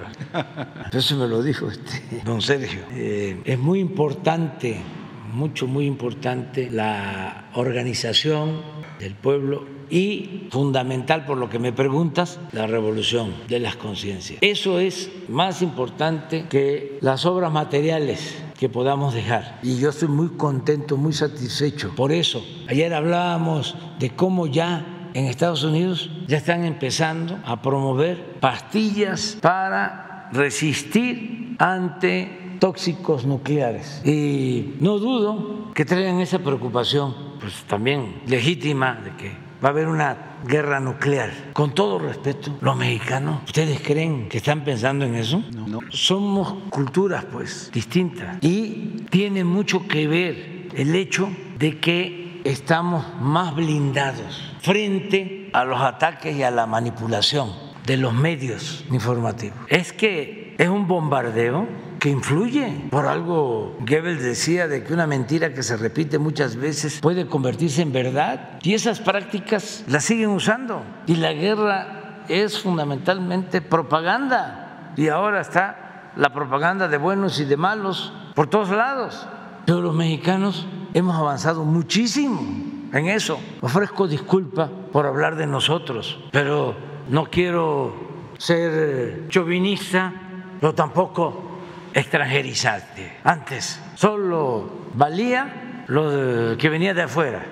[0.95, 2.81] Eso me lo dijo este, don Sergio.
[2.91, 4.81] Eh, es muy importante
[5.35, 8.63] mucho, muy importante la organización
[8.99, 14.39] del pueblo y fundamental, por lo que me preguntas, la revolución de las conciencias.
[14.41, 19.59] Eso es más importante que las obras materiales que podamos dejar.
[19.63, 21.93] Y yo estoy muy contento, muy satisfecho.
[21.95, 28.41] Por eso, ayer hablábamos de cómo ya en Estados Unidos ya están empezando a promover
[28.41, 34.01] pastillas para resistir ante tóxicos nucleares.
[34.07, 39.89] Y no dudo que traigan esa preocupación, pues también legítima, de que va a haber
[39.89, 40.17] una
[40.47, 41.31] guerra nuclear.
[41.53, 45.43] Con todo respeto, los mexicanos, ¿ustedes creen que están pensando en eso?
[45.53, 45.81] No.
[45.91, 48.39] Somos culturas, pues, distintas.
[48.41, 51.29] Y tiene mucho que ver el hecho
[51.59, 57.53] de que estamos más blindados frente a los ataques y a la manipulación
[57.87, 59.59] de los medios informativos.
[59.69, 61.67] Es que es un bombardeo
[62.03, 62.89] que influye.
[62.91, 67.81] Por algo Goebbels decía de que una mentira que se repite muchas veces puede convertirse
[67.81, 70.83] en verdad y esas prácticas las siguen usando.
[71.07, 77.57] Y la guerra es fundamentalmente propaganda y ahora está la propaganda de buenos y de
[77.57, 79.29] malos por todos lados.
[79.65, 82.41] Pero los mexicanos hemos avanzado muchísimo
[82.93, 83.39] en eso.
[83.61, 86.75] Ofrezco disculpa por hablar de nosotros, pero
[87.09, 87.95] no quiero
[88.39, 90.13] ser chauvinista,
[90.59, 91.52] pero tampoco
[91.95, 93.19] extranjerizarte.
[93.25, 97.45] Antes solo valía lo que venía de afuera.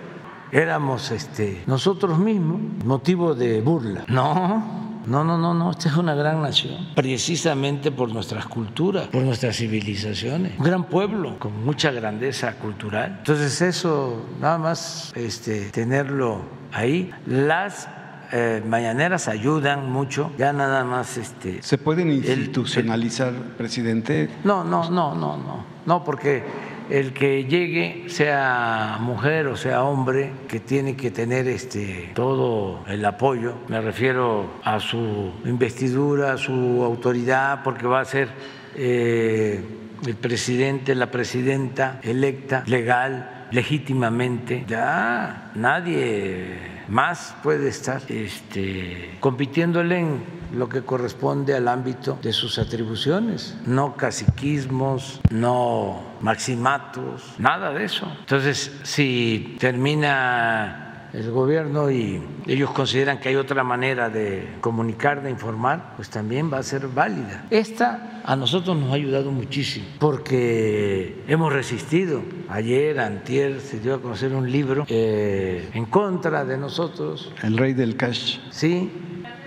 [0.52, 4.04] Éramos este, nosotros mismos motivo de burla.
[4.08, 5.70] No, no, no, no, no.
[5.70, 10.58] Esta es una gran nación, precisamente por nuestras culturas, por nuestras civilizaciones.
[10.58, 13.16] Un gran pueblo con mucha grandeza cultural.
[13.18, 16.42] Entonces eso, nada más este, tenerlo
[16.72, 17.10] ahí.
[17.26, 17.88] Las
[18.32, 21.62] eh, mañaneras ayudan mucho, ya nada más este.
[21.62, 24.28] ¿Se pueden institucionalizar, presidente?
[24.44, 26.44] No, no, no, no, no, no, porque
[26.90, 33.04] el que llegue, sea mujer o sea hombre, que tiene que tener este todo el
[33.04, 38.28] apoyo, me refiero a su investidura, a su autoridad, porque va a ser
[38.76, 39.62] eh,
[40.06, 44.64] el presidente, la presidenta electa, legal, legítimamente.
[44.66, 52.58] Ya nadie más puede estar este, compitiéndole en lo que corresponde al ámbito de sus
[52.58, 58.12] atribuciones, no caciquismos, no maximatos, nada de eso.
[58.20, 65.30] Entonces, si termina el gobierno y ellos consideran que hay otra manera de comunicar, de
[65.30, 67.46] informar, pues también va a ser válida.
[67.50, 72.22] Esta a nosotros nos ha ayudado muchísimo porque hemos resistido.
[72.48, 77.32] Ayer, antier, se dio a conocer un libro eh, en contra de nosotros.
[77.42, 78.38] El rey del cash.
[78.50, 78.90] Sí.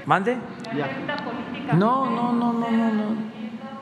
[0.06, 0.38] ¿Mande?
[1.78, 3.34] No, no, no, no, no, no.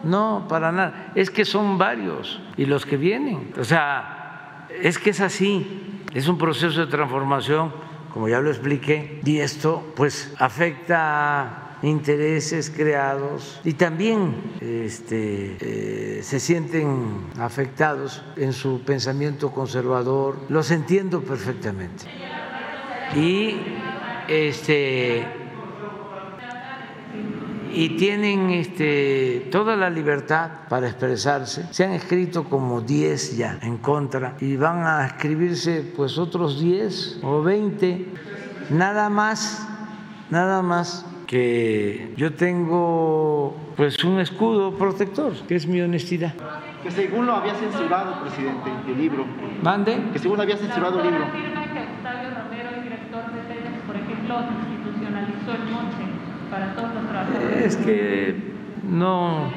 [0.03, 1.12] No, para nada.
[1.16, 3.53] Es que son varios y los que vienen.
[3.60, 6.01] O sea, es que es así.
[6.14, 7.72] Es un proceso de transformación,
[8.14, 16.40] como ya lo expliqué, y esto pues afecta intereses creados y también este, eh, se
[16.40, 20.38] sienten afectados en su pensamiento conservador.
[20.50, 22.06] Los entiendo perfectamente.
[23.16, 23.56] Y
[24.28, 25.40] este
[27.73, 31.65] y tienen este, toda la libertad para expresarse.
[31.72, 37.19] Se han escrito como 10 ya en contra y van a escribirse pues otros 10
[37.23, 38.06] o 20,
[38.72, 39.68] nada más,
[40.30, 46.34] nada más que yo tengo pues un escudo protector, que es mi honestidad.
[46.84, 49.26] Que según lo había censurado, presidente, el libro.
[49.61, 49.98] ¿Mande?
[50.11, 51.26] Que según había censurado el libro.
[54.27, 56.11] lo institucionalizó el monte
[56.52, 57.65] para.
[57.65, 58.36] Es que
[58.84, 59.52] no,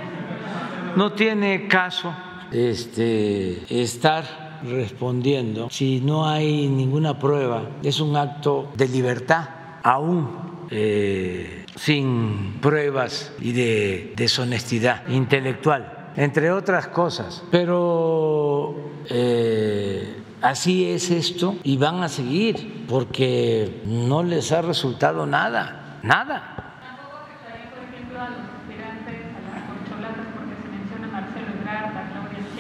[0.97, 2.15] no tiene caso
[2.53, 4.25] este, estar
[4.63, 7.69] respondiendo si no hay ninguna prueba.
[7.83, 9.49] Es un acto de libertad,
[9.83, 17.43] aún eh, sin pruebas y de deshonestidad intelectual, entre otras cosas.
[17.51, 18.75] Pero
[19.11, 26.54] eh, así es esto y van a seguir porque no les ha resultado nada, nada.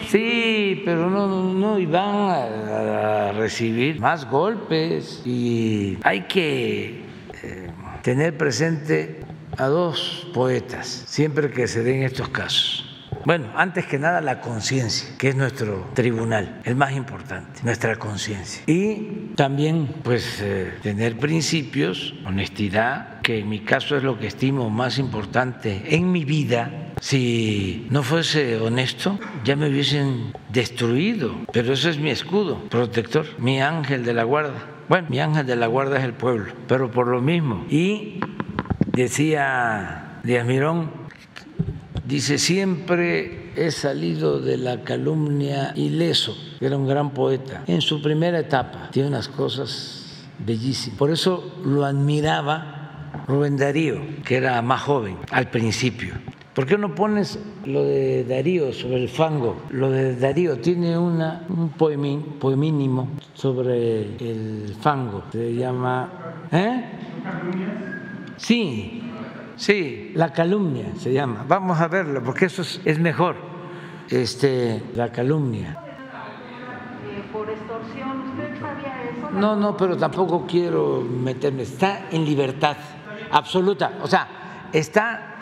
[0.08, 7.02] Sí, pero no, no, no, y van a, a recibir más golpes y hay que
[7.42, 7.70] eh,
[8.02, 9.20] tener presente
[9.56, 12.90] a dos poetas siempre que se den estos casos.
[13.24, 18.62] Bueno, antes que nada la conciencia, que es nuestro tribunal, el más importante, nuestra conciencia.
[18.66, 24.70] Y también pues eh, tener principios, honestidad, que en mi caso es lo que estimo
[24.70, 26.92] más importante en mi vida.
[27.00, 33.60] Si no fuese honesto, ya me hubiesen destruido, pero ese es mi escudo protector, mi
[33.60, 34.66] ángel de la guarda.
[34.88, 37.64] Bueno, mi ángel de la guarda es el pueblo, pero por lo mismo.
[37.70, 38.20] Y
[38.92, 41.04] decía Díaz Mirón,
[42.06, 47.64] Dice, siempre he salido de la calumnia ileso, era un gran poeta.
[47.66, 50.98] En su primera etapa tiene unas cosas bellísimas.
[50.98, 52.73] Por eso lo admiraba
[53.26, 56.14] Rubén Darío, que era más joven al principio.
[56.54, 59.62] ¿Por qué no pones lo de Darío sobre el fango?
[59.70, 65.24] Lo de Darío tiene una, un poemín, poemínimo sobre el fango.
[65.32, 66.08] Se llama...
[66.52, 66.84] ¿Eh?
[68.36, 69.04] Sí,
[69.56, 71.44] Sí, la calumnia se llama.
[71.46, 73.36] Vamos a verlo porque eso es, mejor.
[74.10, 75.78] Este, la calumnia.
[77.32, 78.30] ¿Por extorsión?
[78.30, 79.30] ¿Usted sabía eso?
[79.30, 81.62] No, no, pero tampoco quiero meterme.
[81.62, 82.76] Está en libertad
[83.30, 83.92] absoluta.
[84.02, 85.34] O sea, está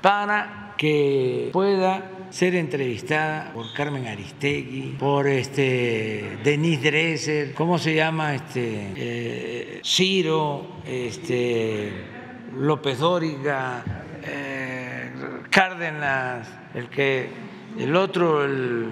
[0.00, 8.34] para que pueda ser entrevistada por Carmen Aristegui, por este Denise Dresser, ¿cómo se llama?
[8.34, 11.92] Este eh, Ciro, este
[12.58, 13.84] López Dóriga,
[14.24, 15.12] eh,
[15.48, 17.28] Cárdenas, el que
[17.78, 18.88] el otro, el,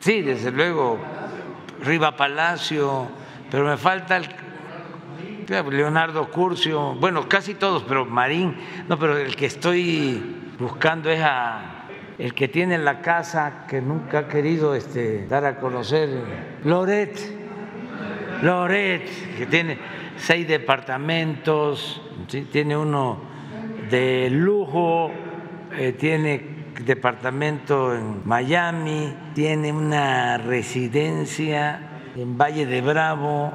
[0.00, 0.98] sí, desde luego,
[1.80, 3.08] Riva Palacio,
[3.50, 4.28] pero me falta el
[5.48, 8.54] Leonardo Curcio, bueno, casi todos, pero Marín,
[8.86, 11.74] no, pero el que estoy buscando es a
[12.18, 16.10] el que tiene la casa que nunca ha querido este, dar a conocer,
[16.64, 17.16] Loret,
[18.42, 19.78] Loret, que tiene
[20.16, 22.02] seis departamentos,
[22.50, 23.20] tiene uno
[23.88, 25.12] de lujo,
[25.76, 31.87] eh, tiene departamento en Miami, tiene una residencia
[32.18, 33.52] en Valle de Bravo.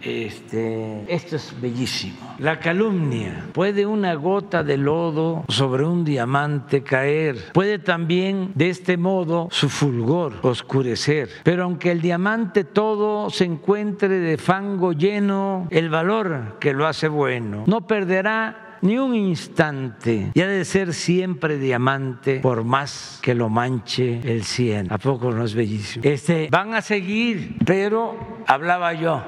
[0.00, 2.36] Este, esto es bellísimo.
[2.38, 3.46] La calumnia.
[3.52, 7.36] Puede una gota de lodo sobre un diamante caer.
[7.52, 11.28] Puede también de este modo su fulgor oscurecer.
[11.42, 17.08] Pero aunque el diamante todo se encuentre de fango lleno, el valor que lo hace
[17.08, 23.34] bueno no perderá ni un instante y ha de ser siempre diamante por más que
[23.34, 24.92] lo manche el cien.
[24.92, 26.04] ¿A poco no es bellísimo?
[26.04, 29.22] Este, van a seguir, pero hablaba yo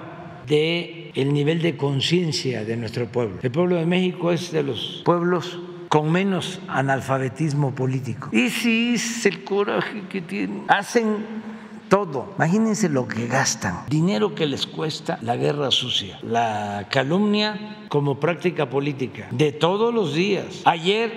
[0.46, 3.38] de el nivel de conciencia de nuestro pueblo.
[3.42, 5.58] El pueblo de México es de los pueblos
[5.88, 8.28] con menos analfabetismo político.
[8.32, 10.64] Y si es el coraje que tienen.
[10.68, 11.26] Hacen
[11.90, 12.32] todo.
[12.36, 18.70] Imagínense lo que gastan, dinero que les cuesta la guerra sucia, la calumnia como práctica
[18.70, 20.62] política, de todos los días.
[20.64, 21.12] Ayer,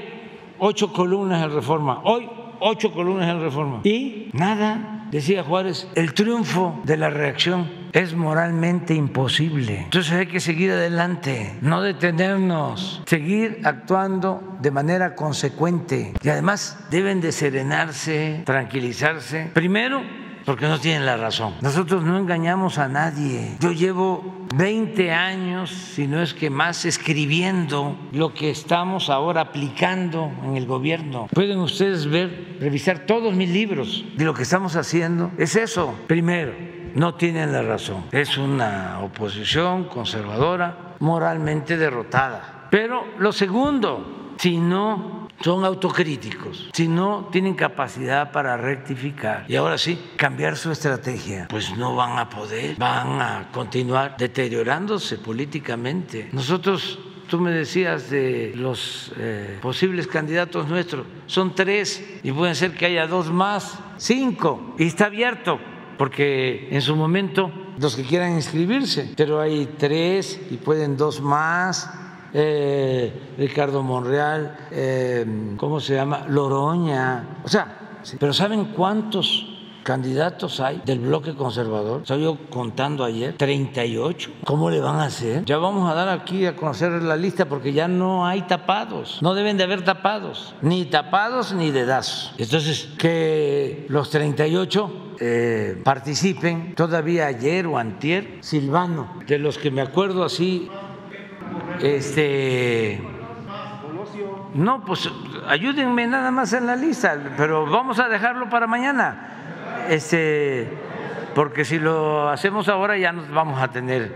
[0.59, 2.27] ocho columnas en reforma, hoy,
[2.59, 3.81] ocho columnas en reforma.
[3.83, 9.81] Y nada, decía Juárez, el triunfo de la reacción es moralmente imposible.
[9.83, 16.13] Entonces hay que seguir adelante, no detenernos, seguir actuando de manera consecuente.
[16.23, 19.51] Y además deben de serenarse, tranquilizarse.
[19.53, 20.01] Primero,
[20.45, 21.53] porque no tienen la razón.
[21.61, 23.57] Nosotros no engañamos a nadie.
[23.59, 30.31] Yo llevo 20 años, si no es que más, escribiendo lo que estamos ahora aplicando
[30.43, 31.27] en el gobierno.
[31.33, 35.31] Pueden ustedes ver, revisar todos mis libros de lo que estamos haciendo.
[35.37, 35.95] Es eso.
[36.07, 36.53] Primero,
[36.95, 38.05] no tienen la razón.
[38.11, 42.67] Es una oposición conservadora, moralmente derrotada.
[42.69, 49.77] Pero lo segundo, si no son autocríticos, si no tienen capacidad para rectificar y ahora
[49.77, 56.29] sí cambiar su estrategia, pues no van a poder, van a continuar deteriorándose políticamente.
[56.31, 56.97] Nosotros
[57.27, 62.85] tú me decías de los eh, posibles candidatos nuestros, son tres y pueden ser que
[62.85, 65.59] haya dos más, cinco, y está abierto,
[65.97, 71.89] porque en su momento los que quieran inscribirse, pero hay tres y pueden dos más.
[72.33, 76.25] Eh, Ricardo Monreal, eh, ¿cómo se llama?
[76.27, 77.39] Loroña.
[77.43, 79.53] O sea, pero ¿saben cuántos
[79.83, 82.01] candidatos hay del bloque conservador.
[82.01, 84.31] Estaba yo contando ayer, 38.
[84.45, 85.45] ¿Cómo le van a hacer?
[85.45, 89.19] Ya vamos a dar aquí a conocer la lista porque ya no hay tapados.
[89.21, 92.33] No deben de haber tapados, ni tapados ni dedazos.
[92.37, 96.75] Entonces, que los 38 eh, participen.
[96.75, 100.69] Todavía ayer o antier, Silvano, de los que me acuerdo así,
[101.81, 103.01] este...
[104.53, 105.09] No, pues
[105.47, 109.33] ayúdenme nada más en la lista, pero vamos a dejarlo para mañana
[109.89, 110.67] este,
[111.35, 114.11] porque si lo hacemos ahora ya nos vamos a tener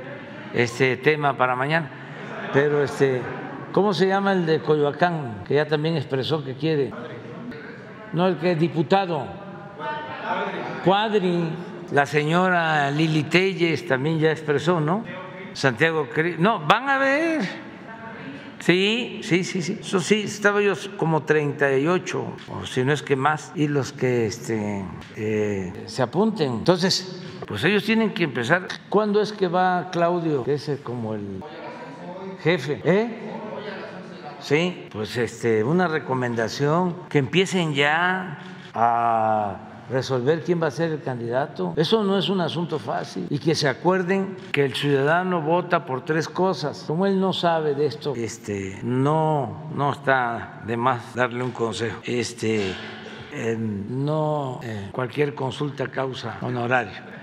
[0.54, 1.90] este tema para mañana.
[2.54, 3.22] Pero este,
[3.72, 5.44] ¿cómo se llama el de Coyoacán?
[5.48, 6.92] Que ya también expresó que quiere.
[8.14, 9.26] No, el que es diputado.
[10.86, 11.50] Cuadri,
[11.92, 15.04] la señora Lili Telles también ya expresó, ¿no?
[15.54, 16.08] Santiago
[16.38, 17.68] No, van a ver.
[18.60, 19.78] Sí, sí, sí, sí.
[19.80, 24.26] Eso sí, estaba yo como 38, o si no es que más, y los que
[24.26, 24.84] este,
[25.16, 26.52] eh, se apunten.
[26.54, 28.68] Entonces, pues ellos tienen que empezar.
[28.90, 30.44] ¿Cuándo es que va Claudio?
[30.44, 31.44] Que es como el
[32.44, 33.28] jefe, ¿eh?
[34.40, 38.40] Sí, pues este, una recomendación, que empiecen ya
[38.74, 41.74] a resolver quién va a ser el candidato.
[41.76, 43.28] Eso no es un asunto fácil.
[43.30, 46.84] Y que se acuerden que el ciudadano vota por tres cosas.
[46.88, 52.00] Como él no sabe de esto, este, no, no está de más darle un consejo.
[52.04, 52.76] Este,
[53.90, 57.17] no eh, cualquier consulta causa honorario.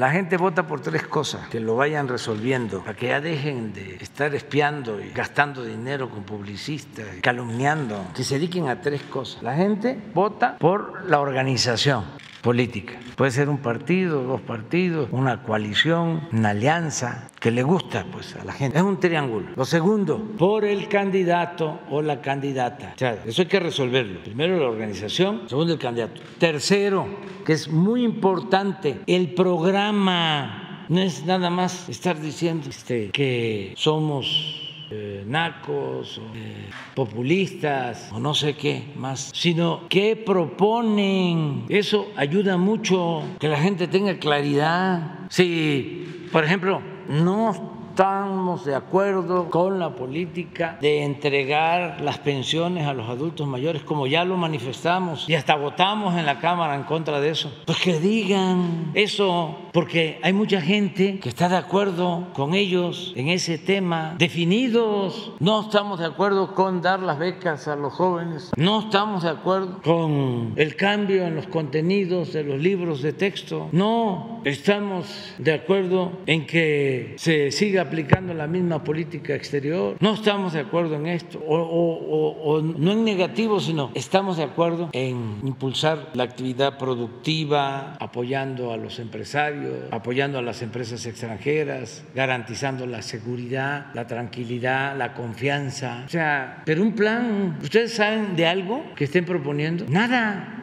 [0.00, 3.96] La gente vota por tres cosas, que lo vayan resolviendo, para que ya dejen de
[3.96, 9.42] estar espiando y gastando dinero con publicistas, calumniando, que se dediquen a tres cosas.
[9.42, 12.06] La gente vota por la organización
[12.40, 12.98] política.
[13.16, 18.44] Puede ser un partido, dos partidos, una coalición, una alianza que le gusta pues a
[18.44, 18.78] la gente.
[18.78, 19.48] Es un triángulo.
[19.56, 22.94] Lo segundo, por el candidato o la candidata.
[23.26, 24.22] Eso hay que resolverlo.
[24.22, 26.20] Primero la organización, segundo el candidato.
[26.38, 27.06] Tercero,
[27.44, 30.86] que es muy importante, el programa.
[30.88, 38.18] No es nada más estar diciendo este, que somos eh, nacos, o, eh, populistas o
[38.18, 41.64] no sé qué más, sino qué proponen.
[41.68, 45.28] Eso ayuda mucho que la gente tenga claridad.
[45.28, 52.94] Si, por ejemplo, no estamos de acuerdo con la política de entregar las pensiones a
[52.94, 57.20] los adultos mayores, como ya lo manifestamos y hasta votamos en la Cámara en contra
[57.20, 57.52] de eso.
[57.66, 63.28] Pues que digan eso, porque hay mucha gente que está de acuerdo con ellos en
[63.28, 65.32] ese tema, definidos.
[65.38, 69.80] No estamos de acuerdo con dar las becas a los jóvenes, no estamos de acuerdo
[69.82, 76.12] con el cambio en los contenidos de los libros de texto, no estamos de acuerdo
[76.26, 81.40] en que se siga aplicando la misma política exterior, no estamos de acuerdo en esto,
[81.46, 88.76] o, no en negativo, sino estamos de acuerdo en impulsar la actividad productiva, apoyando a
[88.76, 89.59] los empresarios,
[89.90, 96.02] apoyando a las empresas extranjeras, garantizando la seguridad, la tranquilidad, la confianza.
[96.06, 99.86] O sea, pero un plan, ¿ustedes saben de algo que estén proponiendo?
[99.88, 100.56] Nada.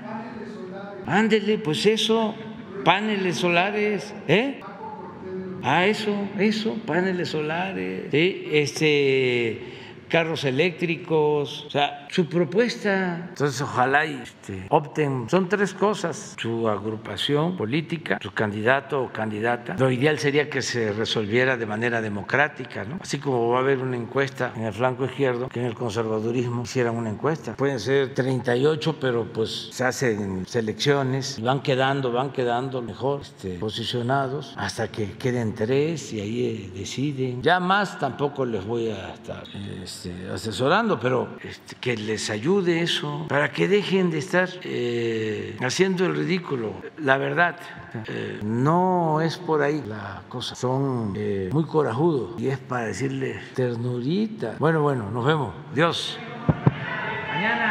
[1.05, 2.35] Ándele, pues eso,
[2.83, 4.59] paneles solares, ¿eh?
[5.63, 9.76] Ah, eso, eso, paneles solares, este
[10.07, 13.27] carros eléctricos, o sea, su propuesta.
[13.29, 15.29] Entonces, ojalá este, opten.
[15.29, 19.75] Son tres cosas: su agrupación política, su candidato o candidata.
[19.77, 22.97] Lo ideal sería que se resolviera de manera democrática, ¿no?
[23.01, 26.63] Así como va a haber una encuesta en el flanco izquierdo, que en el conservadurismo
[26.63, 27.55] hicieran una encuesta.
[27.55, 34.53] Pueden ser 38, pero pues se hacen selecciones, van quedando, van quedando mejor este, posicionados
[34.57, 37.41] hasta que queden tres y ahí eh, deciden.
[37.41, 39.43] Ya más tampoco les voy a estar.
[39.83, 45.57] Este, este, asesorando, pero este, que les ayude eso, para que dejen de estar eh,
[45.61, 46.73] haciendo el ridículo.
[46.99, 47.57] La verdad,
[48.07, 50.53] eh, no es por ahí la cosa.
[50.53, 54.55] Son eh, muy corajudos y es para decirles ternurita.
[54.59, 55.53] Bueno, bueno, nos vemos.
[55.73, 56.19] Dios.
[57.33, 57.67] Mañana.